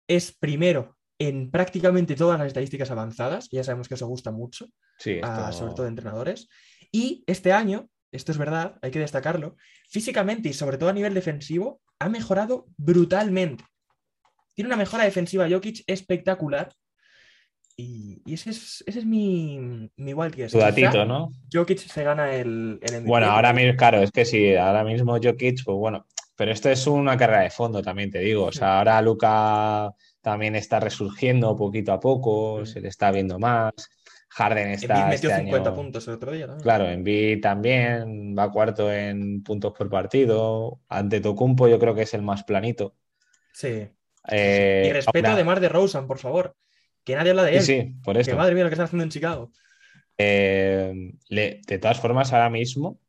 es 0.08 0.32
primero 0.36 0.96
en 1.18 1.50
prácticamente 1.50 2.14
todas 2.14 2.38
las 2.38 2.48
estadísticas 2.48 2.90
avanzadas, 2.90 3.48
ya 3.50 3.64
sabemos 3.64 3.88
que 3.88 3.94
eso 3.94 4.06
gusta 4.06 4.30
mucho, 4.30 4.66
Sí, 4.98 5.18
a- 5.22 5.52
sobre 5.52 5.72
todo 5.74 5.82
de 5.84 5.88
entrenadores. 5.90 6.48
Y 6.92 7.24
este 7.26 7.52
año, 7.52 7.88
esto 8.12 8.32
es 8.32 8.38
verdad, 8.38 8.78
hay 8.82 8.90
que 8.90 8.98
destacarlo, 8.98 9.56
físicamente 9.88 10.48
y 10.48 10.52
sobre 10.52 10.76
todo 10.78 10.90
a 10.90 10.92
nivel 10.92 11.14
defensivo, 11.14 11.80
ha 11.98 12.08
mejorado 12.08 12.66
brutalmente. 12.76 13.64
Tiene 14.54 14.68
una 14.68 14.76
mejora 14.76 15.04
defensiva 15.04 15.48
Jokic 15.48 15.82
espectacular. 15.86 16.72
Y, 17.78 18.22
y 18.24 18.34
ese, 18.34 18.50
es, 18.50 18.82
ese 18.86 19.00
es 19.00 19.04
mi, 19.04 19.90
mi 19.96 20.14
wild 20.14 20.34
guess. 20.34 20.52
tu 20.52 20.58
datito, 20.58 21.04
¿no? 21.04 21.30
Jokic 21.52 21.78
se 21.78 22.02
gana 22.04 22.34
el, 22.34 22.78
el 22.80 22.92
MVP. 22.94 23.06
Bueno, 23.06 23.26
ahora 23.26 23.52
mismo, 23.52 23.76
claro, 23.76 24.00
es 24.00 24.10
que 24.10 24.24
sí, 24.24 24.54
ahora 24.54 24.82
mismo 24.82 25.18
Jokic, 25.22 25.62
pues 25.62 25.76
bueno, 25.76 26.06
pero 26.36 26.52
esto 26.52 26.70
es 26.70 26.86
una 26.86 27.18
carrera 27.18 27.42
de 27.42 27.50
fondo 27.50 27.82
también, 27.82 28.10
te 28.10 28.20
digo. 28.20 28.44
O 28.46 28.52
sea, 28.52 28.78
ahora 28.78 29.02
Luca 29.02 29.92
también 30.22 30.56
está 30.56 30.80
resurgiendo 30.80 31.54
poquito 31.54 31.92
a 31.92 32.00
poco, 32.00 32.60
Mm. 32.62 32.66
se 32.66 32.80
le 32.80 32.88
está 32.88 33.10
viendo 33.10 33.38
más. 33.38 33.72
Harden 34.36 34.64
Embiid 34.68 34.82
está 34.82 35.06
metió 35.08 35.30
este 35.30 35.42
50 35.42 35.70
año- 35.70 35.76
puntos 35.76 36.08
el 36.08 36.14
otro 36.14 36.32
día 36.32 36.46
también. 36.46 36.62
Claro, 36.62 36.88
Embiid 36.88 37.40
también 37.40 38.36
va 38.38 38.52
cuarto 38.52 38.92
en 38.92 39.42
puntos 39.42 39.72
por 39.72 39.88
partido. 39.88 40.80
Ante 40.88 41.20
Tocumpo 41.20 41.68
yo 41.68 41.78
creo 41.78 41.94
que 41.94 42.02
es 42.02 42.12
el 42.12 42.20
más 42.22 42.44
planito. 42.44 42.96
Sí. 43.52 43.88
Eh, 44.28 44.86
Y 44.88 44.92
respeto 44.92 45.18
ahora- 45.28 45.32
además 45.34 45.60
de 45.60 45.68
Rosen, 45.70 46.06
por 46.06 46.18
favor. 46.18 46.54
Que 47.02 47.14
nadie 47.14 47.30
habla 47.30 47.44
de 47.44 47.60
Sí, 47.62 47.72
él. 47.72 47.82
sí, 47.86 47.94
por 48.04 48.14
Que 48.16 48.20
esto. 48.22 48.36
madre 48.36 48.54
mía 48.54 48.64
lo 48.64 48.68
que 48.68 48.74
están 48.74 48.86
haciendo 48.86 49.04
en 49.04 49.10
Chicago. 49.10 49.52
Eh, 50.18 51.12
le- 51.28 51.60
de 51.66 51.78
todas 51.78 52.00
formas, 52.00 52.32
ahora 52.32 52.50
mismo 52.50 53.00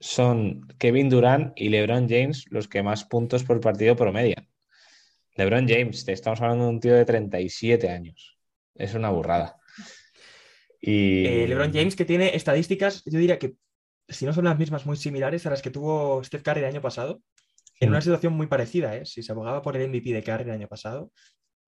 son 0.00 0.66
Kevin 0.78 1.08
Durant 1.08 1.52
y 1.56 1.68
LeBron 1.68 2.08
James 2.08 2.46
los 2.50 2.68
que 2.68 2.82
más 2.82 3.04
puntos 3.04 3.44
por 3.44 3.60
partido 3.60 3.96
promedian. 3.96 4.48
LeBron 5.36 5.66
James, 5.68 6.04
te 6.04 6.12
estamos 6.12 6.40
hablando 6.40 6.64
de 6.64 6.70
un 6.70 6.80
tío 6.80 6.94
de 6.94 7.04
37 7.04 7.88
años. 7.90 8.38
Es 8.74 8.94
una 8.94 9.10
burrada. 9.10 9.56
Y 10.86 11.24
Eh, 11.24 11.48
LeBron 11.48 11.72
James 11.72 11.96
que 11.96 12.04
tiene 12.04 12.36
estadísticas, 12.36 13.02
yo 13.06 13.18
diría 13.18 13.38
que 13.38 13.54
si 14.06 14.26
no 14.26 14.34
son 14.34 14.44
las 14.44 14.58
mismas, 14.58 14.84
muy 14.84 14.98
similares 14.98 15.46
a 15.46 15.50
las 15.50 15.62
que 15.62 15.70
tuvo 15.70 16.22
Steph 16.22 16.42
Curry 16.42 16.60
el 16.60 16.66
año 16.66 16.82
pasado, 16.82 17.22
en 17.80 17.88
una 17.88 18.02
situación 18.02 18.34
muy 18.34 18.48
parecida, 18.48 18.94
¿eh? 18.94 19.06
Si 19.06 19.22
se 19.22 19.32
abogaba 19.32 19.62
por 19.62 19.78
el 19.78 19.88
MVP 19.88 20.12
de 20.12 20.22
Curry 20.22 20.44
el 20.44 20.50
año 20.50 20.68
pasado, 20.68 21.10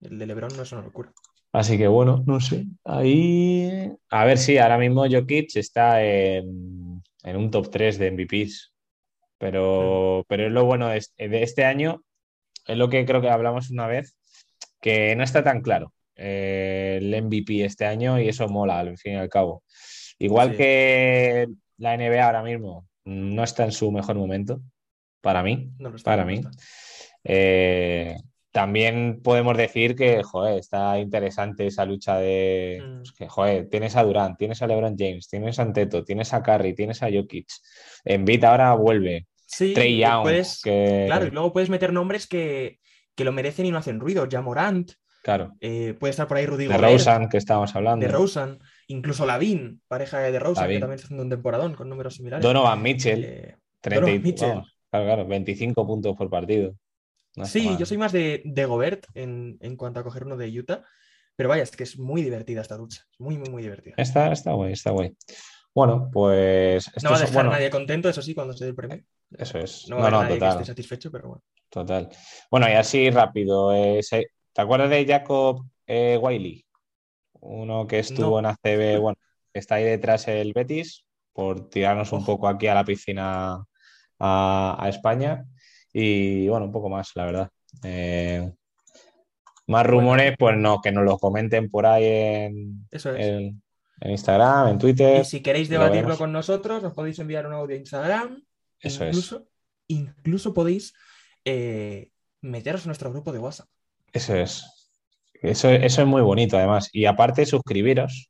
el 0.01 0.19
de 0.19 0.25
LeBron 0.27 0.55
no 0.55 0.61
es 0.61 0.71
una 0.71 0.83
locura. 0.83 1.11
Así 1.51 1.79
que 1.79 1.87
bueno, 1.87 2.23
no 2.27 2.39
sé. 2.39 2.65
Ahí. 2.83 3.91
A 4.11 4.25
ver 4.25 4.37
si 4.37 4.59
ahora 4.59 4.77
mismo 4.77 5.07
Jokic 5.09 5.55
está 5.55 6.03
en, 6.03 7.01
en 7.23 7.35
un 7.35 7.49
top 7.49 7.71
3 7.71 7.97
de 7.97 8.11
MVPs. 8.11 8.73
Pero, 9.39 10.25
pero 10.29 10.45
es 10.45 10.51
lo 10.51 10.65
bueno 10.65 10.89
de 10.89 10.97
este, 10.97 11.27
de 11.27 11.41
este 11.41 11.65
año, 11.65 12.03
es 12.67 12.77
lo 12.77 12.89
que 12.89 13.03
creo 13.05 13.21
que 13.21 13.29
hablamos 13.29 13.71
una 13.71 13.87
vez, 13.87 14.15
que 14.79 15.15
no 15.15 15.23
está 15.23 15.43
tan 15.43 15.61
claro 15.61 15.91
eh, 16.17 16.97
el 17.01 17.13
MVP 17.23 17.63
este 17.63 17.85
año 17.85 18.19
y 18.19 18.27
eso 18.27 18.47
mola 18.49 18.79
al 18.79 18.97
fin 18.97 19.13
y 19.13 19.15
al 19.17 19.29
cabo. 19.29 19.63
Igual 20.19 20.51
Sí. 20.51 20.57
que 20.57 21.47
la 21.77 21.93
NBA 21.95 22.25
ahora 22.25 22.43
mismo 22.43 22.87
no 23.05 23.43
está 23.43 23.63
en 23.65 23.71
su 23.71 23.91
mejor 23.91 24.15
momento, 24.17 24.61
para 25.21 25.43
mí. 25.43 25.69
No 25.79 25.95
está, 25.95 26.11
Para 26.11 26.23
no 26.25 26.31
mí. 26.31 26.41
Eh, 27.23 28.15
también 28.51 29.21
podemos 29.23 29.55
decir 29.55 29.95
que, 29.95 30.23
joder, 30.23 30.57
está 30.59 30.97
interesante 30.99 31.67
esa 31.67 31.85
lucha 31.85 32.17
de, 32.17 32.81
Mm. 32.83 32.97
pues 32.99 33.11
que, 33.11 33.27
joder, 33.27 33.69
tienes 33.69 33.95
a 33.95 34.03
Durant, 34.03 34.37
tienes 34.37 34.61
a 34.61 34.67
LeBron 34.67 34.95
James, 34.97 35.27
tienes 35.29 35.59
a 35.59 35.63
Anteto, 35.63 36.03
tienes 36.03 36.33
a 36.33 36.41
Curry, 36.41 36.73
tienes 36.73 37.03
a 37.03 37.09
Jokic. 37.11 37.47
Embiid 38.05 38.43
ahora 38.43 38.73
vuelve. 38.73 39.27
Sí, 39.45 39.73
Trey 39.73 39.97
Young, 39.99 40.23
puedes- 40.23 40.61
que, 40.61 41.03
claro, 41.07 41.27
y 41.27 41.31
luego 41.31 41.53
puedes 41.53 41.69
meter 41.69 41.93
nombres 41.93 42.27
que, 42.27 42.79
que 43.15 43.23
lo 43.23 43.31
merecen 43.31 43.65
y 43.65 43.71
no 43.71 43.77
hacen 43.77 43.99
ruido. 43.99 44.25
Ya 44.27 44.41
Morant, 44.41 44.91
claro, 45.27 45.53
eh, 45.59 45.93
puede 45.99 46.11
estar 46.11 46.25
por 46.25 46.37
ahí 46.37 46.45
Rudy 46.45 46.67
de 46.67 46.77
Rosen, 46.77 47.27
que 47.27 47.35
estábamos 47.37 47.75
hablando. 47.75 48.05
de 48.05 48.09
Rosen, 48.11 48.59
incluso 48.87 49.25
Lavin, 49.25 49.81
pareja 49.89 50.19
de 50.19 50.39
Rosen, 50.39 50.67
que 50.69 50.79
también 50.79 50.95
está 50.95 51.07
haciendo 51.07 51.23
un 51.23 51.29
temporadón 51.29 51.73
con 51.75 51.89
números 51.89 52.15
similares. 52.15 52.41
Donovan 52.43 52.81
Mitchell, 52.81 53.23
Eh, 53.25 53.55
30 53.81 53.97
y- 54.09 54.13
Donovan 54.13 54.23
Mitchell. 54.23 54.49
vamos, 54.49 54.77
claro, 54.89 55.05
claro, 55.05 55.27
25 55.27 55.85
puntos 55.85 56.15
por 56.15 56.29
partido. 56.29 56.75
No 57.35 57.43
Sí, 57.45 57.65
mal. 57.67 57.77
yo 57.77 57.85
soy 57.85 57.97
más 57.97 58.13
de, 58.13 58.41
de 58.45 58.65
Gobert 58.65 59.05
en, 59.15 59.57
en 59.59 59.75
cuanto 59.75 59.99
a 59.99 60.03
coger 60.03 60.23
uno 60.23 60.37
de 60.37 60.47
Utah, 60.59 60.83
pero 61.35 61.49
vaya, 61.49 61.63
es 61.63 61.71
que 61.75 61.83
es 61.83 61.99
muy 61.99 62.21
divertida 62.23 62.61
esta 62.61 62.77
lucha, 62.77 63.03
es 63.11 63.19
muy, 63.19 63.37
muy, 63.37 63.49
muy 63.49 63.61
divertida. 63.63 63.95
Está, 63.97 64.31
está 64.31 64.53
guay, 64.53 64.71
está 64.73 64.91
guay. 64.91 65.13
Bueno, 65.75 66.09
pues 66.11 66.89
No 67.03 67.11
va 67.11 67.17
a 67.17 67.19
dejar 67.19 67.33
bueno, 67.35 67.49
a 67.51 67.53
nadie 67.53 67.69
contento, 67.69 68.07
eso 68.09 68.21
sí, 68.21 68.33
cuando 68.33 68.53
se 68.53 68.63
dé 68.63 68.69
el 68.69 68.75
premio. 68.75 69.03
eso 69.37 69.59
es. 69.59 69.87
No 69.89 69.97
No, 69.97 70.03
va 70.03 70.09
no, 70.09 70.21
nadie 70.21 70.35
que 70.35 70.39
total. 70.39 70.53
esté 70.53 70.65
satisfecho, 70.65 71.11
pero 71.11 71.27
bueno. 71.27 71.43
Total. 71.69 72.09
Bueno, 72.49 72.67
y 72.69 72.71
así 72.71 73.09
rápido. 73.11 73.73
eh, 73.75 74.01
se- 74.01 74.27
¿te 74.57 74.61
acuerdas 74.63 74.89
de 74.89 75.05
Jacob 75.05 75.63
eh, 75.85 76.17
Wiley? 76.19 76.65
Uno 77.41 77.85
que 77.85 77.99
estuvo 77.99 78.41
No. 78.41 78.49
en 78.49 78.55
ACB, 78.57 78.99
bueno, 78.99 79.17
está 79.53 79.75
ahí 79.75 79.83
detrás 79.83 80.27
el 80.27 80.51
Betis, 80.53 81.05
por 81.31 81.69
tirarnos 81.69 82.11
un 82.11 82.25
poco 82.25 82.47
aquí 82.47 82.65
a 82.65 82.73
la 82.73 82.83
piscina 82.83 83.63
a, 84.17 84.77
a 84.83 84.89
España. 84.89 85.45
Y 85.93 86.47
bueno, 86.47 86.65
un 86.65 86.71
poco 86.71 86.89
más, 86.89 87.11
la 87.13 87.25
verdad. 87.25 87.49
Eh, 87.83 88.51
Más 89.67 89.85
rumores, 89.85 90.35
pues 90.39 90.57
no, 90.57 90.81
que 90.81 90.91
nos 90.91 91.05
los 91.05 91.19
comenten 91.19 91.69
por 91.69 91.85
ahí 91.85 92.05
en, 92.05 92.87
Eso 92.89 93.13
es. 93.15 93.27
en, 93.27 93.61
en 94.01 94.11
Instagram, 94.11 94.69
en 94.69 94.77
Twitter. 94.79 95.21
Y 95.21 95.25
si 95.25 95.41
queréis 95.41 95.69
lo 95.69 95.79
debatirlo 95.79 96.17
con 96.17 96.31
nosotros, 96.31 96.81
nos 96.81 96.93
podéis 96.93 97.19
enviar 97.19 97.45
un 97.45 97.53
audio 97.53 97.75
a 97.75 97.79
Instagram. 97.79 98.43
Eso 98.79 99.03
es. 99.03 99.09
incluso, 99.09 99.47
Incluso 99.89 100.53
podéis 100.53 100.93
eh, 101.45 102.09
meteros 102.41 102.81
en 102.85 102.87
nuestro 102.87 103.11
grupo 103.11 103.31
de 103.31 103.39
WhatsApp. 103.39 103.69
Eso 104.11 104.35
es. 104.35 104.65
Eso, 105.33 105.69
eso 105.69 106.01
es 106.01 106.07
muy 106.07 106.21
bonito, 106.21 106.57
además. 106.57 106.89
Y 106.91 107.05
aparte, 107.05 107.45
suscribiros, 107.45 108.29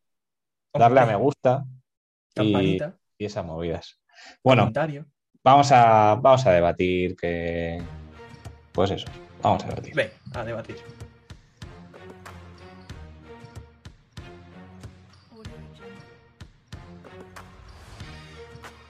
darle 0.74 1.00
a 1.02 1.06
me 1.06 1.16
gusta 1.16 1.64
y, 2.36 2.52
Campanita, 2.52 2.98
y 3.18 3.26
esas 3.26 3.46
movidas. 3.46 4.00
Bueno, 4.44 4.64
comentario. 4.64 5.06
vamos 5.44 5.72
a, 5.72 6.16
vamos 6.16 6.46
a 6.46 6.52
debatir 6.52 7.16
que. 7.16 7.82
Pues 8.74 8.92
eso, 8.92 9.08
vamos 9.42 9.64
a 9.64 9.68
debatir. 9.68 9.96
Ven, 9.96 10.12
a 10.34 10.44
debatir. 10.44 10.78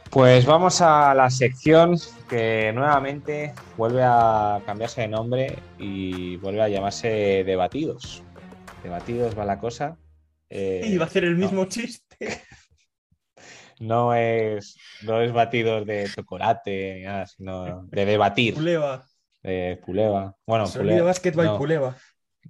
Pues 0.10 0.46
vamos 0.46 0.82
a 0.82 1.14
la 1.14 1.30
sección 1.30 1.96
que 2.30 2.72
nuevamente 2.74 3.54
vuelve 3.76 4.02
a 4.04 4.62
cambiarse 4.66 5.02
de 5.02 5.08
nombre 5.08 5.60
y 5.78 6.38
vuelve 6.38 6.62
a 6.62 6.70
llamarse 6.70 7.44
Debatidos. 7.46 8.24
Debatidos 8.84 9.38
va 9.38 9.46
la 9.46 9.60
cosa. 9.60 9.98
Eh, 10.50 10.82
Y 10.86 10.98
va 10.98 11.04
a 11.06 11.08
hacer 11.08 11.24
el 11.26 11.34
no. 11.34 11.40
mismo 11.46 11.66
chiste. 11.66 12.18
no 13.80 14.14
es, 14.16 14.78
no 15.04 15.22
es 15.22 15.32
batidos 15.34 15.86
de 15.86 16.10
chocolate 16.14 17.02
nada, 17.04 17.28
sino 17.28 17.84
de 17.88 18.06
debatir, 18.06 18.56
Puleva. 18.56 19.06
de 19.44 19.80
Puleva. 19.86 20.36
Bueno, 20.48 20.66
Puleva- 20.66 21.06
Basket 21.06 21.34
by 21.36 21.46
no, 21.48 21.58
Puleva. 21.58 21.98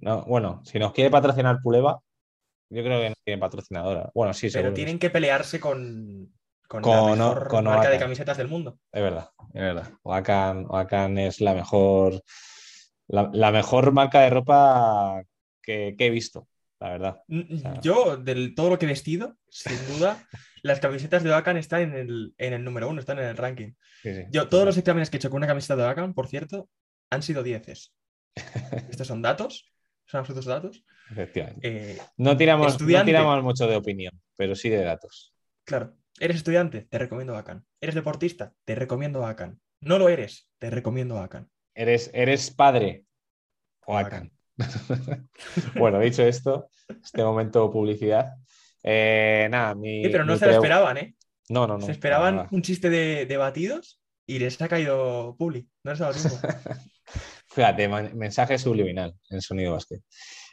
no, 0.00 0.22
bueno, 0.24 0.62
si 0.64 0.78
nos 0.78 0.92
quiere 0.92 1.10
patrocinar 1.10 1.58
Puleva, 1.62 2.00
yo 2.70 2.82
creo 2.82 3.00
que 3.00 3.08
no 3.10 3.14
tiene 3.24 3.40
patrocinadora. 3.40 4.10
Bueno, 4.14 4.32
sí, 4.32 4.46
Pero 4.46 4.52
seguro. 4.52 4.74
tienen 4.74 4.98
que 4.98 5.10
pelearse 5.10 5.58
con, 5.58 6.32
con, 6.68 6.82
Con- 6.82 6.92
la 7.18 7.26
mejor 7.26 7.48
con 7.48 7.64
marca 7.64 7.90
de 7.90 7.98
camisetas 7.98 8.36
del 8.36 8.46
mundo. 8.48 8.78
Es 8.92 9.02
verdad, 9.02 9.30
es 9.54 9.60
verdad. 9.62 9.90
Oakan, 10.02 10.66
Oakan 10.68 11.18
es 11.18 11.40
la 11.40 11.54
mejor, 11.54 12.22
la, 13.08 13.30
la 13.32 13.50
mejor 13.50 13.90
marca 13.92 14.20
de 14.20 14.30
ropa 14.30 15.22
que, 15.62 15.94
que 15.98 16.06
he 16.06 16.10
visto, 16.10 16.46
la 16.78 16.90
verdad. 16.90 17.22
Sea- 17.60 17.80
Yo, 17.80 18.16
de 18.18 18.50
todo 18.54 18.70
lo 18.70 18.78
que 18.78 18.84
he 18.86 18.88
vestido, 18.88 19.36
sin 19.48 19.78
duda, 19.98 20.24
las 20.62 20.78
camisetas 20.80 21.22
de 21.24 21.30
Oakan 21.30 21.56
están 21.56 21.80
en 21.82 21.94
el, 21.94 22.34
en 22.38 22.52
el 22.52 22.62
número 22.64 22.88
uno, 22.88 23.00
están 23.00 23.18
en 23.18 23.24
el 23.26 23.36
ranking. 23.36 23.72
Sí, 24.02 24.14
sí. 24.14 24.22
Yo, 24.30 24.48
todos 24.48 24.64
los 24.66 24.76
exámenes 24.76 25.08
que 25.10 25.16
he 25.16 25.18
hecho 25.18 25.30
con 25.30 25.38
una 25.38 25.46
camiseta 25.46 25.74
de 25.76 25.84
Oakan, 25.84 26.14
por 26.14 26.28
cierto, 26.28 26.68
han 27.10 27.22
sido 27.22 27.42
dieces. 27.42 27.92
Estos 28.90 29.06
son 29.06 29.22
datos, 29.22 29.72
son 30.04 30.20
absolutos 30.20 30.44
datos. 30.44 30.84
Efectivamente. 31.10 31.60
Eh, 31.92 31.98
No 32.18 32.36
tiramos, 32.36 32.78
no 32.80 33.04
tiramos 33.04 33.42
mucho 33.42 33.66
de 33.66 33.76
opinión, 33.76 34.12
pero 34.36 34.54
sí 34.54 34.68
de 34.68 34.84
datos. 34.84 35.32
claro, 35.64 35.94
eres 36.20 36.36
estudiante, 36.36 36.82
te 36.82 36.98
recomiendo 36.98 37.34
Oakan. 37.34 37.64
Eres 37.80 37.94
deportista, 37.94 38.52
te 38.64 38.74
recomiendo 38.74 39.20
Oakan. 39.20 39.60
No 39.80 39.98
lo 39.98 40.08
eres, 40.08 40.48
te 40.58 40.70
recomiendo 40.70 41.16
Oakan. 41.16 41.50
¿Eres, 41.74 42.10
eres 42.12 42.50
padre? 42.50 43.04
Oakan. 43.86 44.32
bueno, 45.76 46.00
dicho 46.00 46.22
esto, 46.22 46.70
este 46.88 47.22
momento 47.22 47.70
publicidad. 47.70 48.34
eh, 48.82 49.48
nada, 49.50 49.74
mi. 49.74 50.04
Sí, 50.04 50.10
pero 50.10 50.24
no 50.24 50.32
mi 50.32 50.38
se 50.38 50.46
lo 50.46 50.52
esperaban, 50.52 50.96
¿eh? 50.98 51.14
No, 51.48 51.66
no, 51.66 51.78
no. 51.78 51.86
Se 51.86 51.92
esperaban 51.92 52.48
un 52.50 52.62
chiste 52.62 52.90
de, 52.90 53.26
de 53.26 53.36
batidos 53.36 54.00
y 54.26 54.38
les 54.38 54.60
ha 54.60 54.68
caído 54.68 55.36
Publi. 55.38 55.68
No 55.84 55.92
les 55.92 56.00
ha 56.00 56.10
dado 56.10 56.20
tiempo. 56.20 56.38
Fíjate, 57.48 57.88
mensaje 57.88 58.58
subliminal 58.58 59.14
en 59.30 59.40
sonido 59.40 59.72
básquet. 59.72 60.02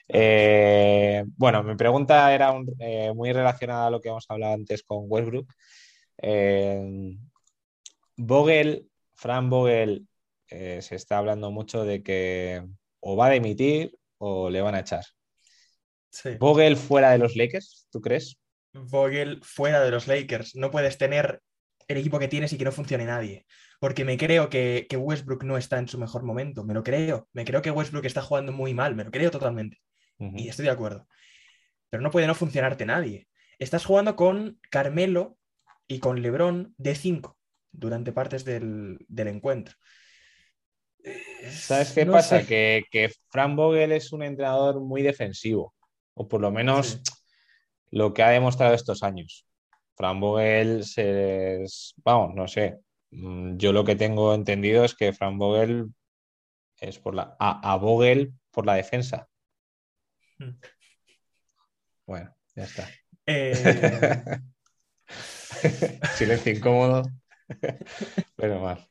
Eh, 0.08 1.24
bueno, 1.38 1.64
mi 1.64 1.76
pregunta 1.76 2.34
era 2.34 2.52
un- 2.52 2.68
eh, 2.80 3.12
muy 3.14 3.34
relacionada 3.34 3.88
a 3.88 3.90
lo 3.90 4.02
que 4.02 4.10
hemos 4.10 4.26
hablado 4.30 4.54
antes 4.54 4.84
con 4.84 5.06
Westbrook. 5.08 5.52
Eh, 6.22 7.18
Vogel, 8.18 8.90
Fran 9.16 9.50
Vogel, 9.50 10.08
se 10.48 10.96
está 10.96 11.18
hablando 11.18 11.52
mucho 11.52 11.84
de 11.84 12.02
que 12.04 12.64
o 13.00 13.16
va 13.16 13.28
a 13.28 13.32
dimitir 13.32 13.98
o 14.18 14.50
le 14.50 14.62
van 14.62 14.76
a 14.76 14.80
echar. 14.80 15.04
Sí. 16.10 16.30
Vogel 16.40 16.78
fuera 16.78 17.12
de 17.12 17.18
los 17.18 17.36
Lakers, 17.36 17.88
¿tú 17.92 18.00
crees? 18.00 18.38
Vogel 18.74 19.42
fuera 19.44 19.82
de 19.84 19.92
los 19.92 20.08
Lakers. 20.08 20.56
No 20.56 20.72
puedes 20.72 20.98
tener 20.98 21.42
el 21.88 21.98
equipo 21.98 22.20
que 22.20 22.28
tienes 22.28 22.54
y 22.54 22.58
que 22.58 22.64
no 22.66 22.72
funcione 22.72 23.06
nadie. 23.06 23.46
Porque 23.80 24.06
me 24.06 24.18
creo 24.18 24.50
que, 24.50 24.86
que 24.90 24.98
Westbrook 24.98 25.44
no 25.44 25.58
está 25.58 25.78
en 25.78 25.88
su 25.88 25.98
mejor 25.98 26.24
momento. 26.24 26.64
Me 26.64 26.74
lo 26.74 26.84
creo. 26.84 27.28
Me 27.34 27.44
creo 27.46 27.62
que 27.62 27.72
Westbrook 27.72 28.06
está 28.06 28.22
jugando 28.22 28.52
muy 28.52 28.74
mal. 28.74 28.96
Me 28.96 29.04
lo 29.04 29.12
creo 29.12 29.32
totalmente. 29.32 29.78
Y 30.20 30.48
estoy 30.48 30.66
de 30.66 30.72
acuerdo. 30.72 31.08
Pero 31.90 32.02
no 32.04 32.12
puede 32.12 32.28
no 32.28 32.36
funcionarte 32.36 32.86
nadie. 32.86 33.28
Estás 33.60 33.86
jugando 33.86 34.16
con 34.16 34.60
Carmelo 34.70 35.38
y 35.88 36.00
con 36.00 36.22
LeBron 36.22 36.74
de 36.78 36.96
5 36.96 37.38
durante 37.72 38.12
partes 38.12 38.44
del, 38.46 38.98
del 39.08 39.28
encuentro. 39.28 39.76
¿Sabes 41.52 41.92
qué 41.92 42.06
No 42.06 42.14
pasa? 42.14 42.40
sé. 42.42 42.48
Que, 42.48 42.84
que 42.90 43.12
Fran 43.30 43.56
Vogel 43.56 43.92
es 43.92 44.12
un 44.12 44.24
entrenador 44.24 44.80
muy 44.82 45.02
defensivo, 45.04 45.74
o 46.16 46.28
por 46.28 46.42
lo 46.42 46.52
menos 46.52 46.88
Sí. 47.04 47.12
lo 47.92 48.14
que 48.14 48.24
ha 48.24 48.30
demostrado 48.30 48.74
estos 48.74 49.04
años. 49.04 49.46
Fran 49.96 50.20
Vogel 50.20 50.84
se 50.84 51.64
es- 51.64 51.94
vamos, 52.04 52.34
no 52.36 52.48
sé. 52.48 52.80
Mm, 53.12 53.58
Yo 53.58 53.72
lo 53.72 53.84
que 53.86 53.96
tengo 53.96 54.34
entendido 54.34 54.84
es 54.84 54.96
que 54.96 55.14
Fran 55.14 55.38
Vogel 55.38 55.86
es 56.80 56.98
por 57.00 57.14
la 57.16 57.36
a, 57.40 57.72
a 57.74 57.78
Vogel 57.78 58.34
por 58.52 58.66
la 58.66 58.74
defensa. 58.76 59.28
Mm. 60.40 60.50
Bueno, 62.06 62.36
ya 62.56 62.64
está. 62.64 62.90
Eh, 63.26 64.00
Silencio 66.16 66.52
incómodo. 66.54 67.04
pero 68.36 68.60
mal. 68.60 68.88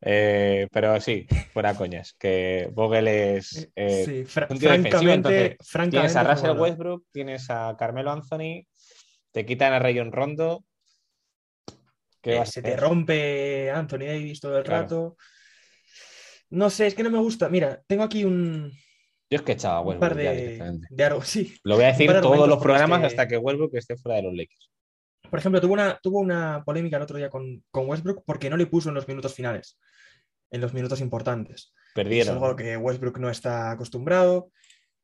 Eh, 0.00 0.66
pero 0.72 1.00
sí, 1.00 1.26
fuera 1.52 1.74
coñas, 1.74 2.14
que 2.18 2.68
Vogel 2.72 3.06
es 3.08 3.70
eh, 3.76 4.04
sí, 4.04 4.24
fra- 4.24 4.48
un 4.50 4.58
tío 4.58 4.68
francamente, 4.70 5.14
entonces, 5.14 5.56
francamente 5.68 5.90
Tienes 6.12 6.16
a 6.16 6.34
Russell. 6.34 6.58
Westbrook, 6.60 7.04
tienes 7.12 7.50
a 7.50 7.76
Carmelo 7.78 8.10
Anthony, 8.10 8.66
te 9.30 9.46
quitan 9.46 9.72
a 9.72 9.78
Rayon 9.78 10.10
Rondo. 10.10 10.64
¿Qué 12.20 12.34
Eh, 12.34 12.38
a 12.40 12.46
se 12.46 12.62
te 12.62 12.76
rompe 12.76 13.70
Anthony 13.70 14.06
Davis 14.06 14.40
todo 14.40 14.58
el 14.58 14.64
Claro. 14.64 14.82
rato. 14.82 15.16
No 16.50 16.68
sé, 16.68 16.86
es 16.88 16.94
que 16.94 17.02
no 17.02 17.10
me 17.10 17.18
gusta. 17.18 17.48
Mira, 17.48 17.82
tengo 17.86 18.02
aquí 18.02 18.24
un, 18.24 18.72
Yo 19.32 19.36
es 19.36 19.42
que 19.42 19.52
echaba 19.52 19.76
a 19.76 19.80
un 19.80 19.86
Westbrook 19.88 20.10
par 20.10 20.22
ya 20.22 20.30
de, 20.32 20.40
directamente. 20.42 20.86
de 20.90 21.04
algo. 21.04 21.22
Sí, 21.22 21.54
Lo 21.64 21.76
voy 21.76 21.84
a 21.84 21.88
decir 21.88 22.12
de 22.12 22.20
todos 22.20 22.46
los 22.48 22.62
programas 22.62 23.00
que- 23.00 23.06
hasta 23.06 23.26
que 23.26 23.38
Westbrook 23.38 23.74
esté 23.74 23.96
fuera 23.96 24.16
de 24.16 24.22
los 24.24 24.34
Lakers. 24.34 24.70
por 25.30 25.38
ejemplo, 25.38 25.60
tuvo 25.62 25.72
una, 25.72 25.98
tuvo 26.02 26.18
una 26.20 26.62
polémica 26.66 26.98
el 26.98 27.02
otro 27.04 27.16
día 27.16 27.30
con, 27.30 27.64
con 27.70 27.88
Westbrook 27.88 28.22
porque 28.26 28.50
no 28.50 28.58
le 28.58 28.66
puso 28.66 28.90
en 28.90 28.94
los 28.94 29.08
minutos 29.08 29.34
finales, 29.34 29.78
en 30.50 30.60
los 30.60 30.74
minutos 30.74 31.00
importantes. 31.00 31.72
Es 31.72 31.92
Perdieron. 31.94 32.34
algo 32.34 32.44
a 32.46 32.48
lo 32.50 32.56
que 32.56 32.76
Westbrook 32.76 33.18
no 33.18 33.30
está 33.30 33.70
acostumbrado 33.70 34.50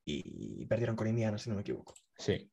y 0.05 0.67
perdieron 0.67 0.97
con 0.97 1.07
Indiana, 1.09 1.39
si 1.39 1.49
no 1.49 1.57
me 1.57 1.63
equivoco. 1.63 1.95
Sí. 2.19 2.51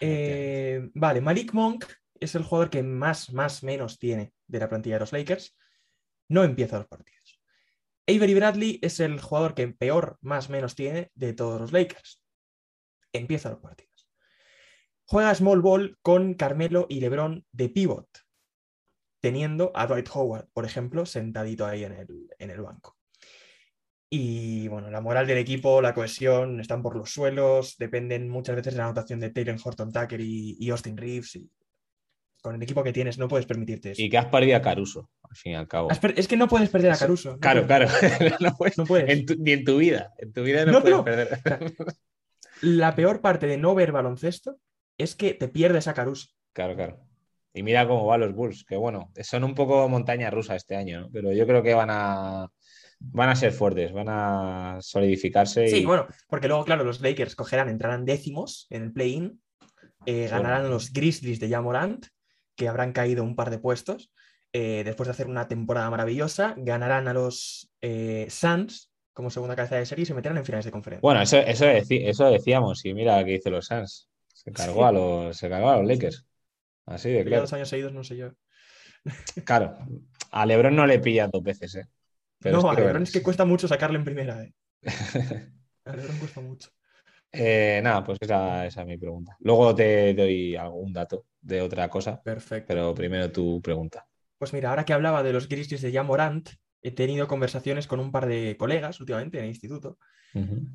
Eh, 0.00 0.88
vale, 0.94 1.20
Malik 1.20 1.52
Monk 1.52 1.84
es 2.18 2.34
el 2.34 2.42
jugador 2.44 2.70
que 2.70 2.82
más, 2.82 3.32
más, 3.32 3.62
menos 3.62 3.98
tiene 3.98 4.32
de 4.46 4.58
la 4.58 4.68
plantilla 4.68 4.96
de 4.96 5.00
los 5.00 5.12
Lakers. 5.12 5.54
No 6.28 6.44
empieza 6.44 6.78
los 6.78 6.86
partidos. 6.88 7.21
Avery 8.06 8.34
Bradley 8.34 8.78
es 8.82 8.98
el 9.00 9.20
jugador 9.20 9.54
que 9.54 9.68
peor, 9.68 10.18
más, 10.20 10.50
menos 10.50 10.74
tiene 10.74 11.10
de 11.14 11.32
todos 11.34 11.60
los 11.60 11.72
Lakers. 11.72 12.20
Empieza 13.12 13.50
los 13.50 13.60
partidos. 13.60 14.08
Juega 15.04 15.34
small 15.34 15.60
ball 15.60 15.98
con 16.02 16.34
Carmelo 16.34 16.86
y 16.88 17.00
LeBron 17.00 17.44
de 17.52 17.68
pivot, 17.68 18.08
teniendo 19.20 19.70
a 19.74 19.86
Dwight 19.86 20.08
Howard, 20.12 20.48
por 20.52 20.64
ejemplo, 20.64 21.06
sentadito 21.06 21.66
ahí 21.66 21.84
en 21.84 21.92
el, 21.92 22.28
en 22.38 22.50
el 22.50 22.60
banco. 22.60 22.96
Y 24.10 24.68
bueno, 24.68 24.90
la 24.90 25.00
moral 25.00 25.26
del 25.26 25.38
equipo, 25.38 25.80
la 25.80 25.94
cohesión, 25.94 26.60
están 26.60 26.82
por 26.82 26.96
los 26.96 27.10
suelos, 27.10 27.76
dependen 27.78 28.28
muchas 28.28 28.56
veces 28.56 28.74
de 28.74 28.78
la 28.78 28.84
anotación 28.84 29.20
de 29.20 29.30
Taylor 29.30 29.58
Horton 29.62 29.92
Tucker 29.92 30.20
y, 30.20 30.56
y 30.58 30.70
Austin 30.70 30.96
Reeves. 30.96 31.36
y 31.36 31.50
con 32.42 32.54
el 32.56 32.62
equipo 32.62 32.82
que 32.82 32.92
tienes 32.92 33.16
no 33.18 33.28
puedes 33.28 33.46
permitirte 33.46 33.92
eso. 33.92 34.02
Y 34.02 34.10
que 34.10 34.18
has 34.18 34.26
perdido 34.26 34.56
a 34.56 34.60
Caruso, 34.62 35.08
al 35.22 35.36
fin 35.36 35.52
y 35.52 35.54
al 35.54 35.68
cabo. 35.68 35.88
Es 36.16 36.28
que 36.28 36.36
no 36.36 36.48
puedes 36.48 36.68
perder 36.68 36.90
a 36.92 36.96
Caruso. 36.98 37.32
no 37.32 37.38
Claro, 37.38 37.66
puedes. 37.66 37.90
claro. 37.92 38.36
no 38.40 38.56
puedes- 38.56 38.76
No 38.78 38.84
puedes. 38.84 39.08
en 39.08 39.24
tu- 39.24 39.36
ni 39.38 39.52
en 39.52 39.64
tu 39.64 39.78
vida. 39.78 40.12
En 40.18 40.32
tu 40.32 40.42
vida 40.42 40.64
no, 40.66 40.72
No, 40.72 40.82
puedes 40.82 41.28
perder. 41.28 41.72
La 42.60 42.94
peor 42.94 43.20
parte 43.20 43.46
de 43.46 43.56
no 43.56 43.74
ver 43.74 43.92
baloncesto 43.92 44.58
es 44.98 45.14
que 45.14 45.34
te 45.34 45.48
pierdes 45.48 45.88
a 45.88 45.94
Caruso. 45.94 46.28
Claro, 46.52 46.74
claro. 46.76 47.00
Y 47.54 47.62
mira 47.62 47.86
cómo 47.86 48.06
van 48.06 48.20
los 48.20 48.34
Bulls, 48.34 48.64
que 48.64 48.76
bueno, 48.76 49.10
son 49.22 49.44
un 49.44 49.54
poco 49.54 49.88
montaña 49.88 50.30
rusa 50.30 50.56
este 50.56 50.74
año, 50.76 51.02
¿no? 51.02 51.10
Pero 51.12 51.32
yo 51.32 51.46
creo 51.46 51.62
que 51.62 51.74
van 51.74 51.88
a 51.90 52.48
van 53.04 53.28
a 53.30 53.34
ser 53.36 53.50
fuertes, 53.52 53.92
van 53.92 54.06
a 54.08 54.78
solidificarse 54.80 55.64
y 55.64 55.68
Sí, 55.68 55.84
bueno, 55.84 56.06
porque 56.28 56.46
luego, 56.46 56.64
claro, 56.64 56.84
los 56.84 57.00
Lakers 57.00 57.34
cogerán, 57.34 57.68
entrarán 57.68 58.04
décimos 58.04 58.66
en 58.70 58.84
el 58.84 58.92
play-in, 58.92 59.42
eh, 60.06 60.28
ganarán 60.30 60.70
los 60.70 60.92
Grizzlies 60.92 61.40
de 61.40 61.48
Jamorant, 61.48 62.06
que 62.62 62.68
habrán 62.68 62.92
caído 62.92 63.24
un 63.24 63.34
par 63.34 63.50
de 63.50 63.58
puestos, 63.58 64.12
eh, 64.52 64.82
después 64.84 65.08
de 65.08 65.12
hacer 65.12 65.26
una 65.26 65.48
temporada 65.48 65.90
maravillosa, 65.90 66.54
ganarán 66.56 67.08
a 67.08 67.12
los 67.12 67.72
eh, 67.80 68.26
Suns, 68.30 68.90
como 69.12 69.30
segunda 69.30 69.56
cabeza 69.56 69.76
de 69.76 69.84
serie 69.84 70.04
y 70.04 70.06
se 70.06 70.14
meterán 70.14 70.38
en 70.38 70.44
finales 70.44 70.64
de 70.64 70.70
conferencia. 70.70 71.02
Bueno, 71.02 71.20
eso, 71.20 71.38
eso, 71.38 71.66
eso 71.66 72.30
decíamos, 72.30 72.84
y 72.84 72.94
mira 72.94 73.24
que 73.24 73.32
dice 73.32 73.50
los 73.50 73.66
Suns. 73.66 74.08
Se 74.32 74.52
cargó, 74.52 74.86
a 74.86 74.92
los, 74.92 75.36
se 75.36 75.48
cargó 75.48 75.70
a 75.70 75.76
los 75.78 75.86
Lakers. 75.86 76.24
Así 76.86 77.10
de 77.10 77.24
claro. 77.24 77.42
dos 77.42 77.52
años 77.52 77.68
seguidos, 77.68 77.92
no 77.92 78.04
sé 78.04 78.16
yo. 78.16 78.30
Claro, 79.44 79.76
a 80.30 80.46
Lebron 80.46 80.76
no 80.76 80.86
le 80.86 81.00
pilla 81.00 81.26
dos 81.26 81.42
veces, 81.42 81.74
¿eh? 81.74 81.86
no, 82.44 82.70
a 82.70 82.74
Lebron 82.74 83.02
es 83.02 83.10
que 83.10 83.22
cuesta 83.22 83.44
mucho 83.44 83.66
sacarle 83.66 83.98
en 83.98 84.04
primera, 84.04 84.44
¿eh? 84.44 84.54
a 85.84 85.96
Lebron 85.96 86.18
cuesta 86.18 86.40
mucho. 86.40 86.70
Eh, 87.32 87.80
nada, 87.82 88.04
pues 88.04 88.18
esa, 88.20 88.66
esa, 88.66 88.82
es 88.82 88.86
mi 88.86 88.98
pregunta. 88.98 89.36
Luego 89.40 89.74
te 89.74 90.12
doy 90.14 90.54
algún 90.54 90.92
dato 90.92 91.26
de 91.40 91.62
otra 91.62 91.88
cosa. 91.88 92.22
Perfecto. 92.22 92.68
Pero 92.68 92.94
primero 92.94 93.32
tu 93.32 93.60
pregunta. 93.62 94.06
Pues 94.38 94.52
mira, 94.52 94.70
ahora 94.70 94.84
que 94.84 94.92
hablaba 94.92 95.22
de 95.22 95.32
los 95.32 95.48
Grizzlies 95.48 95.82
de 95.82 95.92
Jamorant, 95.92 96.50
he 96.82 96.90
tenido 96.90 97.28
conversaciones 97.28 97.86
con 97.86 98.00
un 98.00 98.10
par 98.10 98.26
de 98.26 98.56
colegas 98.58 99.00
últimamente 99.00 99.38
en 99.38 99.44
el 99.44 99.50
instituto, 99.50 99.98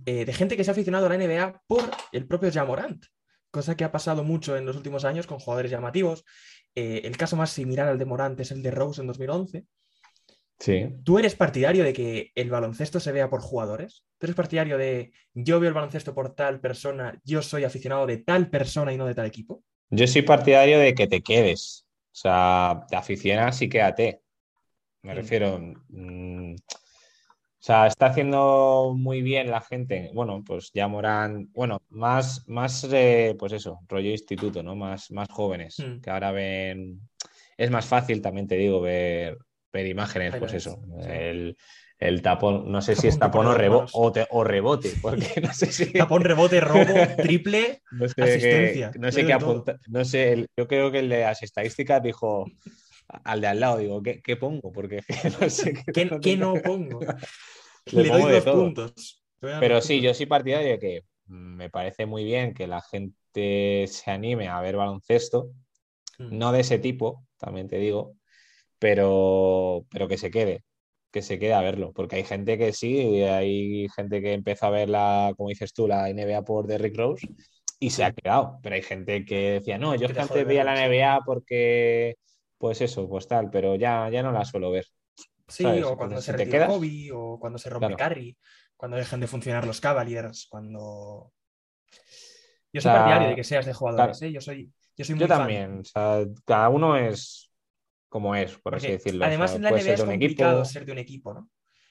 eh, 0.06 0.24
de 0.24 0.34
gente 0.34 0.56
que 0.56 0.63
se 0.63 0.72
ha 0.72 0.74
aficionado 0.74 1.08
a 1.08 1.10
la 1.10 1.17
NBA 1.17 1.63
por 1.67 1.84
el 2.12 2.28
propio 2.28 2.52
Jamorant, 2.52 3.04
cosa 3.52 3.76
que 3.76 3.84
ha 3.84 3.91
pasado 3.91 4.24
mucho 4.24 4.56
en 4.56 4.65
los 4.65 4.78
últimos 4.78 5.04
años 5.04 5.28
con 5.28 5.39
jugadores 5.39 5.72
llamativos. 5.72 6.24
Eh, 6.76 7.02
el 7.04 7.17
caso 7.17 7.36
más 7.36 7.50
similar 7.50 7.88
al 7.88 7.98
de 7.98 8.06
Morant 8.06 8.39
es 8.39 8.52
el 8.52 8.63
de 8.63 8.72
Rose 8.72 9.02
en 9.02 9.08
2011. 9.08 9.65
Sí. 10.60 10.89
¿Tú 11.04 11.20
eres 11.20 11.36
partidario 11.36 11.84
de 11.84 11.93
que 11.93 12.32
el 12.36 12.50
baloncesto 12.50 13.00
se 13.00 13.12
vea 13.12 13.30
por 13.30 13.41
jugadores? 13.41 14.04
¿Tú 14.17 14.26
eres 14.26 14.36
partidario 14.36 14.78
de 14.78 15.12
yo 15.34 15.60
veo 15.60 15.70
el 15.70 15.76
baloncesto 15.76 16.15
por 16.15 16.34
tal 16.34 16.60
persona, 16.60 17.20
yo 17.24 17.41
soy 17.41 17.63
aficionado 17.63 18.08
de 18.08 18.17
tal 18.17 18.50
persona 18.50 18.91
y 18.91 18.98
no 18.98 19.06
de 19.06 19.13
tal 19.13 19.28
equipo? 19.28 19.63
Yo 19.89 20.08
soy 20.08 20.24
partidario 20.24 20.80
de 20.80 20.96
que 20.96 21.08
te 21.08 21.22
quedes. 21.22 21.86
O 22.12 22.20
sea, 22.20 22.86
te 22.89 22.96
aficionas 22.96 23.62
y 23.62 23.70
quédate. 23.70 24.22
Me 25.04 25.13
refiero. 25.13 25.60
Mm, 25.89 26.56
o 26.56 27.63
sea, 27.67 27.88
está 27.88 28.08
haciendo 28.08 28.93
muy 28.98 29.22
bien 29.22 29.52
la 29.52 29.62
gente. 29.62 30.10
Bueno, 30.13 30.43
pues 30.46 30.72
ya 30.74 30.88
Morán, 30.88 31.52
bueno, 31.54 31.82
más, 31.89 32.48
más 32.48 32.88
pues 33.38 33.54
eso, 33.54 33.80
rollo 33.88 34.10
instituto, 34.10 34.63
¿no? 34.63 34.76
Más, 34.76 35.12
más 35.12 35.28
jóvenes, 35.30 35.78
mm. 35.80 36.02
que 36.02 36.10
ahora 36.10 36.32
ven. 36.32 37.02
Es 37.56 37.70
más 37.72 37.86
fácil, 37.86 38.22
también 38.22 38.48
te 38.48 38.56
digo, 38.56 38.82
ver, 38.82 39.38
ver 39.71 39.88
imágenes, 39.88 40.36
pues 40.38 40.53
eso. 40.53 40.80
El, 41.99 42.21
tapón, 42.21 42.71
no 42.71 42.82
sé 42.82 42.95
si 42.95 43.08
es 43.08 43.17
tapón 43.17 43.47
o, 43.47 43.51
o, 44.30 44.43
rebote, 44.43 44.93
porque 45.01 45.41
no 45.41 45.51
sé 45.53 45.71
si. 45.71 45.93
Tapón, 45.93 46.23
rebote, 46.23 46.60
robo, 46.60 46.84
triple, 47.17 47.82
no 47.91 48.08
sé 48.08 48.21
asistencia. 48.21 48.91
no 48.99 49.12
sé 49.12 49.25
qué 49.25 49.34
apunta, 49.34 49.80
no 49.88 50.06
sé, 50.06 50.45
yo 50.56 50.67
creo 50.67 50.91
que 50.91 50.99
el 50.99 51.10
de 51.10 51.21
las 51.21 51.41
estadísticas 51.41 52.03
dijo 52.03 52.45
al 53.08 53.41
de 53.41 53.47
al 53.47 53.60
lado, 53.60 53.77
digo, 53.77 54.03
¿qué, 54.03 54.21
qué 54.21 54.36
pongo? 54.36 54.71
Porque 54.71 55.03
no 55.41 55.49
sé 55.49 55.73
qué, 55.93 56.10
¿Qué, 56.21 56.38
no 56.38 56.53
pongo? 56.56 56.99
Le, 57.91 58.10
doy 58.10 58.32
dos 58.32 58.43
puntos. 58.43 59.23
Pero 59.39 59.82
sí, 59.82 60.01
yo 60.01 60.13
soy 60.13 60.25
partidario 60.25 60.71
de 60.71 60.80
que 60.80 61.01
me 61.27 61.69
parece 61.69 62.06
muy 62.06 62.23
bien 62.23 62.53
que 62.53 62.67
la 62.67 62.82
gente 62.82 63.86
se 63.88 64.12
anime 64.12 64.47
a 64.47 64.60
ver 64.62 64.75
baloncesto, 64.75 65.51
mm. 66.17 66.38
no 66.38 66.51
de 66.51 66.62
ese 66.62 66.80
tipo, 66.80 67.25
también 67.38 67.67
te 67.67 67.77
digo, 67.77 68.15
pero, 68.79 69.85
pero 69.89 70.07
que 70.07 70.17
se 70.17 70.31
quede, 70.31 70.63
que 71.11 71.21
se 71.21 71.39
quede 71.39 71.53
a 71.53 71.61
verlo, 71.61 71.93
porque 71.93 72.17
hay 72.17 72.23
gente 72.23 72.57
que 72.57 72.73
sí, 72.73 73.21
hay 73.23 73.87
gente 73.95 74.21
que 74.21 74.33
empezó 74.33 74.67
a 74.67 74.71
ver 74.71 74.89
la, 74.89 75.33
como 75.35 75.49
dices 75.49 75.73
tú, 75.73 75.87
la 75.87 76.09
NBA 76.11 76.43
por 76.43 76.67
Derrick 76.67 76.97
Rose 76.97 77.27
y 77.79 77.89
se 77.91 78.03
ha 78.03 78.11
quedado, 78.11 78.59
pero 78.61 78.75
hay 78.75 78.81
gente 78.81 79.25
que 79.25 79.51
decía, 79.51 79.77
no, 79.77 79.95
yo 79.95 80.07
antes 80.07 80.45
veía 80.45 80.63
la 80.63 80.87
NBA 80.87 81.21
porque 81.25 82.15
pues 82.57 82.81
eso, 82.81 83.07
pues 83.07 83.27
tal, 83.27 83.49
pero 83.49 83.75
ya, 83.75 84.09
ya 84.09 84.23
no 84.23 84.31
la 84.31 84.43
suelo 84.43 84.71
ver. 84.71 84.85
Sí, 85.47 85.65
o 85.65 85.95
cuando 85.95 86.21
se 86.21 86.33
retira 86.33 86.67
Kobe, 86.67 87.11
o 87.13 87.39
cuando 87.39 87.57
se 87.57 87.69
rompe 87.69 87.95
Curry, 87.95 88.35
cuando 88.75 88.97
dejan 88.97 89.19
de 89.19 89.27
funcionar 89.27 89.65
los 89.65 89.79
Cavaliers, 89.79 90.47
cuando... 90.49 91.31
Yo 92.73 92.81
soy 92.81 92.91
partidario 92.91 93.29
de 93.29 93.35
que 93.35 93.43
seas 93.43 93.65
de 93.65 93.73
jugadores, 93.73 94.21
¿eh? 94.21 94.31
Yo 94.31 94.41
soy, 94.41 94.71
yo 94.95 95.05
soy 95.05 95.15
muy 95.15 95.21
Yo 95.21 95.27
también, 95.27 95.79
o 95.79 95.83
sea, 95.85 96.25
cada 96.45 96.69
uno 96.69 96.97
es 96.97 97.46
como 98.10 98.36
es, 98.36 98.58
por 98.58 98.76
así 98.76 98.88
decirlo. 98.88 99.26
Además, 99.26 99.56
en 99.56 99.63
la 99.63 99.72
NBA 99.72 99.93
es 99.93 100.04
complicado 100.04 100.65
ser 100.65 100.86
de 100.86 100.91
un 100.91 100.98
equipo, 100.98 101.34
¿no? 101.34 101.50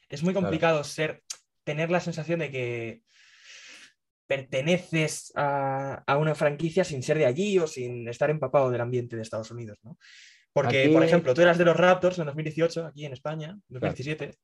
Es 0.09 0.23
muy 0.23 0.35
complicado 0.35 0.85
ser, 0.85 1.23
tener 1.65 1.91
la 1.91 2.01
sensación 2.01 2.39
de 2.39 2.51
que 2.51 3.03
perteneces 4.27 5.33
a, 5.37 6.03
a, 6.07 6.17
una 6.17 6.35
franquicia 6.35 6.85
sin 6.85 7.03
ser 7.03 7.19
de 7.19 7.27
allí 7.27 7.59
o 7.59 7.67
sin 7.67 8.09
estar 8.09 8.31
empapado 8.31 8.71
del 8.71 8.81
ambiente 8.81 9.17
de 9.17 9.23
Estados 9.23 9.51
Unidos, 9.51 9.79
¿no? 9.83 9.99
Porque, 10.57 10.89
por 10.89 11.05
ejemplo, 11.05 11.35
tú 11.35 11.43
eras 11.43 11.59
de 11.59 11.67
los 11.67 11.77
Raptors 11.77 12.19
en 12.19 12.25
2018, 12.25 12.87
aquí 12.87 13.05
en 13.05 13.13
España, 13.13 13.59
2017, 13.69 14.39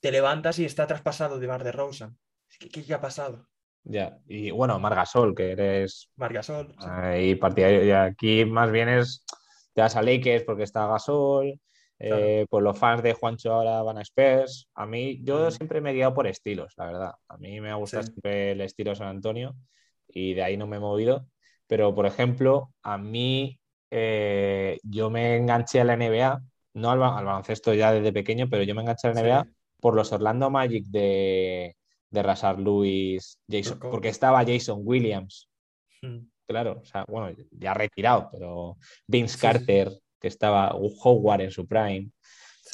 te 0.00 0.10
levantas 0.10 0.58
y 0.58 0.64
está 0.64 0.86
traspasado 0.86 1.38
de 1.38 1.46
Mar 1.46 1.62
de 1.62 1.70
Rosa. 1.70 2.14
¿Qué, 2.58 2.82
¿Qué, 2.82 2.94
ha 2.94 3.00
pasado? 3.02 3.46
Ya, 3.82 4.16
y 4.26 4.50
bueno, 4.50 4.78
Margasol, 4.78 5.34
que 5.34 5.52
eres. 5.52 6.10
Margasol. 6.16 6.74
Y 7.18 7.34
partidario, 7.34 7.84
y 7.84 7.90
aquí 7.90 8.46
más 8.46 8.70
bien 8.70 8.88
es. 8.88 9.22
Te 9.74 9.82
vas 9.82 9.96
a 9.96 10.02
Lakers 10.02 10.44
porque 10.44 10.62
está 10.62 10.86
Gasol. 10.86 11.60
Eh, 11.98 12.46
pues 12.50 12.62
los 12.62 12.78
fans 12.78 13.02
de 13.02 13.14
Juancho 13.14 13.52
ahora 13.52 13.82
van 13.82 13.98
a 13.98 14.02
Spurs. 14.02 14.68
A 14.74 14.86
mí, 14.86 15.20
yo 15.22 15.50
siempre 15.50 15.80
me 15.80 15.90
he 15.90 15.94
guiado 15.94 16.14
por 16.14 16.26
estilos, 16.26 16.74
la 16.76 16.86
verdad. 16.86 17.12
A 17.28 17.36
mí 17.36 17.60
me 17.60 17.70
ha 17.70 17.74
gustado 17.74 18.02
siempre 18.02 18.52
el 18.52 18.60
estilo 18.60 18.94
San 18.94 19.08
Antonio 19.08 19.54
y 20.08 20.34
de 20.34 20.42
ahí 20.42 20.56
no 20.56 20.66
me 20.66 20.76
he 20.76 20.80
movido. 20.80 21.26
Pero, 21.66 21.94
por 21.94 22.06
ejemplo, 22.06 22.70
a 22.82 22.98
mí 22.98 23.58
eh, 23.90 24.78
yo 24.82 25.10
me 25.10 25.36
enganché 25.36 25.80
a 25.80 25.84
la 25.84 25.96
NBA, 25.96 26.42
no 26.74 26.90
al, 26.90 26.98
baloncesto 26.98 27.72
ya 27.74 27.92
desde 27.92 28.12
pequeño, 28.12 28.48
pero 28.50 28.64
yo 28.64 28.74
me 28.74 28.82
enganché 28.82 29.08
a 29.08 29.14
la 29.14 29.20
NBA 29.20 29.46
por 29.80 29.94
los 29.94 30.12
Orlando 30.12 30.50
Magic 30.50 30.84
de, 30.86 31.76
de 32.10 32.22
Rasar 32.22 32.58
Lewis, 32.58 33.38
Jason, 33.48 33.78
porque 33.78 34.08
estaba 34.08 34.44
Jason 34.44 34.80
Williams. 34.82 35.48
Claro, 36.46 36.80
o 36.82 36.84
sea, 36.84 37.04
bueno, 37.08 37.34
ya 37.52 37.72
retirado, 37.74 38.28
pero 38.30 38.76
Vince 39.06 39.38
Carter, 39.38 39.90
que 40.20 40.28
estaba 40.28 40.74
Howard 40.74 41.40
en 41.42 41.50
su 41.50 41.66
prime. 41.66 42.10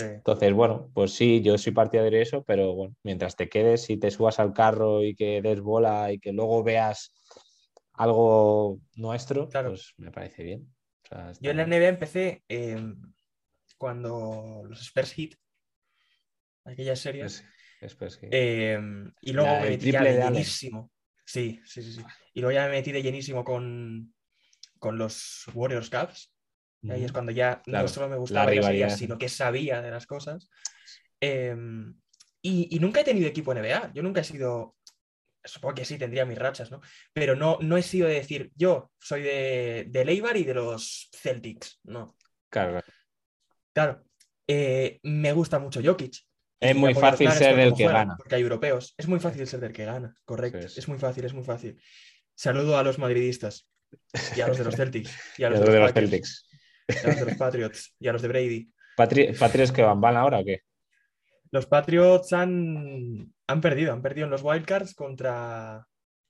Entonces, 0.01 0.53
bueno, 0.53 0.91
pues 0.95 1.13
sí, 1.13 1.41
yo 1.43 1.57
soy 1.59 1.73
partidario 1.73 2.11
de 2.11 2.23
eso, 2.23 2.43
pero 2.45 2.75
bueno, 2.75 2.95
mientras 3.03 3.37
te 3.37 3.49
quedes 3.49 3.89
y 3.91 3.97
te 3.99 4.11
subas 4.11 4.39
al 4.39 4.53
carro 4.53 5.03
y 5.05 5.15
que 5.15 5.41
des 5.43 5.61
bola 5.61 6.13
y 6.13 6.19
que 6.19 6.33
luego 6.33 6.63
veas 6.63 7.13
algo 7.95 8.79
nuestro, 8.97 9.49
pues 9.49 9.93
me 9.99 10.11
parece 10.11 10.43
bien. 10.43 10.73
Yo 11.41 11.51
en 11.51 11.57
la 11.59 11.67
NBA 11.67 11.89
empecé 11.89 12.43
em, 12.49 13.01
cuando 13.79 14.63
los 14.69 14.81
Spurs 14.81 15.13
Hit, 15.13 15.35
aquellas 16.65 16.99
series. 17.01 17.45
Em, 18.31 19.13
y 19.21 19.33
luego 19.33 19.61
me 19.61 19.71
metí. 19.71 19.91
Sí, 21.31 21.61
sí, 21.65 21.81
sí, 21.81 21.93
sí. 21.93 22.05
Y 22.35 22.41
luego 22.41 22.53
ya 22.53 22.65
me 22.65 22.73
metí 22.73 22.91
de 22.91 23.03
llenísimo 23.03 23.45
con, 23.45 24.13
con 24.81 24.99
los 24.99 25.45
Warriors. 25.55 25.89
Y 26.83 26.91
ahí 26.91 27.05
es 27.05 27.13
cuando 27.13 27.31
ya 27.31 27.63
no 27.67 27.87
solo 27.87 28.09
me 28.09 28.17
gustaba 28.17 28.53
la 28.53 28.63
series, 28.63 28.97
sino 28.97 29.17
que 29.17 29.29
sabía 29.29 29.81
de 29.81 29.93
las 29.93 30.07
cosas. 30.07 30.51
Em, 31.21 31.95
y, 32.43 32.77
nunca 32.81 33.01
he 33.01 33.05
tenido 33.05 33.29
equipo 33.29 33.55
NBA. 33.55 33.93
Yo 33.95 34.03
nunca 34.03 34.23
he 34.23 34.25
sido 34.25 34.75
supongo 35.45 35.77
que 35.77 35.85
sí, 35.85 35.99
tendría 35.99 36.27
mis 36.27 36.37
rachas, 36.37 36.71
¿no? 36.71 36.81
Pero 37.13 37.37
no, 37.37 37.59
no 37.63 37.77
he 37.77 37.83
sido 37.83 38.09
de 38.09 38.15
decir, 38.15 38.51
yo 38.57 38.91
soy 38.99 39.23
de, 39.23 39.87
de 39.89 40.05
Leibar 40.05 40.37
y 40.37 40.45
de 40.45 40.55
los 40.55 41.09
Celtics, 41.13 41.79
no. 41.85 42.17
Claro. 42.51 42.83
Claro. 43.73 44.05
Eh, 44.49 44.99
me 45.05 45.33
gusta 45.33 45.61
mucho 45.61 45.81
Jokic. 45.83 46.27
Es 46.61 46.77
muy 46.77 46.95
fácil 46.95 47.31
ser 47.33 47.59
el 47.59 47.75
que 47.75 47.87
gana. 47.87 48.17
Porque 48.17 48.35
hay 48.35 48.43
europeos. 48.43 48.95
Es 48.99 49.09
muy 49.09 49.19
fácil 49.19 49.47
ser 49.47 49.65
el 49.65 49.73
que 49.73 49.85
gana, 49.85 50.15
correcto. 50.25 50.59
Es. 50.59 50.87
muy 50.89 50.99
fácil, 50.99 51.25
es 51.25 51.33
muy 51.33 51.43
fácil. 51.43 51.81
Saludo 52.35 52.77
a 52.77 52.83
los 52.83 52.99
madridistas 52.99 53.67
y 54.37 54.41
a 54.41 54.49
los 54.49 54.59
de 54.59 54.65
los 54.65 54.77
Celtics. 54.77 55.11
Y 55.39 55.45
a 55.45 55.51
los, 55.51 55.61
de, 55.61 55.81
los 55.81 55.93
Celtics. 55.93 56.49
Y 56.87 56.93
a 56.93 57.09
los 57.09 57.17
de 57.17 57.25
los 57.25 57.37
Patriots 57.37 57.95
y 57.99 58.09
a 58.09 58.13
los 58.13 58.23
de 58.23 58.29
Brady. 58.29 58.73
¿Patriots 58.95 59.73
que 59.73 59.83
van? 59.83 60.01
¿Van 60.01 60.17
ahora 60.17 60.41
o 60.41 60.45
qué? 60.45 60.63
Los 61.51 61.67
Patriots 61.67 62.33
han, 62.33 63.33
han 63.47 63.61
perdido, 63.61 63.93
han 63.93 64.03
perdido 64.03 64.27
en 64.27 64.31
los 64.31 64.43
wildcards 64.43 64.95
contra 64.95 65.87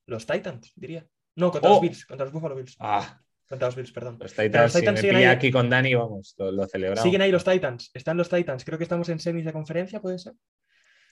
los 0.07 0.27
Titans, 0.27 0.73
diría. 0.77 1.07
No, 1.37 1.51
contra 1.51 1.71
los 1.71 1.79
oh. 1.79 1.81
Bills, 1.81 2.07
contra 2.07 2.25
los 2.25 2.33
Buffalo 2.33 2.55
Bills. 2.55 2.77
Ah. 2.79 3.21
Los 3.59 3.75
Bills, 3.75 3.93
perdón. 3.93 4.17
Los 4.21 4.33
Titans, 4.33 4.73
siguen 4.73 5.17
ahí. 5.17 5.25
aquí 5.25 5.51
con 5.51 5.69
Dani, 5.69 5.95
vamos, 5.95 6.35
lo, 6.39 6.67
celebramos. 6.69 7.03
Siguen 7.03 7.23
ahí 7.23 7.33
los 7.33 7.45
Titans, 7.45 7.91
están 7.95 8.17
los 8.17 8.29
Titans. 8.29 8.65
Creo 8.65 8.79
que 8.79 8.85
estamos 8.85 9.09
en 9.09 9.19
semis 9.19 9.45
de 9.45 9.53
conferencia, 9.53 10.01
¿puede 10.01 10.19
ser? 10.19 10.35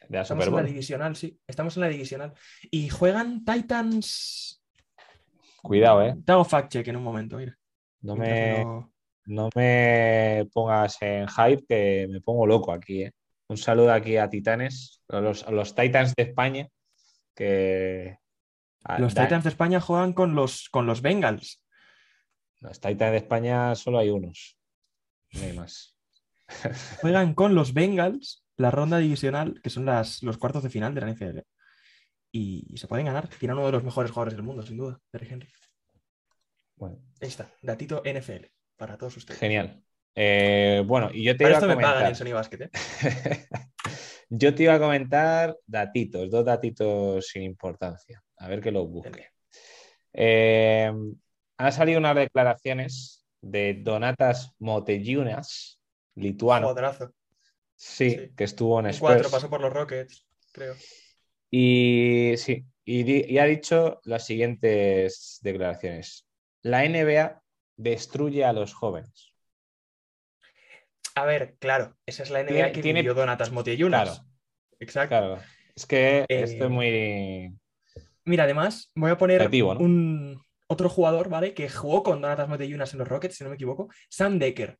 estamos 0.08 0.46
en 0.46 0.54
la 0.54 0.62
divisional, 0.62 1.16
sí. 1.16 1.38
Estamos 1.46 1.76
en 1.76 1.80
la 1.82 1.88
divisional. 1.88 2.32
Y 2.70 2.88
juegan 2.88 3.44
Titans. 3.44 4.62
Cuidado, 5.62 6.02
eh. 6.04 6.16
Te 6.24 6.32
hago 6.32 6.44
fact 6.44 6.72
check 6.72 6.86
en 6.88 6.96
un 6.96 7.02
momento, 7.02 7.36
mira. 7.36 7.58
No 8.00 8.14
me, 8.14 8.64
no 9.26 9.50
me 9.56 10.48
pongas 10.52 11.02
en 11.02 11.26
hype, 11.26 11.64
que 11.68 12.06
me 12.08 12.20
pongo 12.20 12.46
loco 12.46 12.72
aquí, 12.72 13.02
eh. 13.02 13.12
Un 13.48 13.56
saludo 13.56 13.92
aquí 13.92 14.16
a 14.16 14.28
Titanes, 14.28 15.02
a 15.08 15.20
los, 15.20 15.74
Titans 15.74 16.14
de 16.14 16.22
España. 16.22 16.68
Que... 17.34 18.18
Los 18.98 19.14
Titans 19.14 19.44
de 19.44 19.50
España 19.50 19.80
juegan 19.80 20.12
con 20.12 20.34
los, 20.34 20.68
con 20.68 20.86
los 20.86 21.02
Bengals. 21.02 21.62
Los 22.60 22.80
Titans 22.80 23.12
de 23.12 23.18
España 23.18 23.74
solo 23.74 23.98
hay 23.98 24.10
unos. 24.10 24.58
No 25.32 25.42
hay 25.42 25.52
más. 25.52 25.96
Juegan 27.00 27.34
con 27.34 27.54
los 27.54 27.72
Bengals 27.74 28.44
la 28.56 28.70
ronda 28.70 28.98
divisional, 28.98 29.60
que 29.62 29.70
son 29.70 29.86
las, 29.86 30.22
los 30.22 30.36
cuartos 30.36 30.62
de 30.64 30.70
final 30.70 30.94
de 30.94 31.00
la 31.00 31.12
NFL. 31.12 31.38
Y, 32.32 32.76
se 32.76 32.88
pueden 32.88 33.06
ganar. 33.06 33.28
Tiene 33.28 33.54
uno 33.54 33.66
de 33.66 33.72
los 33.72 33.84
mejores 33.84 34.10
jugadores 34.10 34.34
del 34.34 34.42
mundo, 34.42 34.62
sin 34.62 34.76
duda, 34.76 35.00
Derrick 35.12 35.32
Henry. 35.32 35.48
Bueno. 36.76 36.98
Ahí 37.20 37.28
está, 37.28 37.48
datito 37.62 38.02
NFL 38.04 38.46
para 38.76 38.98
todos 38.98 39.16
ustedes. 39.16 39.40
Genial. 39.40 39.82
Eh, 40.14 40.82
bueno, 40.86 41.10
y 41.12 41.22
yo 41.22 41.36
te 41.36 41.44
Para 41.44 41.50
iba 41.50 41.56
a 41.56 41.58
esto 41.58 41.68
me 41.68 41.74
comentar. 41.74 41.94
pagan 41.94 42.08
en 42.10 42.16
Sony 42.16 42.32
Basket, 42.32 42.62
¿eh? 42.64 42.70
yo 44.28 44.54
te 44.54 44.64
iba 44.64 44.74
a 44.74 44.78
comentar 44.80 45.56
datitos, 45.64 46.30
dos 46.30 46.44
datitos 46.44 47.26
sin 47.26 47.42
importancia. 47.42 48.22
A 48.36 48.48
ver 48.48 48.60
que 48.60 48.72
los 48.72 48.88
busque. 48.88 49.28
Eh, 50.12 50.92
han 51.58 51.72
salido 51.72 51.98
unas 51.98 52.14
declaraciones 52.16 53.24
de 53.40 53.74
Donatas 53.74 54.52
Motejunas, 54.58 55.80
lituano. 56.14 56.68
Jugadorazo. 56.68 57.12
Sí, 57.76 58.10
Sí. 58.10 58.30
que 58.36 58.44
estuvo 58.44 58.80
en 58.80 58.86
Un 58.86 58.92
cuatro 58.98 59.18
Spurs. 59.20 59.32
pasó 59.32 59.50
por 59.50 59.60
los 59.60 59.72
Rockets, 59.72 60.26
creo. 60.52 60.74
Y 61.50 62.34
sí, 62.36 62.64
y, 62.84 63.38
ha 63.38 63.44
dicho 63.44 64.00
las 64.04 64.26
siguientes 64.26 65.38
declaraciones. 65.42 66.26
La 66.62 66.84
NBA 66.84 67.40
destruye 67.76 68.44
a 68.44 68.52
los 68.52 68.74
jóvenes. 68.74 69.32
A 71.14 71.24
ver, 71.24 71.56
claro, 71.58 71.96
esa 72.06 72.22
es 72.22 72.30
la 72.30 72.40
NBA 72.40 72.48
Tiene- 72.54 72.72
que 72.72 72.82
tiene- 72.82 73.00
vivió 73.02 73.14
Donatas 73.14 73.50
Motiellunas. 73.52 74.08
Claro. 74.10 74.28
Exacto. 74.80 75.08
Claro, 75.08 75.38
es 75.74 75.86
que 75.86 76.18
Eh, 76.20 76.26
esto 76.28 76.64
es 76.64 76.70
muy... 76.70 77.56
Mira, 78.24 78.44
además, 78.44 78.90
voy 78.94 79.10
a 79.10 79.16
poner 79.18 79.38
Creativo, 79.38 79.74
¿no? 79.74 79.80
un 79.80 80.42
otro 80.68 80.88
jugador, 80.88 81.28
¿vale? 81.28 81.54
Que 81.54 81.68
jugó 81.68 82.02
con 82.02 82.20
Donatas 82.20 82.48
Motiellunas 82.48 82.92
en 82.92 83.00
los 83.00 83.08
Rockets, 83.08 83.36
si 83.36 83.44
no 83.44 83.50
me 83.50 83.56
equivoco. 83.56 83.88
Sam 84.08 84.38
Decker. 84.38 84.78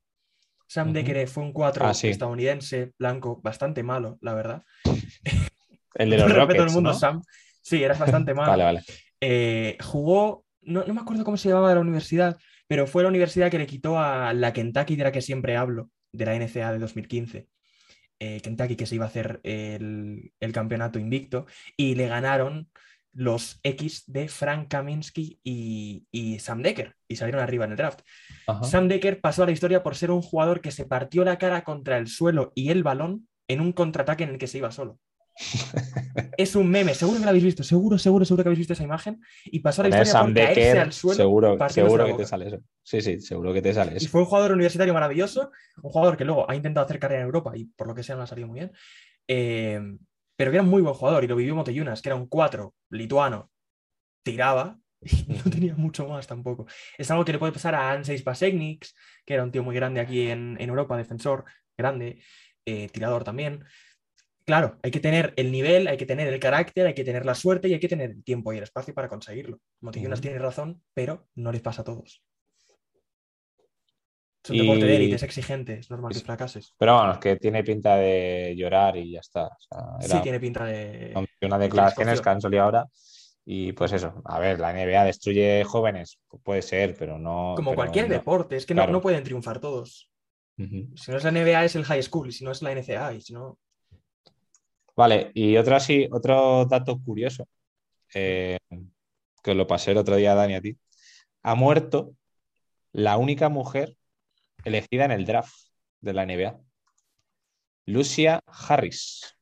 Sam 0.67 0.89
Ujú. 0.89 0.95
Decker 0.95 1.27
fue 1.29 1.43
un 1.45 1.53
4 1.53 1.87
Ah, 1.87 1.95
sí. 1.95 2.09
estadounidense, 2.09 2.93
blanco, 2.99 3.41
bastante 3.43 3.83
malo, 3.83 4.19
la 4.21 4.35
verdad. 4.35 4.63
El 5.95 6.11
de 6.11 6.17
los 6.19 6.27
respeto 6.27 6.41
Rockets, 6.41 6.61
al 6.61 6.71
mundo, 6.71 6.91
¿no? 6.93 6.99
Sam. 6.99 7.23
Sí, 7.63 7.83
eras 7.83 7.99
bastante 7.99 8.35
malo. 8.35 8.51
Vale, 8.51 8.65
vale. 8.65 8.83
Eh, 9.21 9.77
jugó, 9.83 10.45
no, 10.63 10.85
no 10.85 10.95
me 10.95 11.01
acuerdo 11.01 11.25
cómo 11.25 11.37
se 11.37 11.49
llamaba 11.49 11.75
la 11.75 11.81
universidad, 11.81 12.37
pero 12.67 12.87
fue 12.87 13.03
la 13.03 13.09
universidad 13.09 13.51
que 13.51 13.59
le 13.59 13.67
quitó 13.67 13.99
a 13.99 14.33
la 14.35 14.53
Kentucky 14.53 14.95
de 14.95 15.05
la 15.05 15.13
que 15.13 15.23
siempre 15.23 15.57
hablo, 15.57 15.91
de 16.13 16.27
la 16.27 16.35
NCAA 16.39 16.73
de 16.73 16.79
2015. 16.79 17.49
Eh, 18.21 18.41
Kentucky 18.43 18.77
que 18.77 18.85
se 18.85 18.97
iba 18.97 19.05
a 19.07 19.09
hacer 19.09 19.41
el, 19.45 20.33
el 20.41 20.53
campeonato 20.53 20.99
invicto 20.99 21.47
y 21.77 21.95
le 21.95 22.09
ganaron 22.09 22.69
los 23.19 23.59
X 23.65 24.05
de 24.07 24.29
Frank 24.29 24.69
Kaminsky 24.69 25.41
y, 25.43 26.07
y 26.13 26.39
Sam 26.39 26.63
Decker 26.63 26.95
y 27.09 27.17
salieron 27.17 27.43
arriba 27.43 27.65
en 27.65 27.73
el 27.73 27.77
draft. 27.77 28.03
Ajá. 28.47 28.63
Sam 28.63 28.87
Decker 28.87 29.21
pasó 29.21 29.43
a 29.43 29.47
la 29.47 29.51
historia 29.53 29.83
por 29.83 29.97
ser 29.97 30.13
un 30.13 30.23
jugador 30.23 30.61
que 30.61 30.71
se 30.71 30.87
partió 30.87 31.25
la 31.25 31.37
cara 31.37 31.65
contra 31.65 31.99
el 31.99 32.07
suelo 32.07 32.53
y 32.55 32.71
el 32.71 32.85
balón 32.85 33.27
en 33.49 33.61
un 33.61 33.73
contraataque 33.73 34.23
en 34.23 34.31
el 34.31 34.39
que 34.39 34.47
se 34.47 34.59
iba 34.59 34.71
solo. 34.71 35.01
Es 36.37 36.55
un 36.55 36.69
meme, 36.71 36.95
seguro 36.95 37.19
que 37.19 37.25
lo 37.25 37.31
habéis 37.31 37.45
visto, 37.45 37.65
seguro, 37.65 37.99
seguro, 37.99 38.25
seguro 38.25 38.45
que 38.45 38.49
habéis 38.51 38.59
visto 38.59 38.73
esa 38.75 38.85
imagen 38.85 39.21
y 39.47 39.59
pasó 39.59 39.83
a 39.83 39.85
la 39.85 39.91
Poner 39.91 40.07
historia 40.07 40.21
Sam 40.21 40.35
por 40.35 40.43
caerse 40.43 40.61
Decker, 40.61 40.79
al 40.79 40.93
suelo. 40.93 41.17
seguro, 41.17 41.69
seguro 41.69 42.07
que 42.07 42.15
te 42.15 42.25
sale 42.25 42.47
eso. 42.47 42.59
Sí, 42.85 43.01
sí, 43.01 43.21
seguro 43.21 43.53
que 43.53 43.63
te 43.63 43.75
sale 43.75 43.93
Y 43.95 43.97
eso. 43.97 44.09
fue 44.11 44.21
un 44.21 44.27
jugador 44.27 44.53
universitario 44.53 44.95
maravilloso, 44.95 45.51
un 45.83 45.91
jugador 45.91 46.17
que 46.17 46.25
luego 46.25 46.49
ha 46.49 46.55
intentado 46.55 46.85
hacer 46.87 47.01
carrera 47.01 47.23
en 47.23 47.27
Europa 47.27 47.53
y 47.57 47.65
por 47.65 47.89
lo 47.89 47.95
que 47.97 48.05
sea 48.05 48.15
no 48.15 48.23
ha 48.23 48.27
salido 48.29 48.47
muy 48.47 48.61
bien. 48.61 48.73
Eh, 49.27 49.81
pero 50.39 50.53
que 50.53 50.59
era 50.59 50.63
un 50.65 50.71
muy 50.71 50.83
buen 50.83 50.95
jugador 50.95 51.25
y 51.25 51.27
lo 51.27 51.35
vivió 51.35 51.57
Moteyunas, 51.57 52.01
que 52.01 52.11
era 52.11 52.17
un 52.17 52.29
4 52.29 52.77
lituano, 52.91 53.51
tiraba 54.23 54.81
y 55.03 55.35
no 55.35 55.51
tenía 55.51 55.75
mucho 55.75 56.09
más 56.09 56.27
tampoco. 56.29 56.67
Es 56.97 57.11
algo 57.11 57.25
que 57.25 57.33
le 57.33 57.41
puede 57.41 57.53
pasar 57.53 57.75
a 57.75 57.91
Anseis 57.93 58.23
Pasegniks, 58.23 58.95
que 59.27 59.35
era 59.35 59.45
un 59.45 59.51
tío 59.51 59.65
muy 59.65 59.75
grande 59.75 60.01
aquí 60.01 60.31
en, 60.31 60.57
en 60.61 60.69
Europa, 60.69 60.97
defensor, 60.97 61.45
grande, 61.77 62.23
eh, 62.65 62.89
tirador 62.89 63.25
también. 63.25 63.65
Claro, 64.47 64.79
hay 64.83 64.91
que 64.93 65.01
tener 65.01 65.35
el 65.37 65.53
nivel, 65.53 65.89
hay 65.89 65.97
que 65.99 66.07
tener 66.07 66.33
el 66.33 66.41
carácter, 66.41 66.87
hay 66.87 66.95
que 66.95 67.05
tener 67.05 67.27
la 67.27 67.35
suerte 67.35 67.69
y 67.69 67.75
hay 67.75 67.81
que 67.81 67.89
tener 67.89 68.11
el 68.11 68.25
tiempo 68.25 68.53
y 68.53 68.59
el 68.59 68.65
espacio 68.65 68.95
para 68.95 69.09
conseguirlo. 69.09 69.61
Moteyunas 69.81 70.21
Ujú. 70.21 70.23
tiene 70.23 70.39
razón, 70.39 70.83
pero 70.95 71.29
no 71.35 71.53
les 71.53 71.63
pasa 71.63 71.83
a 71.83 71.85
todos. 71.85 72.23
Es 74.45 74.51
un 74.51 74.57
Y- 74.57 74.61
deporte 74.61 74.85
de 74.87 74.97
élite, 74.97 75.17
es 75.17 75.23
exigente, 75.23 75.79
es 75.79 75.91
normal 75.91 76.13
que 76.13 76.19
Sí. 76.21 76.25
fracases. 76.25 76.75
Pero 76.79 76.95
vamos, 76.95 77.19
que 77.19 77.37
tiene 77.37 77.65
pinta 77.65 77.97
de 77.97 78.55
llorar 78.57 78.97
y 78.97 79.13
ya 79.13 79.21
está. 79.21 79.47
O 79.47 80.01
sea, 80.01 80.17
Sí, 80.19 80.23
tiene 80.23 80.39
pinta 80.41 80.65
de. 80.65 81.13
unas 81.43 81.61
declaraciones 81.61 82.21
que 82.21 82.29
han 82.31 82.41
salido 82.41 82.63
ahora. 82.63 82.87
Y 83.51 83.73
pues 83.73 83.93
eso, 83.93 84.23
a 84.27 84.39
ver, 84.39 84.61
la 84.61 84.71
NBA 84.73 85.05
destruye 85.05 85.65
jóvenes, 85.65 86.19
Pu- 86.29 86.41
puede 86.43 86.61
ser, 86.63 86.95
pero 86.99 87.19
no. 87.19 87.55
Como 87.57 87.71
pero 87.71 87.77
cualquier 87.77 88.07
no. 88.09 88.15
deporte, 88.15 88.57
es 88.57 88.67
que 88.67 88.75
no- 88.75 88.81
Claro. 88.83 88.93
no, 88.93 89.01
pueden 89.01 89.25
triunfar 89.25 89.59
todos. 89.59 90.11
Si 90.57 91.11
no 91.11 91.17
es 91.17 91.25
la 91.25 91.31
NBA, 91.31 91.65
es 91.65 91.77
el 91.77 91.85
high 91.85 92.03
school, 92.03 92.29
y 92.29 92.33
si 92.33 92.45
no 92.45 92.51
es 92.51 92.63
la 92.63 92.73
NCAA, 92.73 93.15
y 93.15 93.21
si 93.21 93.33
no. 93.33 93.59
Vale, 94.97 95.31
y 95.35 95.57
otro 95.57 95.77
así, 95.77 96.09
otro 96.11 96.65
dato 96.67 96.99
curioso, 97.01 97.47
eh, 98.15 98.59
que 99.43 99.55
lo 99.55 99.67
pasé 99.67 99.93
el 99.93 99.99
otro 99.99 100.17
día 100.17 100.35
Dani 100.35 100.55
a 100.57 100.61
ti. 100.61 100.77
Ha 101.43 101.55
muerto 101.55 102.15
la 102.93 103.17
única 103.17 103.49
mujer 103.49 103.95
elegida 104.69 105.05
en 105.07 105.13
el 105.13 105.27
draft 105.27 105.55
de 106.01 106.13
la 106.15 106.23
NBA. 106.25 106.61
Lucia 107.87 108.41
Harris. 108.47 109.37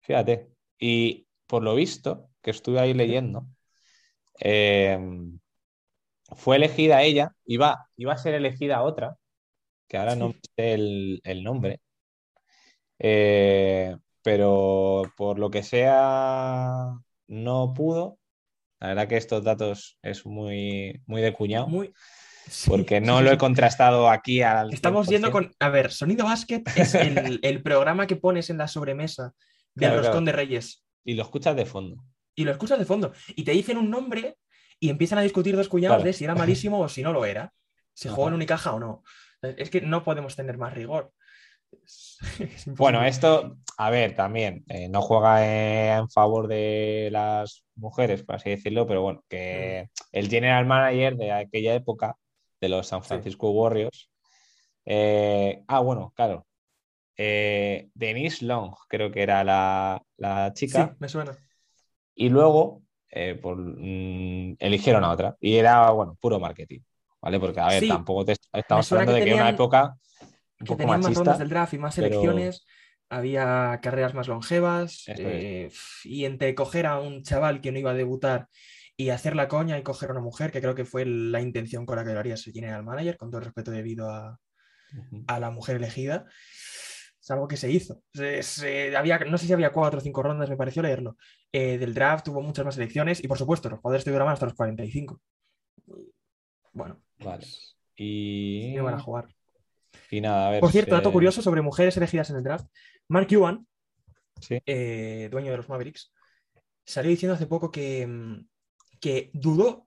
Fíjate. 0.00 0.50
Y 0.78 1.26
por 1.46 1.62
lo 1.62 1.74
visto, 1.74 2.30
que 2.42 2.50
estuve 2.50 2.80
ahí 2.80 2.94
leyendo, 2.94 3.46
eh, 4.40 4.98
fue 6.36 6.56
elegida 6.56 7.02
ella, 7.02 7.34
iba, 7.44 7.88
iba 7.96 8.12
a 8.12 8.18
ser 8.18 8.34
elegida 8.34 8.82
otra, 8.82 9.16
que 9.88 9.98
ahora 9.98 10.16
no 10.16 10.32
Sí. 10.32 10.40
sé 10.56 10.74
el, 10.74 11.20
el 11.24 11.44
nombre, 11.44 11.82
eh, 12.98 13.96
pero 14.22 15.02
por 15.16 15.38
lo 15.38 15.50
que 15.50 15.62
sea 15.62 16.92
no 17.26 17.74
pudo. 17.74 18.18
La 18.80 18.88
verdad 18.88 19.08
que 19.08 19.16
estos 19.18 19.44
datos 19.44 19.98
es 20.02 20.26
muy, 20.26 21.02
muy 21.06 21.22
de 21.22 21.34
cuñado, 21.34 21.68
Muy. 21.68 21.92
Sí, 22.48 22.68
porque 22.70 23.00
no 23.00 23.18
sí, 23.18 23.24
lo 23.24 23.32
he 23.32 23.38
contrastado 23.38 24.08
aquí 24.10 24.42
al 24.42 24.72
Estamos 24.74 25.06
100%. 25.08 25.10
yendo 25.10 25.30
con. 25.30 25.52
A 25.60 25.68
ver, 25.68 25.90
Sonido 25.92 26.24
Basket 26.24 26.62
es 26.76 26.94
el, 26.94 27.40
el 27.42 27.62
programa 27.62 28.06
que 28.06 28.16
pones 28.16 28.50
en 28.50 28.58
la 28.58 28.68
sobremesa 28.68 29.32
del 29.74 29.88
Claro, 29.90 29.96
Roscón 29.98 30.24
claro. 30.24 30.36
de 30.38 30.44
Reyes. 30.44 30.84
Y 31.04 31.14
lo 31.14 31.22
escuchas 31.22 31.56
de 31.56 31.66
fondo. 31.66 32.04
Y 32.34 32.44
lo 32.44 32.50
escuchas 32.52 32.78
de 32.78 32.84
fondo. 32.84 33.12
Y 33.28 33.44
te 33.44 33.52
dicen 33.52 33.76
un 33.78 33.90
nombre 33.90 34.36
y 34.80 34.88
empiezan 34.90 35.18
a 35.18 35.22
discutir 35.22 35.56
dos 35.56 35.68
cuñados 35.68 35.96
Claro. 35.98 36.06
de 36.06 36.12
si 36.12 36.24
era 36.24 36.34
malísimo 36.34 36.80
o 36.80 36.88
si 36.88 37.02
no 37.02 37.12
lo 37.12 37.24
era. 37.24 37.52
Si 37.94 38.08
jugó 38.08 38.28
en. 38.28 38.34
Unicaja 38.34 38.72
o 38.74 38.80
no. 38.80 39.02
Es 39.42 39.70
que 39.70 39.80
no 39.80 40.02
podemos 40.04 40.36
tener 40.36 40.56
más 40.58 40.72
rigor. 40.74 41.12
Es- 41.84 42.18
es 42.40 42.66
Bueno, 42.66 43.02
esto, 43.04 43.56
a 43.78 43.90
ver, 43.90 44.14
también 44.14 44.64
eh, 44.68 44.88
no 44.88 45.00
juega 45.02 45.44
eh, 45.46 45.92
en 45.96 46.08
favor 46.10 46.46
de 46.48 47.08
las 47.10 47.64
mujeres, 47.76 48.22
por 48.22 48.36
así 48.36 48.50
decirlo, 48.50 48.86
pero 48.86 49.02
bueno, 49.02 49.24
que 49.28 49.88
el 50.12 50.28
general 50.28 50.66
manager 50.66 51.16
de 51.16 51.32
aquella 51.32 51.74
época, 51.74 52.16
de 52.62 52.68
los 52.68 52.86
San 52.86 53.02
Francisco 53.02 53.50
Warriors, 53.50 54.08
eh, 54.86 55.64
ah, 55.66 55.80
bueno, 55.80 56.12
claro, 56.14 56.46
eh, 57.16 57.88
Denise 57.92 58.44
Long, 58.46 58.72
creo 58.88 59.10
que 59.10 59.22
era 59.22 59.42
la, 59.42 60.00
la 60.16 60.52
Sí, 60.54 60.66
chica, 60.66 60.96
me 61.00 61.08
suena. 61.08 61.36
y 62.14 62.28
luego 62.28 62.82
eh, 63.10 63.34
por, 63.34 63.56
mm, 63.58 64.56
eligieron 64.60 65.02
a 65.04 65.10
otra, 65.10 65.36
y 65.40 65.56
era, 65.56 65.90
bueno, 65.90 66.16
puro 66.20 66.38
marketing, 66.38 66.80
¿vale? 67.20 67.40
Porque, 67.40 67.60
a 67.60 67.66
ver, 67.68 67.80
Sí. 67.80 67.88
tampoco 67.88 68.24
te 68.26 68.36
estamos 68.52 68.90
hablando 68.92 69.12
que 69.12 69.18
de 69.18 69.24
que 69.24 69.30
era 69.32 69.42
una 69.42 69.50
época 69.50 69.94
un 70.60 70.66
que 70.66 70.76
tenían 70.76 71.00
más 71.00 71.14
rondas 71.14 71.38
del 71.40 71.48
draft 71.48 71.74
y 71.74 71.78
más 71.78 71.96
pero- 71.96 72.08
selecciones, 72.08 72.64
había 73.10 73.80
carreras 73.82 74.14
más 74.14 74.28
longevas, 74.28 75.04
eh, 75.08 75.68
y 76.04 76.24
entre 76.24 76.54
coger 76.54 76.86
a 76.86 77.00
un 77.00 77.22
chaval 77.24 77.60
que 77.60 77.72
no 77.72 77.78
iba 77.80 77.90
a 77.90 77.94
debutar 77.94 78.48
y 78.96 79.08
hacer 79.10 79.34
la 79.36 79.48
coña 79.48 79.78
y 79.78 79.82
coger 79.82 80.10
a 80.10 80.12
una 80.12 80.20
mujer, 80.20 80.50
que 80.52 80.60
creo 80.60 80.74
que 80.74 80.84
fue 80.84 81.04
la 81.06 81.40
intención 81.40 81.86
con 81.86 81.96
la 81.96 82.04
que 82.04 82.12
lo 82.12 82.20
haría 82.20 82.36
su 82.36 82.52
general 82.52 82.84
manager, 82.84 83.16
con 83.16 83.30
todo 83.30 83.38
el 83.40 83.46
respeto 83.46 83.70
debido 83.70 84.10
a, 84.10 84.38
a 85.26 85.40
la 85.40 85.50
mujer 85.50 85.76
elegida, 85.76 86.26
es 87.20 87.30
algo 87.30 87.48
que 87.48 87.56
se 87.56 87.70
hizo. 87.70 88.02
Se- 88.12 88.42
se- 88.42 88.96
había, 88.96 89.18
no 89.20 89.38
sé 89.38 89.46
si 89.46 89.52
había 89.52 89.70
cuatro 89.72 89.98
o 89.98 90.02
cinco 90.02 90.22
rondas, 90.22 90.50
me 90.50 90.56
pareció 90.56 90.82
leerlo. 90.82 91.16
Eh, 91.52 91.78
del 91.78 91.94
draft 91.94 92.24
tuvo 92.26 92.42
muchas 92.42 92.64
más 92.64 92.76
elecciones 92.76 93.22
y, 93.22 93.28
por 93.28 93.38
supuesto, 93.38 93.68
los 93.70 93.80
jugadores 93.80 94.04
tuvieron 94.04 94.28
hasta 94.28 94.46
los 94.46 94.54
45. 94.54 95.20
Bueno, 96.72 97.02
Vale. 97.18 97.46
Y, 97.96 98.74
no 98.76 98.84
van 98.84 98.94
a 98.94 98.98
jugar. 99.00 99.28
y 100.10 100.20
nada, 100.20 100.48
a 100.48 100.50
ver. 100.52 100.60
Por 100.60 100.72
cierto, 100.72 100.94
dato 100.94 101.10
eh, 101.10 101.12
curioso 101.12 101.42
sobre 101.42 101.60
mujeres 101.62 101.96
elegidas 101.96 102.30
en 102.30 102.36
el 102.36 102.42
draft. 102.42 102.66
Mark 103.08 103.28
Cuban, 103.28 103.66
Sí. 104.40 104.58
eh, 104.66 105.28
dueño 105.30 105.50
de 105.52 105.56
los 105.58 105.68
Mavericks, 105.68 106.12
salió 106.84 107.10
diciendo 107.10 107.34
hace 107.34 107.46
poco 107.46 107.70
que, 107.70 108.06
mm, 108.06 108.48
que 109.02 109.30
dudó, 109.34 109.86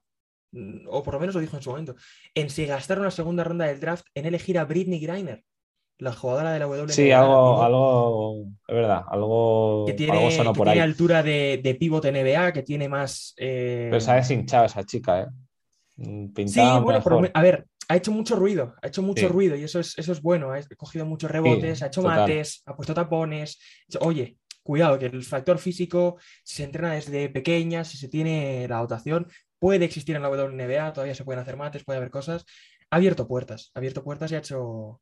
mm, 0.51 0.87
o 0.89 1.01
por 1.01 1.13
lo 1.15 1.19
menos 1.21 1.33
lo 1.35 1.41
dijo 1.41 1.55
en 1.57 1.63
su 1.63 1.69
momento, 1.71 1.95
en 2.35 2.49
si 2.49 2.65
gastar 2.65 2.99
una 2.99 3.11
segunda 3.11 3.43
ronda 3.43 3.65
del 3.65 3.79
draft 3.79 4.05
en 4.13 4.25
elegir 4.25 4.59
a 4.59 4.65
Britney 4.65 4.99
Griner, 4.99 5.43
la 5.97 6.11
jugadora 6.11 6.51
de 6.51 6.59
la 6.59 6.67
WNBA. 6.67 6.93
Sí, 6.93 7.11
algo, 7.11 7.63
algo, 7.63 8.45
es 8.67 8.75
verdad, 8.75 9.03
algo, 9.09 9.85
que 9.87 9.93
tiene, 9.93 10.17
algo 10.17 10.29
que 10.29 10.43
por 10.43 10.53
tiene 10.67 10.71
ahí. 10.71 10.79
altura 10.79 11.23
de, 11.23 11.61
de 11.63 11.75
pivot 11.75 12.03
NBA, 12.05 12.51
que 12.51 12.63
tiene 12.63 12.89
más... 12.89 13.33
eh, 13.37 13.87
Pero 13.89 14.01
se 14.01 14.11
ha 14.11 14.15
deshinchado 14.15 14.65
esa 14.65 14.83
chica, 14.83 15.21
¿eh? 15.21 15.27
Mm, 15.97 16.27
Sí, 16.47 16.59
bueno, 16.83 17.01
por 17.01 17.31
a 17.33 17.41
ver, 17.41 17.65
ha 17.87 17.95
hecho 17.95 18.11
mucho 18.11 18.35
ruido, 18.35 18.75
ha 18.81 18.87
hecho 18.87 19.01
mucho 19.01 19.21
Sí. 19.21 19.27
ruido 19.27 19.55
y 19.55 19.63
eso 19.63 19.79
es, 19.79 19.97
eso 19.97 20.11
es 20.11 20.21
bueno. 20.21 20.51
Ha 20.51 20.59
cogido 20.75 21.05
muchos 21.05 21.31
rebotes, 21.31 21.81
ha 21.81 21.87
hecho 21.87 22.01
total. 22.01 22.19
mates, 22.21 22.61
ha 22.65 22.75
puesto 22.75 22.93
tapones. 22.93 23.57
Oye, 24.01 24.37
cuidado, 24.65 24.97
que 24.99 25.05
el 25.05 25.23
factor 25.23 25.59
físico, 25.59 26.17
si 26.43 26.57
se 26.57 26.63
entrena 26.63 26.93
desde 26.93 27.29
pequeña, 27.29 27.83
si 27.85 27.97
se 27.97 28.09
tiene 28.09 28.67
la 28.67 28.79
dotación, 28.79 29.27
puede 29.59 29.85
existir 29.85 30.15
en 30.15 30.23
la 30.23 30.29
WNBA, 30.29 30.91
todavía 30.91 31.15
se 31.15 31.23
pueden 31.23 31.41
hacer 31.41 31.55
mates, 31.55 31.83
puede 31.85 31.97
haber 31.97 32.09
cosas. 32.09 32.45
Ha 32.89 32.95
abierto 32.97 33.27
puertas, 33.27 33.71
ha 33.75 33.79
abierto 33.79 34.03
puertas 34.03 34.31
y 34.31 34.35
ha 34.35 34.39
hecho 34.39 35.01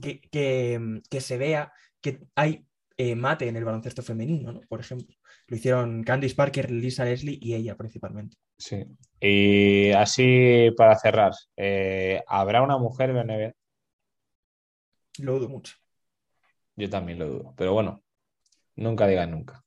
que- 0.00 1.00
que 1.10 1.20
se 1.20 1.36
vea 1.36 1.72
que 2.00 2.20
hay 2.34 2.64
eh, 3.00 3.14
mate 3.14 3.46
en 3.46 3.54
el 3.56 3.64
baloncesto 3.64 4.02
femenino, 4.02 4.50
¿no? 4.52 4.60
Por 4.68 4.80
ejemplo. 4.80 5.14
Lo 5.46 5.56
hicieron 5.56 6.02
Candice 6.02 6.34
Parker, 6.34 6.68
Lisa 6.68 7.04
Leslie 7.04 7.38
y 7.40 7.54
ella 7.54 7.76
principalmente. 7.76 8.36
Sí. 8.58 8.84
Y 9.20 9.92
así 9.92 10.70
para 10.76 10.98
cerrar, 10.98 11.32
eh, 11.56 12.20
¿habrá 12.26 12.60
una 12.60 12.76
mujer 12.76 13.10
en 13.10 13.16
la 13.16 13.22
NBA? 13.22 13.52
Lo 15.20 15.38
dudo 15.38 15.48
mucho. 15.48 15.74
Yo 16.74 16.90
también 16.90 17.20
lo 17.20 17.28
dudo, 17.28 17.54
pero 17.56 17.72
bueno, 17.72 18.02
nunca 18.78 19.06
digan 19.06 19.30
nunca. 19.30 19.62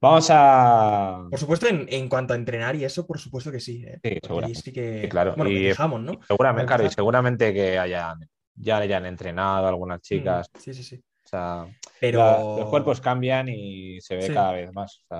Vamos 0.00 0.28
a. 0.30 1.24
Por 1.30 1.38
supuesto, 1.38 1.66
en, 1.68 1.86
en 1.88 2.08
cuanto 2.08 2.34
a 2.34 2.36
entrenar 2.36 2.76
y 2.76 2.84
eso, 2.84 3.06
por 3.06 3.18
supuesto 3.18 3.50
que 3.50 3.60
sí. 3.60 3.82
¿eh? 3.86 3.98
Sí, 4.02 4.18
seguramente. 4.22 4.60
sí 4.62 4.72
que. 4.72 5.02
Sí, 5.02 5.08
claro. 5.08 5.34
Bueno, 5.36 5.50
Y- 5.50 5.64
dejamos, 5.64 6.00
¿no? 6.02 6.12
Seguramente, 6.26 6.66
claro, 6.66 6.84
y 6.84 6.90
seguramente 6.90 7.52
que 7.54 7.78
hayan, 7.78 8.18
ya 8.54 8.76
hayan 8.78 9.06
entrenado 9.06 9.66
algunas 9.66 10.00
chicas. 10.02 10.48
Mm, 10.54 10.58
sí, 10.58 10.74
sí, 10.74 10.82
sí. 10.84 10.96
O 11.24 11.28
sea, 11.28 11.66
Pero. 12.00 12.18
la- 12.20 12.38
los 12.60 12.68
cuerpos 12.68 13.00
cambian 13.00 13.48
y 13.48 14.00
se 14.00 14.16
ve 14.16 14.22
Sí. 14.22 14.34
cada 14.34 14.52
vez 14.52 14.72
más. 14.72 15.02
O 15.08 15.14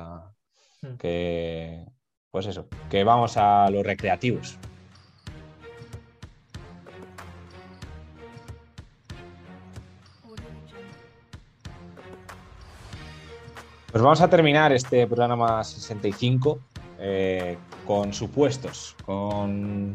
sea, 0.82 0.90
Mm. 0.90 0.96
que. 0.98 1.84
Pues 2.30 2.46
eso, 2.46 2.68
que 2.90 3.02
vamos 3.02 3.36
a 3.38 3.70
los 3.70 3.82
recreativos. 3.84 4.58
Pues 13.96 14.04
vamos 14.04 14.20
a 14.20 14.28
terminar 14.28 14.72
este 14.72 15.06
programa 15.06 15.64
65 15.64 16.60
eh, 16.98 17.56
con 17.86 18.12
supuestos, 18.12 18.94
con 19.06 19.94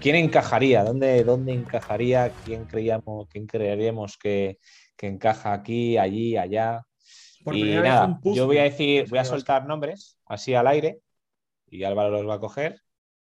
quién 0.00 0.16
encajaría, 0.16 0.82
dónde, 0.82 1.22
dónde 1.24 1.52
encajaría, 1.52 2.32
quién 2.46 2.64
creíamos, 2.64 3.28
quién 3.28 3.46
creeríamos 3.46 4.16
que, 4.16 4.56
que 4.96 5.08
encaja 5.08 5.52
aquí, 5.52 5.98
allí, 5.98 6.38
allá. 6.38 6.86
Por 7.44 7.54
y 7.54 7.74
nada, 7.74 8.18
yo 8.24 8.46
voy 8.46 8.56
a 8.56 8.62
decir, 8.62 9.06
voy 9.10 9.18
a 9.18 9.26
soltar 9.26 9.66
nombres 9.66 10.18
así 10.24 10.54
al 10.54 10.66
aire 10.66 11.00
y 11.66 11.84
Álvaro 11.84 12.08
los 12.08 12.26
va 12.26 12.36
a 12.36 12.40
coger 12.40 12.80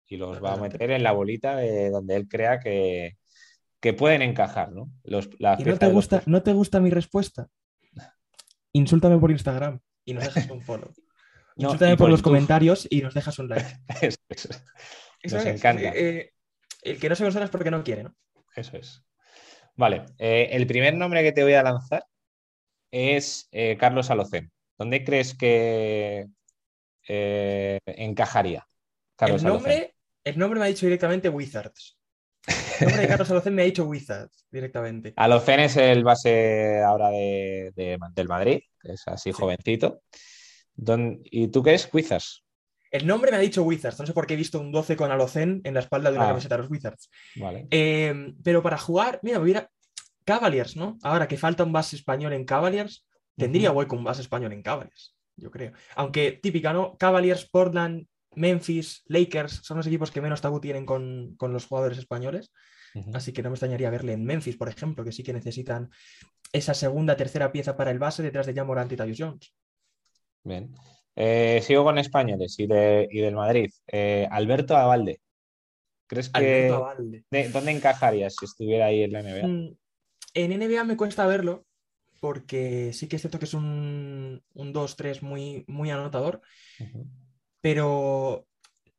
y 0.05 0.17
los 0.17 0.43
va 0.43 0.55
a 0.55 0.57
meter 0.57 0.91
en 0.91 1.03
la 1.03 1.13
bolita 1.13 1.55
de 1.55 1.91
donde 1.91 2.17
él 2.17 2.27
crea 2.27 2.59
que, 2.59 3.15
que 3.79 3.93
pueden 3.93 4.21
encajar, 4.21 4.73
¿no? 4.73 4.91
Los, 5.05 5.29
¿Y 5.39 5.63
no 5.63 5.77
te, 5.77 5.87
gusta, 5.87 6.23
no 6.25 6.43
te 6.43 6.51
gusta 6.51 6.81
mi 6.81 6.89
respuesta? 6.89 7.47
Insúltame 8.73 9.17
por 9.17 9.31
Instagram 9.31 9.79
y 10.05 10.13
nos 10.13 10.23
dejas 10.25 10.49
un 10.49 10.61
follow. 10.61 10.93
No, 11.55 11.77
por, 11.77 11.97
por 11.97 12.09
los 12.09 12.21
YouTube. 12.21 12.23
comentarios 12.23 12.87
y 12.89 13.01
nos 13.01 13.13
dejas 13.13 13.37
un 13.39 13.47
like. 13.49 13.77
Eso, 14.01 14.17
eso, 14.29 14.49
Eso 15.21 15.37
Nos 15.37 15.45
es, 15.45 15.55
encanta. 15.55 15.89
eh, 15.89 16.17
eh, 16.19 16.33
el 16.81 16.99
que 16.99 17.09
no 17.09 17.15
se 17.15 17.23
consuela 17.23 17.45
es 17.45 17.51
porque 17.51 17.69
no 17.71 17.83
quiere, 17.83 18.03
¿no? 18.03 18.15
eso 18.55 18.77
es. 18.77 19.03
Vale, 19.75 20.05
eh, 20.17 20.49
el 20.51 20.67
primer 20.67 20.95
nombre 20.95 21.23
que 21.23 21.31
te 21.31 21.43
voy 21.43 21.53
a 21.53 21.63
lanzar 21.63 22.03
es 22.91 23.47
eh, 23.51 23.77
Carlos 23.77 24.09
Alocén. 24.11 24.51
¿Dónde 24.77 25.03
crees 25.03 25.35
que 25.35 26.27
eh, 27.07 27.79
encajaría? 27.85 28.67
Carlos 29.15 29.41
El 29.43 29.47
nombre, 29.47 29.95
el 30.23 30.37
nombre 30.39 30.59
me 30.59 30.65
ha 30.65 30.69
dicho 30.69 30.85
directamente 30.85 31.29
Wizards. 31.29 31.97
El 32.47 32.87
nombre 32.87 33.01
de 33.03 33.07
Carlos 33.07 33.31
Alocen 33.31 33.55
me 33.55 33.61
ha 33.61 33.65
dicho 33.65 33.85
Wizards 33.85 34.45
directamente. 34.51 35.13
Alocén 35.15 35.59
es 35.61 35.77
el 35.77 36.03
base 36.03 36.81
ahora 36.81 37.09
de, 37.09 37.71
de- 37.75 37.97
del 38.13 38.27
Madrid, 38.27 38.59
que 38.81 38.93
es 38.93 39.07
así 39.07 39.31
Sí. 39.31 39.39
jovencito. 39.39 40.01
Don- 40.75 41.19
¿Y 41.23 41.47
tú 41.49 41.63
qué 41.63 41.75
es? 41.75 41.87
Quizás. 41.87 42.43
El 42.91 43.07
nombre 43.07 43.31
me 43.31 43.37
ha 43.37 43.39
dicho 43.39 43.63
Wizards. 43.63 43.99
No 43.99 44.05
sé 44.05 44.13
por 44.13 44.27
qué 44.27 44.33
he 44.33 44.37
visto 44.37 44.59
un 44.59 44.71
12 44.71 44.95
con 44.95 45.11
Alocen 45.11 45.61
en 45.63 45.73
la 45.73 45.79
espalda 45.79 46.11
de 46.11 46.17
una 46.17 46.25
Ah. 46.25 46.29
camiseta 46.29 46.55
de 46.57 46.61
los 46.63 46.71
Wizards. 46.71 47.09
Vale. 47.35 47.67
Eh, 47.71 48.33
pero 48.43 48.61
para 48.61 48.77
jugar, 48.77 49.19
mira, 49.23 49.37
me 49.39 49.43
hubiera. 49.45 49.69
Cavaliers, 50.25 50.77
¿no? 50.77 50.97
Ahora 51.03 51.27
que 51.27 51.35
falta 51.37 51.63
un 51.65 51.73
base 51.73 51.97
español 51.97 52.31
en 52.31 52.45
Cavaliers, 52.45 53.05
tendría 53.35 53.71
Ujú. 53.71 53.79
hueco 53.79 53.95
un 53.97 54.05
base 54.05 54.21
español 54.21 54.53
en 54.53 54.61
Cavaliers, 54.61 55.15
yo 55.35 55.51
creo. 55.51 55.73
Aunque 55.95 56.39
típica, 56.41 56.71
¿no? 56.71 56.95
Cavaliers, 56.97 57.49
Portland, 57.49 58.07
Memphis, 58.35 59.03
Lakers 59.07 59.61
son 59.63 59.77
los 59.77 59.87
equipos 59.87 60.11
que 60.11 60.21
menos 60.21 60.41
tabú 60.41 60.59
tienen 60.59 60.85
con, 60.85 61.35
con 61.37 61.53
los 61.53 61.65
jugadores 61.65 61.97
españoles. 61.97 62.51
Así 63.13 63.33
que 63.33 63.41
no 63.41 63.49
me 63.49 63.55
extrañaría 63.55 63.89
verle 63.89 64.13
en 64.13 64.23
Memphis, 64.23 64.55
por 64.55 64.69
ejemplo, 64.69 65.03
que 65.03 65.11
sí 65.11 65.23
que 65.23 65.33
necesitan 65.33 65.89
esa 66.51 66.75
segunda, 66.75 67.15
tercera 67.17 67.51
pieza 67.51 67.75
para 67.75 67.89
el 67.89 67.97
base 67.97 68.21
detrás 68.21 68.45
de 68.45 68.53
Jamorant 68.53 68.91
y 68.91 68.95
Tyus 68.97 69.17
Jones. 69.19 69.53
Bien. 70.43 70.75
Eh, 71.15 71.59
sigo 71.63 71.83
con 71.83 71.97
españoles 71.97 72.55
y, 72.59 72.67
de- 72.67 73.07
y 73.09 73.19
del 73.21 73.33
Madrid. 73.35 73.71
Eh, 73.87 74.27
Alberto 74.29 74.77
Avalde. 74.77 75.21
¿Crees 76.05 76.29
que 76.29 76.37
Alberto 76.37 76.75
Avalde. 76.75 77.25
de- 77.31 77.49
dónde 77.49 77.71
encajaría 77.71 78.29
si 78.29 78.45
estuviera 78.45 78.85
ahí 78.87 79.01
en 79.03 79.11
la 79.11 79.19
NBA? 79.23 79.47
Mm, 79.47 79.75
En 80.35 80.51
NBA 80.51 80.83
me 80.83 80.97
cuesta 80.97 81.25
verlo, 81.27 81.65
porque 82.19 82.91
sí 82.93 83.07
que 83.07 83.15
es 83.15 83.21
cierto 83.23 83.39
que 83.39 83.45
es 83.45 83.53
un, 83.55 84.43
un 84.53 84.73
2-3 84.73 85.21
muy, 85.23 85.63
muy 85.67 85.89
anotador. 85.91 86.41
Pero 87.63 88.45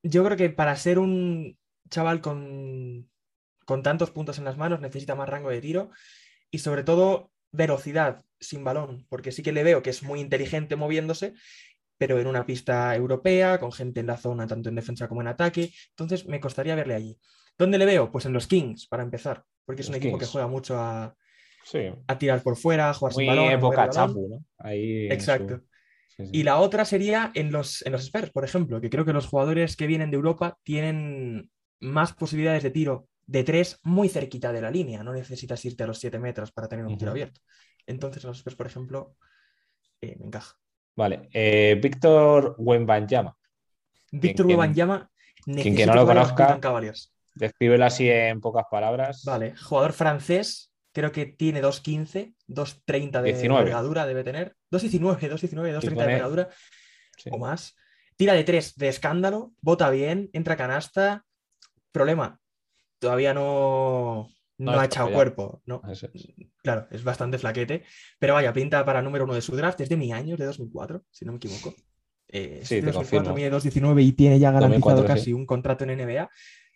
yo 0.02 0.24
creo 0.24 0.38
que 0.38 0.48
para 0.48 0.74
ser 0.76 0.98
un 0.98 1.58
chaval 1.90 2.22
con, 2.22 3.10
con 3.66 3.82
tantos 3.82 4.10
puntos 4.10 4.38
en 4.38 4.44
las 4.46 4.56
manos 4.56 4.80
necesita 4.80 5.14
más 5.14 5.28
rango 5.28 5.50
de 5.50 5.60
tiro 5.60 5.90
y 6.50 6.58
sobre 6.60 6.82
todo 6.82 7.30
velocidad 7.52 8.24
sin 8.40 8.64
balón, 8.64 9.06
porque 9.10 9.32
sí 9.32 9.42
que 9.42 9.52
le 9.52 9.62
veo 9.64 9.82
que 9.82 9.90
es 9.90 10.02
muy 10.02 10.18
inteligente 10.20 10.76
moviéndose, 10.76 11.34
pero 11.98 12.18
en 12.18 12.26
una 12.26 12.46
pista 12.46 12.96
europea, 12.96 13.60
con 13.60 13.70
gente 13.70 14.00
en 14.00 14.06
la 14.06 14.16
zona, 14.16 14.46
tanto 14.46 14.70
en 14.70 14.74
defensa 14.76 15.08
como 15.08 15.20
en 15.20 15.28
ataque, 15.28 15.70
entonces 15.90 16.26
me 16.26 16.40
costaría 16.40 16.74
verle 16.74 16.94
allí. 16.94 17.18
¿Dónde 17.58 17.76
le 17.76 17.84
veo? 17.84 18.10
Pues 18.10 18.24
en 18.24 18.32
los 18.32 18.46
Kings, 18.46 18.86
para 18.88 19.02
empezar, 19.02 19.44
porque 19.66 19.82
es 19.82 19.88
un 19.90 19.94
equipo 19.96 20.16
que 20.18 20.26
juega 20.26 20.46
mucho 20.48 20.78
a, 20.78 21.14
Sí, 21.64 21.90
a 22.06 22.18
tirar 22.18 22.42
por 22.42 22.56
fuera, 22.56 22.88
a 22.90 22.94
jugar 22.94 23.12
muy 23.12 23.24
sin 23.26 23.36
balón. 23.36 23.52
época. 23.52 23.90
Chapu, 23.90 24.26
¿no? 24.28 24.44
Ahí 24.58 25.08
Exacto. 25.10 25.58
su- 25.58 25.73
sí, 26.16 26.24
sí. 26.26 26.30
Y 26.32 26.42
la 26.42 26.58
otra 26.58 26.84
sería 26.84 27.30
en 27.34 27.52
los, 27.52 27.84
en 27.86 27.92
los 27.92 28.02
Spurs, 28.04 28.30
por 28.30 28.44
ejemplo, 28.44 28.80
que 28.80 28.90
creo 28.90 29.04
que 29.04 29.12
los 29.12 29.26
jugadores 29.26 29.76
que 29.76 29.86
vienen 29.86 30.10
de 30.10 30.16
Europa 30.16 30.58
tienen 30.62 31.50
más 31.80 32.12
posibilidades 32.12 32.62
de 32.62 32.70
tiro 32.70 33.08
de 33.26 33.42
tres 33.44 33.78
muy 33.82 34.08
cerquita 34.08 34.52
de 34.52 34.60
la 34.60 34.70
línea. 34.70 35.02
No 35.02 35.12
necesitas 35.12 35.64
irte 35.64 35.84
a 35.84 35.86
los 35.86 35.98
7 35.98 36.18
metros 36.18 36.52
para 36.52 36.68
tener 36.68 36.84
un 36.84 36.96
tiro 36.98 37.10
abierto. 37.10 37.40
Entonces, 37.86 38.22
en 38.24 38.28
los 38.28 38.38
Spurs, 38.38 38.56
por 38.56 38.66
ejemplo, 38.66 39.16
eh, 40.00 40.16
me 40.18 40.26
encaja. 40.26 40.56
Vale. 40.96 41.28
Eh, 41.32 41.78
Víctor 41.82 42.54
Wembanyama. 42.58 43.36
Víctor 44.12 44.46
quien- 44.46 44.58
Wembanyama, 44.58 45.10
que 45.44 45.52
necesito 45.52 45.86
no 45.86 45.94
lo 45.94 46.06
conozca. 46.06 46.60
Descríbelo 47.34 47.84
así 47.84 48.08
en 48.08 48.40
pocas 48.40 48.64
palabras. 48.70 49.24
Vale, 49.24 49.56
jugador 49.56 49.92
francés, 49.92 50.70
creo 50.94 51.12
que 51.12 51.26
tiene 51.26 51.60
2.15, 51.60 52.34
2.30 52.48 53.20
de 53.20 53.32
19. 53.32 53.60
envergadura 53.60 54.06
debe 54.06 54.24
tener. 54.24 54.56
2.19, 54.70 55.18
2.19, 55.18 55.78
2.30 55.78 55.80
de 55.82 55.88
envergadura. 55.90 56.48
Sí. 57.18 57.28
o 57.30 57.38
más. 57.38 57.76
Tira 58.16 58.32
de 58.34 58.44
tres 58.44 58.76
de 58.76 58.88
escándalo, 58.88 59.52
bota 59.60 59.90
bien, 59.90 60.30
entra 60.32 60.56
canasta. 60.56 61.24
Problema, 61.92 62.40
todavía 62.98 63.34
no, 63.34 64.28
no, 64.58 64.72
No 64.72 64.80
ha 64.80 64.84
echado 64.86 65.08
ya. 65.08 65.14
cuerpo, 65.14 65.62
¿no? 65.66 65.82
Es. 65.90 66.08
Claro, 66.62 66.86
es 66.90 67.02
bastante 67.04 67.38
flaquete, 67.38 67.84
pero 68.18 68.34
vaya, 68.34 68.52
pinta 68.52 68.84
para 68.84 69.02
número 69.02 69.24
uno 69.24 69.34
de 69.34 69.42
su 69.42 69.54
draft, 69.56 69.80
es 69.80 69.88
de 69.88 69.96
mi 69.96 70.12
año, 70.12 70.34
es 70.34 70.40
de 70.40 70.46
2004, 70.46 71.04
si 71.10 71.24
no 71.24 71.32
me 71.32 71.36
equivoco. 71.36 71.74
Eh, 72.28 72.60
Sí, 72.64 72.76
de 72.76 72.80
te 72.82 72.86
2004, 72.92 73.32
confirmo. 73.32 73.34
mide 73.34 73.50
2.19 73.52 74.02
y 74.02 74.12
tiene 74.12 74.38
ya 74.38 74.50
garantizado 74.50 74.96
2004, 74.96 75.02
sí. 75.02 75.20
casi 75.20 75.32
un 75.32 75.46
contrato 75.46 75.84
en 75.84 75.98
NBA, 75.98 76.30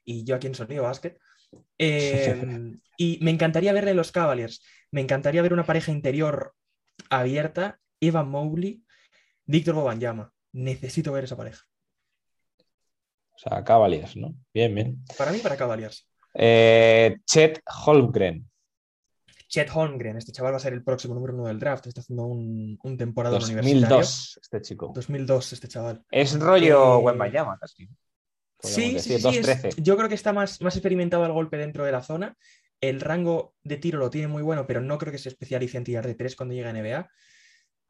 y 0.04 0.24
yo 0.24 0.34
aquí 0.36 0.46
en 0.48 0.54
Sonido 0.54 0.82
Basket. 0.84 1.16
Eh, 1.78 2.76
y 2.96 3.18
me 3.22 3.30
encantaría 3.30 3.72
verle 3.72 3.94
los 3.94 4.12
Cavaliers, 4.12 4.62
me 4.90 5.00
encantaría 5.00 5.42
ver 5.42 5.52
una 5.52 5.64
pareja 5.64 5.92
interior 5.92 6.54
abierta, 7.10 7.78
Evan 8.00 8.28
Mobley, 8.28 8.82
Víctor 9.46 9.74
Bobanyama. 9.74 10.32
Necesito 10.52 11.12
ver 11.12 11.24
esa 11.24 11.36
pareja. 11.36 11.64
O 13.34 13.38
sea, 13.38 13.62
Cavaliers, 13.62 14.16
¿no? 14.16 14.34
Bien, 14.52 14.74
bien. 14.74 15.04
Para 15.16 15.30
mí, 15.30 15.38
para 15.38 15.56
Cavaliers. 15.56 16.08
Eh, 16.34 17.18
Chet 17.24 17.62
Holmgren. 17.84 18.48
Chet 19.48 19.70
Holmgren, 19.72 20.16
este 20.16 20.32
chaval 20.32 20.52
va 20.52 20.56
a 20.58 20.60
ser 20.60 20.74
el 20.74 20.82
próximo 20.84 21.14
número 21.14 21.34
uno 21.34 21.46
del 21.46 21.58
draft. 21.58 21.86
Está 21.86 22.00
haciendo 22.00 22.24
un, 22.26 22.78
un 22.82 22.96
temporada 22.98 23.36
universitario. 23.36 23.96
2002, 23.96 24.40
este 24.42 24.60
chico. 24.60 24.92
2002, 24.94 25.52
este 25.54 25.68
chaval. 25.68 26.04
Es 26.10 26.38
rollo 26.38 26.98
Eh, 26.98 27.02
Wembanyama, 27.04 27.58
casi. 27.58 27.88
Sí, 28.60 28.98
sí, 28.98 29.14
decir, 29.14 29.20
sí, 29.20 29.38
es- 29.38 29.46
2-13. 29.46 29.82
yo 29.82 29.96
creo 29.96 30.08
que 30.08 30.14
está 30.14 30.32
más, 30.32 30.60
más 30.60 30.74
experimentado 30.76 31.24
el 31.24 31.32
golpe 31.32 31.56
dentro 31.56 31.84
de 31.84 31.92
la 31.92 32.02
zona. 32.02 32.36
El 32.80 33.00
rango 33.00 33.54
de 33.62 33.76
tiro 33.76 33.98
lo 33.98 34.10
tiene 34.10 34.28
muy 34.28 34.42
bueno, 34.42 34.66
pero 34.66 34.80
no 34.80 34.98
creo 34.98 35.12
que 35.12 35.18
se 35.18 35.28
especialice 35.28 35.78
en 35.78 35.84
tirar 35.84 36.06
de 36.06 36.14
tres 36.14 36.36
cuando 36.36 36.54
llegue 36.54 36.68
a 36.68 36.72
NBA. 36.72 37.10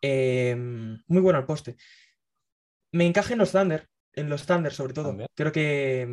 Eh, 0.02 0.56
muy 1.06 1.20
bueno 1.20 1.38
al 1.38 1.46
poste. 1.46 1.76
Me 2.92 3.06
encaja 3.06 3.32
en 3.34 3.38
los 3.38 3.52
Thunder, 3.52 3.88
en 4.14 4.30
los 4.30 4.46
Thunder 4.46 4.72
sobre 4.72 4.94
todo. 4.94 5.08
También. 5.08 5.28
Creo 5.34 5.52
que, 5.52 6.08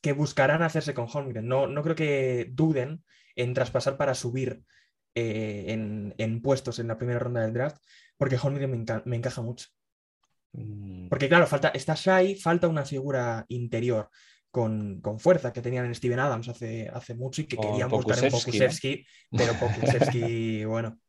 que 0.00 0.12
buscarán 0.12 0.62
hacerse 0.62 0.94
con 0.94 1.08
Holmgren. 1.12 1.46
No, 1.46 1.66
no 1.66 1.82
creo 1.82 1.96
que 1.96 2.50
duden 2.52 3.04
en 3.36 3.54
traspasar 3.54 3.96
para 3.96 4.14
subir 4.14 4.62
eh, 5.14 6.12
en, 6.18 6.42
puestos 6.42 6.78
en 6.78 6.88
la 6.88 6.98
primera 6.98 7.18
ronda 7.18 7.42
del 7.42 7.52
draft, 7.52 7.78
porque 8.16 8.38
Holmgren 8.40 8.84
me, 9.04 9.16
encaja 9.16 9.42
mucho. 9.42 9.68
Mm. 10.54 11.08
Porque 11.08 11.28
claro, 11.28 11.46
falta, 11.46 11.68
está 11.68 11.94
Shai, 11.94 12.36
falta 12.36 12.68
una 12.68 12.84
figura 12.84 13.44
interior 13.48 14.08
con, 14.54 15.02
fuerza 15.18 15.52
que 15.52 15.60
tenían 15.60 15.86
en 15.86 15.94
Steven 15.96 16.20
Adams 16.20 16.48
hace, 16.48 16.88
hace 16.88 17.14
mucho 17.14 17.42
y 17.42 17.46
que 17.46 17.56
querían 17.56 17.90
buscar 17.90 18.24
en 18.24 18.30
Pokusevski, 18.30 19.04
pero 19.30 19.52
Pokusevski, 19.54 20.64
bueno. 20.64 21.00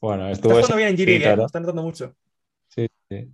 Bueno, 0.00 0.28
estuvo 0.28 0.58
está 0.58 0.74
bien 0.74 0.88
en 0.88 0.96
Giri, 0.96 1.14
¿eh? 1.14 1.36
está 1.44 1.60
notando 1.60 1.82
mucho. 1.82 2.16
Sí, 2.66 2.88
sí. 3.08 3.30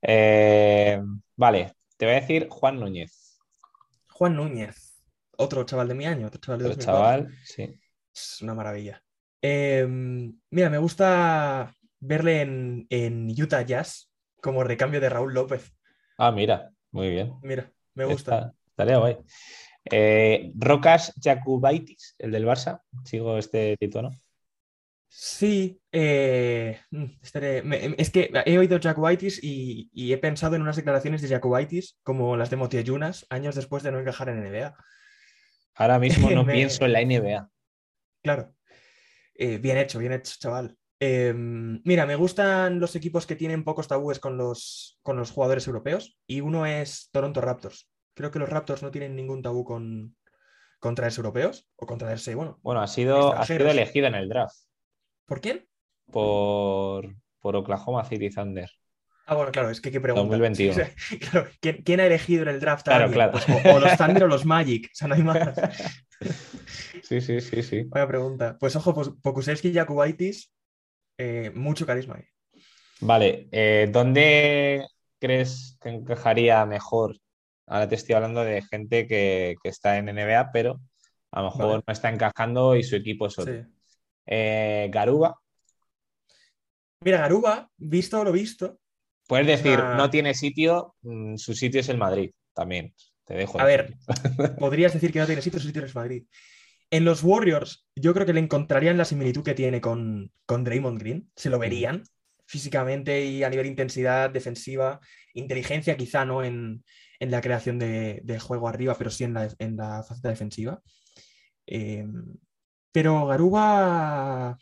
Eh, 0.00 1.02
vale, 1.36 1.72
te 1.96 2.06
voy 2.06 2.14
a 2.14 2.20
decir 2.20 2.46
Juan 2.48 2.78
Núñez. 2.78 3.40
Juan 4.12 4.36
Núñez, 4.36 5.02
otro 5.36 5.64
chaval 5.64 5.88
de 5.88 5.94
mi 5.94 6.06
año, 6.06 6.28
otro 6.28 6.40
chaval 6.40 6.60
de 6.60 6.66
otro 6.66 6.80
chaval, 6.80 7.34
sí. 7.44 7.74
Es 8.14 8.40
una 8.40 8.54
maravilla. 8.54 9.02
Em, 9.42 10.38
mira, 10.50 10.70
me 10.70 10.78
gusta 10.78 11.74
verle 11.98 12.42
en, 12.42 12.86
en 12.88 13.30
Utah 13.30 13.62
Jazz 13.62 14.09
como 14.40 14.64
recambio 14.64 15.00
de 15.00 15.08
Raúl 15.08 15.34
López. 15.34 15.72
Ah, 16.18 16.32
mira, 16.32 16.70
muy 16.90 17.10
bien. 17.10 17.34
Mira, 17.42 17.72
me 17.94 18.04
gusta. 18.04 18.52
estaría 18.66 18.98
guay. 18.98 19.18
Eh, 19.90 20.52
Rocas 20.56 21.14
Jakubaitis, 21.22 22.14
el 22.18 22.32
del 22.32 22.46
Barça. 22.46 22.82
Sigo 23.04 23.38
este 23.38 23.76
título, 23.78 24.10
¿no? 24.10 24.16
Sí, 25.12 25.80
eh, 25.90 26.78
mm, 26.90 27.04
es 27.98 28.10
que 28.10 28.30
he 28.46 28.58
oído 28.58 28.78
Jakubaitis 28.80 29.42
y, 29.42 29.90
y, 29.92 30.12
he 30.12 30.18
pensado 30.18 30.54
en 30.54 30.62
unas 30.62 30.76
declaraciones 30.76 31.20
de 31.20 31.28
Jakubaitis 31.28 31.98
como 32.04 32.36
las 32.36 32.48
de 32.48 32.56
Motiayunas 32.56 33.26
años 33.28 33.56
después 33.56 33.82
de 33.82 33.90
no 33.90 33.98
encajar 33.98 34.28
en 34.28 34.44
NBA. 34.44 34.76
Ahora 35.74 35.98
mismo 35.98 36.30
no 36.30 36.46
pienso 36.46 36.84
en 36.84 36.92
la 36.92 37.04
NBA. 37.04 37.50
Claro. 38.22 38.54
Eh, 39.34 39.58
bien 39.58 39.78
hecho, 39.78 39.98
bien 39.98 40.12
hecho, 40.12 40.34
chaval. 40.38 40.76
Em, 41.02 41.80
mira, 41.84 42.04
me 42.04 42.14
gustan 42.14 42.78
los 42.78 42.94
equipos 42.94 43.26
que 43.26 43.34
tienen 43.34 43.64
pocos 43.64 43.88
tabúes 43.88 44.20
con 44.20 44.36
los, 44.36 44.98
con 45.02 45.16
los 45.16 45.30
jugadores 45.30 45.66
europeos 45.66 46.18
y 46.26 46.42
uno 46.42 46.66
es 46.66 47.08
Toronto 47.10 47.40
Raptors. 47.40 47.88
Creo 48.14 48.30
que 48.30 48.38
los 48.38 48.50
Raptors 48.50 48.82
no 48.82 48.90
tienen 48.90 49.16
ningún 49.16 49.40
tabú 49.40 49.64
con, 49.64 50.14
con 50.78 50.94
traerse 50.94 51.20
europeos 51.20 51.66
o 51.76 51.86
con 51.86 51.96
traerse, 51.96 52.34
bueno. 52.34 52.58
Bueno, 52.62 52.82
ha 52.82 52.86
sido, 52.86 53.32
ha 53.32 53.46
sido 53.46 53.70
elegido 53.70 54.08
en 54.08 54.14
el 54.14 54.28
draft. 54.28 54.54
¿Por 55.24 55.40
quién? 55.40 55.66
Por, 56.12 57.16
por 57.40 57.56
Oklahoma 57.56 58.04
City 58.04 58.28
Thunder. 58.28 58.70
Ah, 59.24 59.36
bueno, 59.36 59.52
claro, 59.52 59.70
es 59.70 59.80
que 59.80 59.90
qué 59.90 60.00
pregunta. 60.00 60.36
2021. 60.36 60.84
¿quién, 61.84 62.00
ha 62.00 62.06
elegido 62.06 62.42
en 62.42 62.48
el 62.48 62.60
draft? 62.60 62.84
Claro, 62.84 63.10
claro. 63.10 63.32
Pues, 63.32 63.46
o, 63.64 63.78
los 63.78 63.96
Thunder 63.96 64.24
o 64.24 64.26
los 64.26 64.44
Magic. 64.44 64.86
O 64.86 64.94
sea, 64.94 65.08
no 65.08 65.14
hay 65.14 65.22
más. 65.22 65.54
sí, 67.04 67.20
sí, 67.20 67.40
sí, 67.40 67.62
sí. 67.62 67.84
Vaya 67.84 68.06
pregunta. 68.08 68.58
Pues 68.58 68.74
ojo, 68.76 68.92
pues, 68.92 69.10
Pokusevski 69.22 69.68
y 69.68 69.74
Jakubaitis, 69.74 70.52
eh, 71.20 71.50
mucho 71.50 71.84
carisma 71.84 72.16
ahí. 72.16 72.24
Vale, 73.00 73.48
eh, 73.52 73.88
¿dónde 73.92 74.86
crees 75.18 75.78
que 75.80 75.90
encajaría 75.90 76.64
mejor? 76.66 77.16
Ahora 77.66 77.88
te 77.88 77.94
estoy 77.94 78.14
hablando 78.14 78.42
de 78.42 78.62
gente 78.62 79.06
que, 79.06 79.56
está 79.64 79.98
en 79.98 80.06
NBA, 80.06 80.50
pero 80.52 80.80
a 81.30 81.42
lo 81.42 81.50
mejor 81.50 81.84
no 81.86 81.92
está 81.92 82.08
encajando 82.08 82.74
y 82.74 82.82
su 82.82 82.96
equipo 82.96 83.26
es 83.26 83.38
otro. 83.38 83.66
Eh, 84.26 84.88
Garuba. 84.90 85.38
Mira, 87.02 87.18
Garuba, 87.18 87.70
visto 87.76 88.22
lo 88.24 88.32
visto, 88.32 88.80
Puedes 89.30 89.46
decir, 89.46 89.78
no 89.78 90.10
tiene 90.10 90.34
sitio, 90.34 90.96
mm, 91.02 91.36
su 91.36 91.54
sitio 91.54 91.80
es 91.80 91.88
el 91.88 91.98
Madrid, 91.98 92.32
también. 92.52 92.92
Te 93.24 93.34
dejo. 93.34 93.60
A 93.60 93.64
ver, 93.64 93.94
podrías 94.58 94.92
decir 94.92 95.12
que 95.12 95.20
no 95.20 95.26
tiene 95.26 95.40
sitio, 95.40 95.60
su 95.60 95.68
sitio 95.68 95.84
es 95.84 95.94
Madrid. 95.94 96.24
En 96.90 97.04
los 97.04 97.22
Warriors, 97.22 97.86
yo 97.94 98.12
creo 98.12 98.26
que 98.26 98.32
le 98.32 98.40
encontrarían 98.40 98.98
la 98.98 99.04
similitud 99.04 99.44
que 99.44 99.54
tiene 99.54 99.80
con, 99.80 100.32
con 100.44 100.64
Draymond 100.64 100.98
Green. 100.98 101.30
Se 101.36 101.48
lo 101.48 101.58
mm. 101.58 101.60
verían 101.60 102.02
físicamente 102.46 103.24
y 103.24 103.44
a 103.44 103.50
nivel 103.50 103.66
de 103.66 103.70
intensidad 103.70 104.28
defensiva, 104.28 104.98
inteligencia, 105.34 105.96
quizá 105.96 106.24
no 106.24 106.42
en, 106.42 106.82
la 107.20 107.40
creación 107.40 107.78
de, 107.78 108.38
juego 108.40 108.66
arriba, 108.66 108.96
pero 108.98 109.10
sí 109.10 109.22
en 109.24 109.34
la, 109.34 109.48
en 109.58 109.76
la 109.76 110.02
faceta 110.02 110.30
defensiva. 110.30 110.82
Eh, 111.66 112.06
pero 112.90 113.26
Garuba 113.26 114.58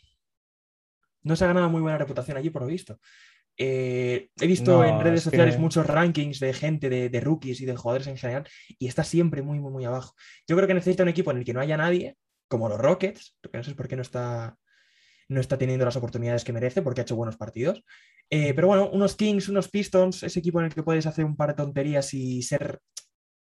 no 1.23 1.35
se 1.35 1.43
ha 1.43 1.47
ganado 1.47 1.69
muy 1.69 1.81
buena 1.81 1.97
reputación 1.97 2.37
allí, 2.37 2.51
por 2.51 2.61
lo 2.61 2.67
visto. 2.67 2.99
Eh, 3.61 4.29
he 4.39 4.47
visto 4.47 4.85
en 4.85 5.01
redes 5.01 5.23
sociales 5.23 5.59
muchos 5.59 5.85
rankings 5.85 6.39
de 6.39 6.53
gente, 6.53 6.89
de, 6.89 7.19
rookies 7.19 7.59
y 7.59 7.65
de 7.65 7.75
jugadores 7.75 8.07
en 8.07 8.15
general, 8.15 8.47
y 8.79 8.87
está 8.87 9.03
siempre 9.03 9.41
muy, 9.41 9.59
muy, 9.59 9.69
muy 9.69 9.83
abajo. 9.83 10.15
Yo 10.47 10.55
creo 10.55 10.65
que 10.65 10.73
necesita 10.73 11.03
un 11.03 11.09
equipo 11.09 11.31
en 11.31 11.37
el 11.39 11.43
que 11.43 11.53
no 11.53 11.59
haya 11.59 11.75
nadie, 11.75 12.15
como 12.47 12.69
los 12.69 12.79
Rockets, 12.79 13.35
que 13.41 13.57
no 13.57 13.63
sé 13.63 13.75
por 13.75 13.89
qué 13.89 13.97
no 13.97 14.01
está, 14.01 14.55
no 15.27 15.41
está 15.41 15.57
teniendo 15.57 15.83
las 15.83 15.97
oportunidades 15.97 16.45
que 16.45 16.53
merece, 16.53 16.81
porque 16.81 17.01
ha 17.01 17.03
hecho 17.03 17.17
buenos 17.17 17.35
partidos. 17.35 17.83
Eh, 18.29 18.53
pero 18.53 18.67
bueno, 18.67 18.89
unos 18.93 19.17
Kings, 19.17 19.49
unos 19.49 19.67
Pistons, 19.67 20.23
ese 20.23 20.39
equipo 20.39 20.61
en 20.61 20.67
el 20.67 20.73
que 20.73 20.83
puedes 20.83 21.05
hacer 21.05 21.25
un 21.25 21.35
par 21.35 21.49
de 21.49 21.55
tonterías 21.55 22.13
y 22.13 22.41
ser 22.43 22.79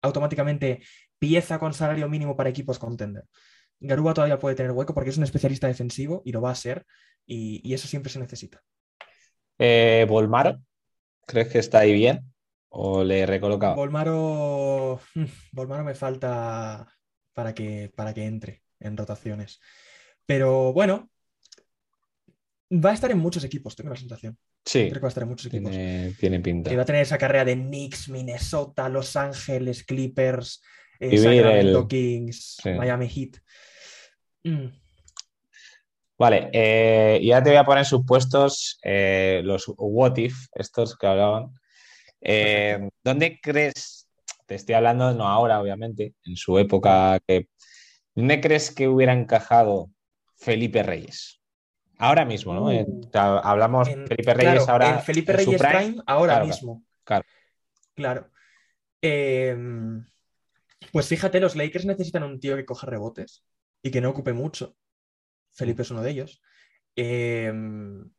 automáticamente 0.02 0.82
pieza 1.20 1.60
con 1.60 1.76
salario 1.76 2.10
mínimo 2.10 2.36
para 2.36 2.50
equipos 2.50 2.80
contender. 2.80 3.26
Garuba 3.80 4.16
todavía 4.16 4.40
puede 4.40 4.56
tener 4.56 4.72
hueco 4.72 4.96
porque 4.96 5.12
es 5.12 5.18
un 5.18 5.26
especialista 5.26 5.68
defensivo 5.68 6.24
y 6.26 6.32
lo 6.32 6.42
va 6.42 6.50
a 6.50 6.56
ser, 6.56 6.88
y 7.28 7.72
eso 7.74 7.88
siempre 7.88 8.12
se 8.12 8.20
necesita. 8.20 8.64
Eh, 9.60 10.06
Volmaro, 10.08 10.62
¿crees 11.26 11.50
que 11.50 11.60
está 11.60 11.80
ahí 11.80 11.94
bien? 11.94 12.22
¿O 12.70 13.04
le 13.04 13.22
he 13.22 13.26
recolocado? 13.26 13.76
Volmaro, 13.76 15.00
Volmaro 15.52 15.84
me 15.84 15.96
falta 15.96 16.88
para 17.34 17.54
que, 17.54 17.92
para 17.96 18.14
que 18.14 18.26
entre 18.26 18.64
en 18.80 18.98
rotaciones. 18.98 19.60
Pero 20.26 20.74
bueno, 20.74 21.10
va 22.72 22.92
a 22.92 22.94
estar 22.94 23.12
en 23.12 23.20
muchos 23.20 23.44
equipos, 23.44 23.76
tengo 23.76 23.90
la 23.90 23.96
sensación. 23.96 24.38
Sí. 24.66 24.82
Creo 24.90 24.94
que 24.94 25.00
va 25.00 25.08
a 25.08 25.10
estar 25.10 25.24
en 25.24 25.30
muchos 25.30 25.46
equipos. 25.48 25.72
Tiene, 26.20 26.40
pinta. 26.42 26.72
Y 26.72 26.76
va 26.76 26.82
a 26.82 26.86
tener 26.86 27.02
esa 27.02 27.18
carrera 27.18 27.46
de 27.46 27.56
Knicks, 27.56 28.10
Minnesota, 28.10 28.90
Los 28.90 29.16
Ángeles, 29.16 29.84
Clippers, 29.84 30.62
eh, 31.00 31.86
Kings, 31.88 32.58
Miami 32.66 33.08
Heat. 33.08 33.38
Mm. 34.44 34.68
Vale, 36.18 36.50
eh, 36.52 37.20
ya 37.24 37.44
te 37.44 37.52
voy 37.52 37.58
a 37.58 37.64
poner 37.64 37.80
en 37.80 37.86
sus 37.86 38.06
puestos 38.06 38.80
eh, 38.84 39.42
los 39.44 39.66
what 39.78 40.18
if, 40.18 40.48
estos 40.54 40.98
que 40.98 41.06
hablaban. 41.06 41.54
Eh, 42.22 42.90
¿Dónde 43.04 43.40
crees, 43.40 44.10
te 44.48 44.56
estoy 44.56 44.76
hablando, 44.76 45.14
no 45.14 45.28
ahora, 45.28 45.62
obviamente, 45.62 46.16
en 46.26 46.36
su 46.36 46.58
época, 46.58 47.20
que, 47.28 47.50
¿dónde 48.16 48.42
crees 48.42 48.72
que 48.74 48.88
hubiera 48.88 49.14
encajado 49.14 49.92
Felipe 50.36 50.82
Reyes? 50.82 51.40
Ahora 52.00 52.26
mismo, 52.26 52.54
¿no? 52.54 52.66
Uh. 52.66 53.10
hablamos 53.14 53.88
Felipe 53.90 54.34
Reyes 54.34 54.68
ahora. 54.68 54.90
En 54.90 55.02
Felipe 55.02 55.34
Reyes 55.34 55.62
prime, 55.62 56.02
ahora 56.06 56.44
mismo. 56.44 56.84
Claro. 57.04 57.26
Claro. 57.94 58.30
Em, 59.02 60.04
pues 60.92 61.08
fíjate, 61.08 61.40
los 61.40 61.56
Lakers 61.56 61.86
necesitan 61.86 62.24
un 62.24 62.40
tío 62.40 62.56
que 62.56 62.66
coja 62.66 62.88
rebotes 62.88 63.44
y 63.82 63.92
que 63.92 64.02
no 64.02 64.10
ocupe 64.10 64.34
mucho. 64.34 64.76
Felipe 65.58 65.82
es 65.82 65.92
uno 65.92 66.02
de 66.02 66.12
ellos. 66.12 66.42
Em, 66.96 68.10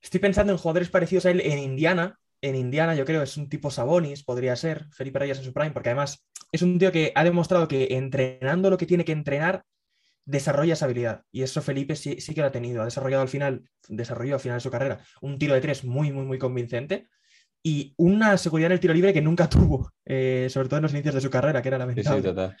estoy 0.00 0.20
pensando 0.20 0.52
en 0.52 0.58
jugadores 0.58 0.88
parecidos 0.88 1.26
a 1.26 1.30
él 1.30 1.40
en 1.40 1.58
Indiana. 1.58 2.18
En 2.40 2.54
Indiana, 2.54 2.94
yo 2.94 3.04
creo, 3.04 3.22
es 3.22 3.36
un 3.36 3.48
tipo 3.48 3.70
Sabonis, 3.70 4.24
podría 4.24 4.56
ser 4.56 4.86
Felipe 4.92 5.18
Reyes 5.18 5.38
en 5.38 5.44
su 5.44 5.52
prime, 5.52 5.72
porque 5.72 5.90
además 5.90 6.24
es 6.52 6.62
un 6.62 6.78
tío 6.78 6.90
que 6.90 7.12
ha 7.14 7.24
demostrado 7.24 7.68
que 7.68 7.88
entrenando 7.90 8.70
lo 8.70 8.78
que 8.78 8.86
tiene 8.86 9.04
que 9.04 9.12
entrenar, 9.12 9.64
desarrolla 10.24 10.72
esa 10.72 10.86
habilidad. 10.86 11.24
Y 11.30 11.42
eso 11.42 11.60
Felipe 11.60 11.96
sí, 11.96 12.16
que 12.16 12.40
lo 12.40 12.46
ha 12.46 12.52
tenido. 12.52 12.80
Ha 12.80 12.86
desarrollado 12.86 13.22
al 13.22 13.28
final, 13.28 13.68
desarrolló 13.88 14.34
al 14.34 14.40
final 14.40 14.56
de 14.56 14.62
su 14.62 14.70
carrera 14.70 15.00
un 15.20 15.38
tiro 15.38 15.54
de 15.54 15.60
tres 15.60 15.84
muy, 15.84 16.12
muy, 16.12 16.24
muy 16.24 16.38
convincente 16.38 17.08
y 17.62 17.92
una 17.98 18.38
seguridad 18.38 18.68
en 18.68 18.72
el 18.72 18.80
tiro 18.80 18.94
libre 18.94 19.12
que 19.12 19.20
nunca 19.20 19.48
tuvo, 19.50 19.92
eh, 20.06 20.48
sobre 20.50 20.68
todo 20.68 20.78
en 20.78 20.84
los 20.84 20.92
inicios 20.92 21.14
de 21.14 21.20
su 21.20 21.30
carrera, 21.30 21.60
que 21.60 21.68
era 21.68 21.78
lamentable. 21.78 22.22
Sí, 22.22 22.28
sí, 22.28 22.34
total. 22.34 22.56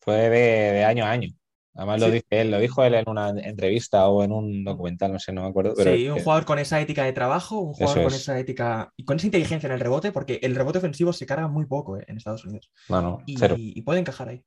Fue 0.00 0.28
de 0.28 0.84
año 0.84 1.04
a 1.04 1.10
año. 1.10 1.30
Además 1.76 2.00
lo 2.00 2.10
dice 2.10 2.26
él, 2.30 2.50
lo 2.50 2.58
dijo 2.58 2.82
él 2.84 2.94
en 2.94 3.04
una 3.06 3.28
entrevista 3.28 4.08
o 4.08 4.24
en 4.24 4.32
un 4.32 4.64
documental, 4.64 5.12
no 5.12 5.18
sé, 5.18 5.32
no 5.32 5.42
me 5.42 5.48
acuerdo. 5.48 5.74
sí, 5.76 6.08
un 6.08 6.20
jugador 6.20 6.46
con 6.46 6.58
esa 6.58 6.80
ética 6.80 7.04
de 7.04 7.12
trabajo, 7.12 7.60
un 7.60 7.74
jugador 7.74 8.04
con 8.04 8.14
esa 8.14 8.38
ética 8.38 8.92
y 8.96 9.04
con 9.04 9.18
esa 9.18 9.26
inteligencia 9.26 9.66
en 9.66 9.74
el 9.74 9.80
rebote, 9.80 10.10
porque 10.10 10.40
el 10.42 10.54
rebote 10.54 10.78
ofensivo 10.78 11.12
se 11.12 11.26
carga 11.26 11.48
muy 11.48 11.66
poco 11.66 11.98
eh, 11.98 12.04
en 12.08 12.16
Estados 12.16 12.46
Unidos. 12.46 12.70
No, 12.88 13.22
y, 13.26 13.36
y, 13.78 13.82
puede 13.82 14.00
encajar 14.00 14.30
ahí. 14.30 14.42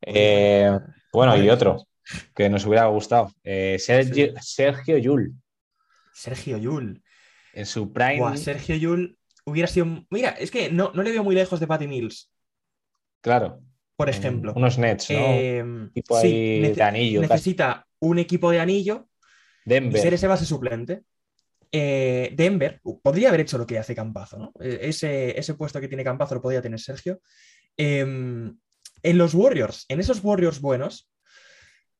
Eh, 0.00 0.70
bueno, 1.12 1.36
y 1.36 1.50
otro 1.50 1.86
que 2.34 2.48
nos 2.48 2.64
hubiera 2.64 2.86
gustado, 2.86 3.30
eh, 3.44 3.76
Sergio, 3.78 4.32
Sergio 4.40 4.96
Yul. 4.96 5.34
Sergio 6.14 6.56
Yul. 6.56 7.02
En 7.52 7.66
su 7.66 7.92
prime. 7.92 8.38
Sergio 8.38 8.74
Yul 8.76 9.18
hubiera 9.44 9.68
sido. 9.68 9.86
Mira, 10.08 10.30
es 10.30 10.50
que 10.50 10.72
no, 10.72 10.92
no 10.94 11.02
le 11.02 11.10
veo 11.10 11.22
muy 11.22 11.34
lejos 11.34 11.60
de 11.60 11.66
Patty 11.66 11.86
Mills. 11.86 12.30
Claro 13.20 13.60
por 13.98 14.08
ejemplo. 14.08 14.52
Unos 14.54 14.78
Nets, 14.78 15.10
¿no? 15.10 15.16
Em, 15.16 15.90
tipo 15.90 16.16
ahí 16.16 16.60
de 16.60 16.82
anillo. 16.84 17.20
Necesita 17.20 17.84
un 17.98 18.20
equipo 18.20 18.48
de 18.52 18.60
anillo 18.60 19.08
Denver. 19.64 19.98
y 19.98 20.00
ser 20.00 20.14
ese 20.14 20.28
base 20.28 20.44
suplente. 20.46 21.02
eh, 21.72 22.32
Denver 22.36 22.80
podría 23.02 23.28
haber 23.28 23.40
hecho 23.40 23.58
lo 23.58 23.66
que 23.66 23.76
hace 23.76 23.96
Campazo, 23.96 24.38
¿no? 24.38 24.52
Eh, 24.60 24.78
ese, 24.82 25.36
ese 25.36 25.54
puesto 25.54 25.80
que 25.80 25.88
tiene 25.88 26.04
Campazo 26.04 26.36
lo 26.36 26.40
podía 26.40 26.62
tener 26.62 26.78
Sergio. 26.78 27.20
Em, 27.76 28.56
en 29.02 29.18
los 29.18 29.34
Warriors, 29.34 29.84
en 29.88 29.98
esos 29.98 30.22
Warriors 30.22 30.60
buenos, 30.60 31.10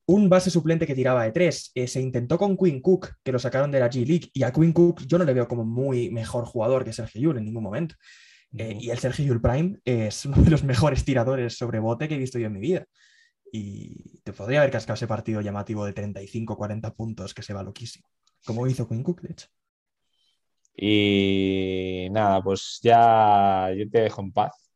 un 0.05 0.29
base 0.29 0.49
suplente 0.49 0.87
que 0.87 0.95
tiraba 0.95 1.25
de 1.25 1.33
tres. 1.33 1.71
Eh, 1.75 1.85
se 1.85 1.99
intentó 1.99 2.37
con 2.37 2.55
Quinn 2.55 2.81
Cook, 2.81 3.09
que 3.21 3.33
lo 3.33 3.39
sacaron 3.39 3.71
de 3.71 3.81
la 3.81 3.89
G 3.89 4.05
League, 4.07 4.29
y 4.33 4.43
a 4.43 4.53
Quinn 4.53 4.71
Cook 4.71 5.01
yo 5.05 5.17
no 5.17 5.25
le 5.25 5.33
veo 5.33 5.49
como 5.49 5.65
muy 5.65 6.09
mejor 6.11 6.45
jugador 6.45 6.85
que 6.85 6.93
Sergio 6.93 7.21
Yul 7.21 7.37
en 7.39 7.43
ningún 7.43 7.63
momento. 7.63 7.95
Eh, 8.57 8.77
y 8.79 8.89
el 8.89 8.97
Sergio 8.97 9.25
Yul 9.25 9.41
Prime 9.41 9.79
es 9.85 10.25
uno 10.25 10.41
de 10.41 10.49
los 10.49 10.63
mejores 10.63 11.05
tiradores 11.05 11.57
sobre 11.57 11.79
bote 11.79 12.07
que 12.07 12.15
he 12.15 12.19
visto 12.19 12.39
yo 12.39 12.47
en 12.47 12.53
mi 12.53 12.59
vida. 12.59 12.85
Y 13.51 14.19
te 14.21 14.31
podría 14.31 14.59
haber 14.59 14.71
cascado 14.71 14.95
ese 14.95 15.07
partido 15.07 15.41
llamativo 15.41 15.85
de 15.85 15.93
35-40 15.93 16.93
puntos 16.93 17.33
que 17.33 17.41
se 17.41 17.53
va 17.53 17.63
loquísimo, 17.63 18.07
como 18.45 18.67
hizo 18.67 18.87
Quinn 18.87 19.01
Cook, 19.01 19.21
de 19.21 19.31
hecho. 19.31 19.47
Y 20.75 22.07
nada, 22.11 22.41
pues 22.41 22.79
ya 22.81 23.69
yo 23.75 23.89
te 23.89 24.01
dejo 24.01 24.21
en 24.21 24.31
paz, 24.31 24.71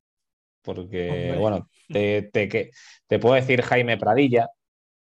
porque 0.63 1.35
bueno, 1.39 1.69
te, 1.87 2.23
te, 2.23 2.71
te 3.07 3.19
puedo 3.19 3.35
decir 3.35 3.61
Jaime 3.61 3.97
Pradilla, 3.97 4.49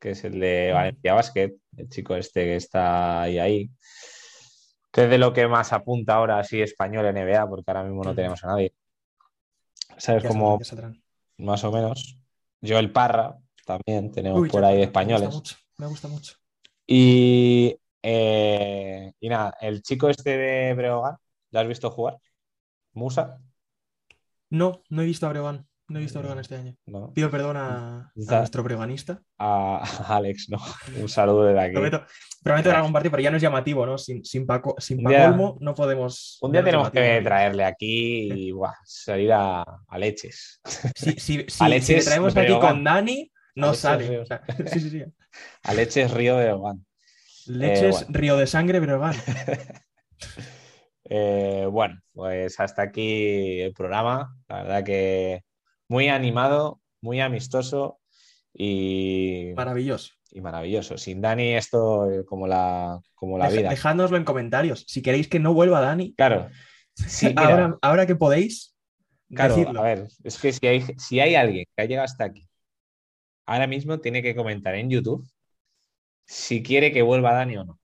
que 0.01 0.11
es 0.11 0.25
el 0.25 0.41
de 0.41 0.73
Valencia 0.73 1.15
Basket, 1.15 1.53
el 1.77 1.89
chico 1.91 2.17
este 2.17 2.45
que 2.45 2.57
está 2.57 3.23
ahí, 3.23 3.39
ahí, 3.39 3.71
que 4.91 5.05
es 5.05 5.11
de 5.11 5.19
lo 5.19 5.33
que 5.33 5.47
más 5.47 5.73
apunta 5.73 6.15
ahora 6.15 6.39
así 6.39 6.61
español 6.61 7.07
NBA, 7.07 7.49
porque 7.49 7.71
ahora 7.71 7.85
mismo 7.85 8.03
no 8.03 8.15
tenemos 8.15 8.43
a 8.45 8.49
nadie. 8.49 8.75
¿Sabes 9.97 10.25
cómo? 10.25 10.59
Más 11.39 11.65
o 11.65 11.73
menos. 11.73 12.19
Yo 12.61 12.79
el 12.79 12.93
Parra, 12.93 13.39
también 13.65 14.11
tenemos 14.13 14.49
por 14.49 14.65
ahí 14.65 14.83
españoles. 14.83 15.29
Me 15.29 15.35
gusta 15.35 15.39
mucho, 15.39 15.57
me 15.79 15.87
gusta 15.87 16.09
mucho. 16.09 16.35
Y, 16.87 17.77
eh, 18.03 19.13
y 19.21 19.29
nada, 19.29 19.57
el 19.61 19.83
chico 19.83 20.09
este 20.09 20.37
de 20.37 20.75
Breogán, 20.75 21.17
¿lo 21.51 21.61
has 21.61 21.69
visto 21.69 21.91
jugar? 21.91 22.19
¿Musa? 22.93 23.39
No, 24.51 24.83
no 24.89 25.03
he 25.03 25.07
visto 25.07 25.27
a 25.27 25.31
Breogán. 25.31 25.70
No 25.91 25.99
he 25.99 26.03
visto 26.03 26.21
Breogán 26.21 26.39
este 26.39 26.55
año. 26.55 26.77
Pido 27.15 27.33
perdón 27.33 27.57
a, 27.57 28.13
nuestro 28.15 28.63
breganista. 28.63 29.21
A, 29.39 29.83
Alex, 30.07 30.47
no. 30.49 30.59
Un 31.01 31.09
saludo 31.09 31.47
de 31.47 31.61
aquí. 31.61 31.73
Prometo, 31.73 32.07
prometo 32.45 32.85
un 32.85 32.93
partido, 32.93 33.11
pero 33.11 33.23
ya 33.25 33.31
no 33.33 33.39
es 33.39 33.43
llamativo, 33.43 33.85
¿no? 33.85 33.99
Sin, 33.99 34.25
sin 34.25 34.47
Paco, 34.47 34.77
sin 34.79 35.03
Paco 35.03 35.59
no 35.61 35.75
podemos. 35.75 36.39
Un 36.43 36.53
día 36.53 36.63
tenemos 36.63 36.93
que 36.93 37.21
traerle 37.25 37.65
aquí 37.65 38.51
y 38.51 38.55
salir 38.85 39.33
a, 39.33 39.65
leches. 39.99 40.61
Si, 40.95 41.19
si, 41.19 41.45
a 41.59 41.69
leches 41.69 42.05
si 42.05 42.09
traemos 42.09 42.37
aquí 42.37 42.57
con 42.57 42.85
Dani, 42.85 43.29
no 43.57 43.75
sale. 43.75 44.25
sí, 44.67 44.81
sí, 44.81 44.91
sí. 44.91 45.05
A 45.65 45.75
leches 45.75 46.13
Río 46.13 46.37
de 46.37 46.45
Breogán. 46.45 46.87
Leches 47.47 48.03
eh, 48.03 48.07
Río 48.11 48.37
de 48.37 48.47
Sangre 48.47 48.79
Breogán. 48.79 49.17
eh, 51.05 51.67
bueno, 51.69 52.01
pues 52.13 52.61
hasta 52.61 52.83
aquí 52.83 53.61
el 53.61 53.73
programa. 53.73 54.37
La 54.49 54.63
verdad 54.63 54.85
que 54.85 55.43
muy 55.91 56.09
animado, 56.09 56.81
muy 57.03 57.21
amistoso 57.21 57.99
y 58.55 59.53
maravilloso. 59.57 60.15
Y 60.31 60.41
maravilloso. 60.41 60.97
Sin 60.97 61.21
Dani 61.21 61.55
esto 61.55 62.07
como 62.27 62.47
la, 62.47 63.01
como 63.17 63.37
la 63.37 63.49
vida. 63.49 63.71
Dejádnoslo 63.71 64.17
en 64.17 64.25
comentarios. 64.25 64.85
Si 64.87 65.03
queréis 65.03 65.27
que 65.27 65.41
no 65.41 65.53
vuelva 65.53 65.81
Dani. 65.81 66.15
Claro. 66.15 66.49
ahora, 67.37 67.77
ahora, 67.83 68.07
que 68.07 68.15
podéis. 68.15 68.77
Claro, 69.35 69.57
a 69.81 69.83
ver, 69.83 70.09
es 70.23 70.39
que 70.39 70.53
si 70.53 70.67
hay, 70.69 70.83
si 70.97 71.19
hay 71.19 71.35
alguien 71.35 71.65
que 71.77 71.83
ha 71.83 71.87
llegado 71.87 72.05
hasta 72.05 72.25
aquí, 72.25 72.49
ahora 73.47 73.67
mismo 73.67 73.99
tiene 73.99 74.23
que 74.23 74.37
comentar 74.37 74.77
en 74.77 74.91
YouTube 74.91 75.29
si 76.25 76.63
quiere 76.63 76.93
que 76.93 77.03
vuelva 77.03 77.33
Dani 77.33 77.57
o 77.57 77.65
no. 77.65 77.81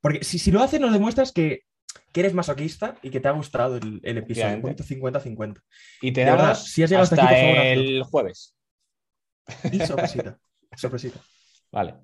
Porque 0.00 0.24
si, 0.24 0.40
si 0.40 0.50
lo 0.50 0.62
hace, 0.62 0.80
nos 0.80 0.92
demuestras 0.92 1.30
que 1.30 1.62
que 2.12 2.20
eres 2.20 2.34
masoquista 2.34 2.96
y 3.02 3.10
que 3.10 3.20
te 3.20 3.28
ha 3.28 3.32
gustado 3.32 3.76
el, 3.76 4.00
episodio. 4.02 4.62
50-50. 4.62 5.62
Y 6.02 6.12
te 6.12 6.24
da 6.24 6.54
si 6.54 6.82
has 6.82 6.92
hasta, 6.92 7.22
hasta 7.22 7.66
el 7.68 8.02
jueves. 8.02 8.56
Y 9.70 9.80
sorpresita. 9.80 10.38
sorpresita. 10.76 11.20
Vale. 11.70 11.94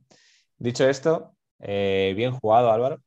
Dicho 0.59 0.89
esto, 0.89 1.35
eh, 1.61 2.15
bien 2.17 2.33
jugado, 2.33 2.71
Álvaro. 2.71 3.03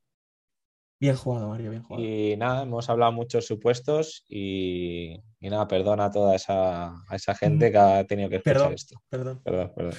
Bien 1.00 1.16
jugado, 1.16 1.48
Mario, 1.48 1.72
bien 1.72 1.84
jugado. 1.84 2.06
Y 2.06 2.36
nada, 2.36 2.64
hemos 2.64 2.90
hablado 2.90 3.14
muchos 3.14 3.48
supuestos 3.48 4.26
y, 4.28 5.22
nada, 5.40 5.68
perdona 5.68 6.06
a 6.06 6.12
toda 6.12 6.36
esa, 6.36 6.88
a 7.08 7.16
esa 7.16 7.34
gente 7.36 7.70
mm. 7.70 7.72
que 7.72 7.78
ha 7.78 8.04
tenido 8.06 8.30
que 8.30 8.36
escuchar 8.38 8.74
esto. 8.74 9.02
Perdón. 9.10 9.42
Perdón, 9.42 9.72
perdón. 9.74 9.94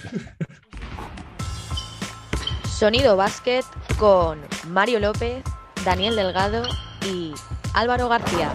Sonido 2.69 3.17
Básquet 3.17 3.65
con 3.99 4.41
Mario 4.69 5.01
López, 5.01 5.43
Daniel 5.85 6.17
Delgado 6.17 6.63
y 7.07 7.33
Álvaro 7.75 8.09
García. 8.09 8.53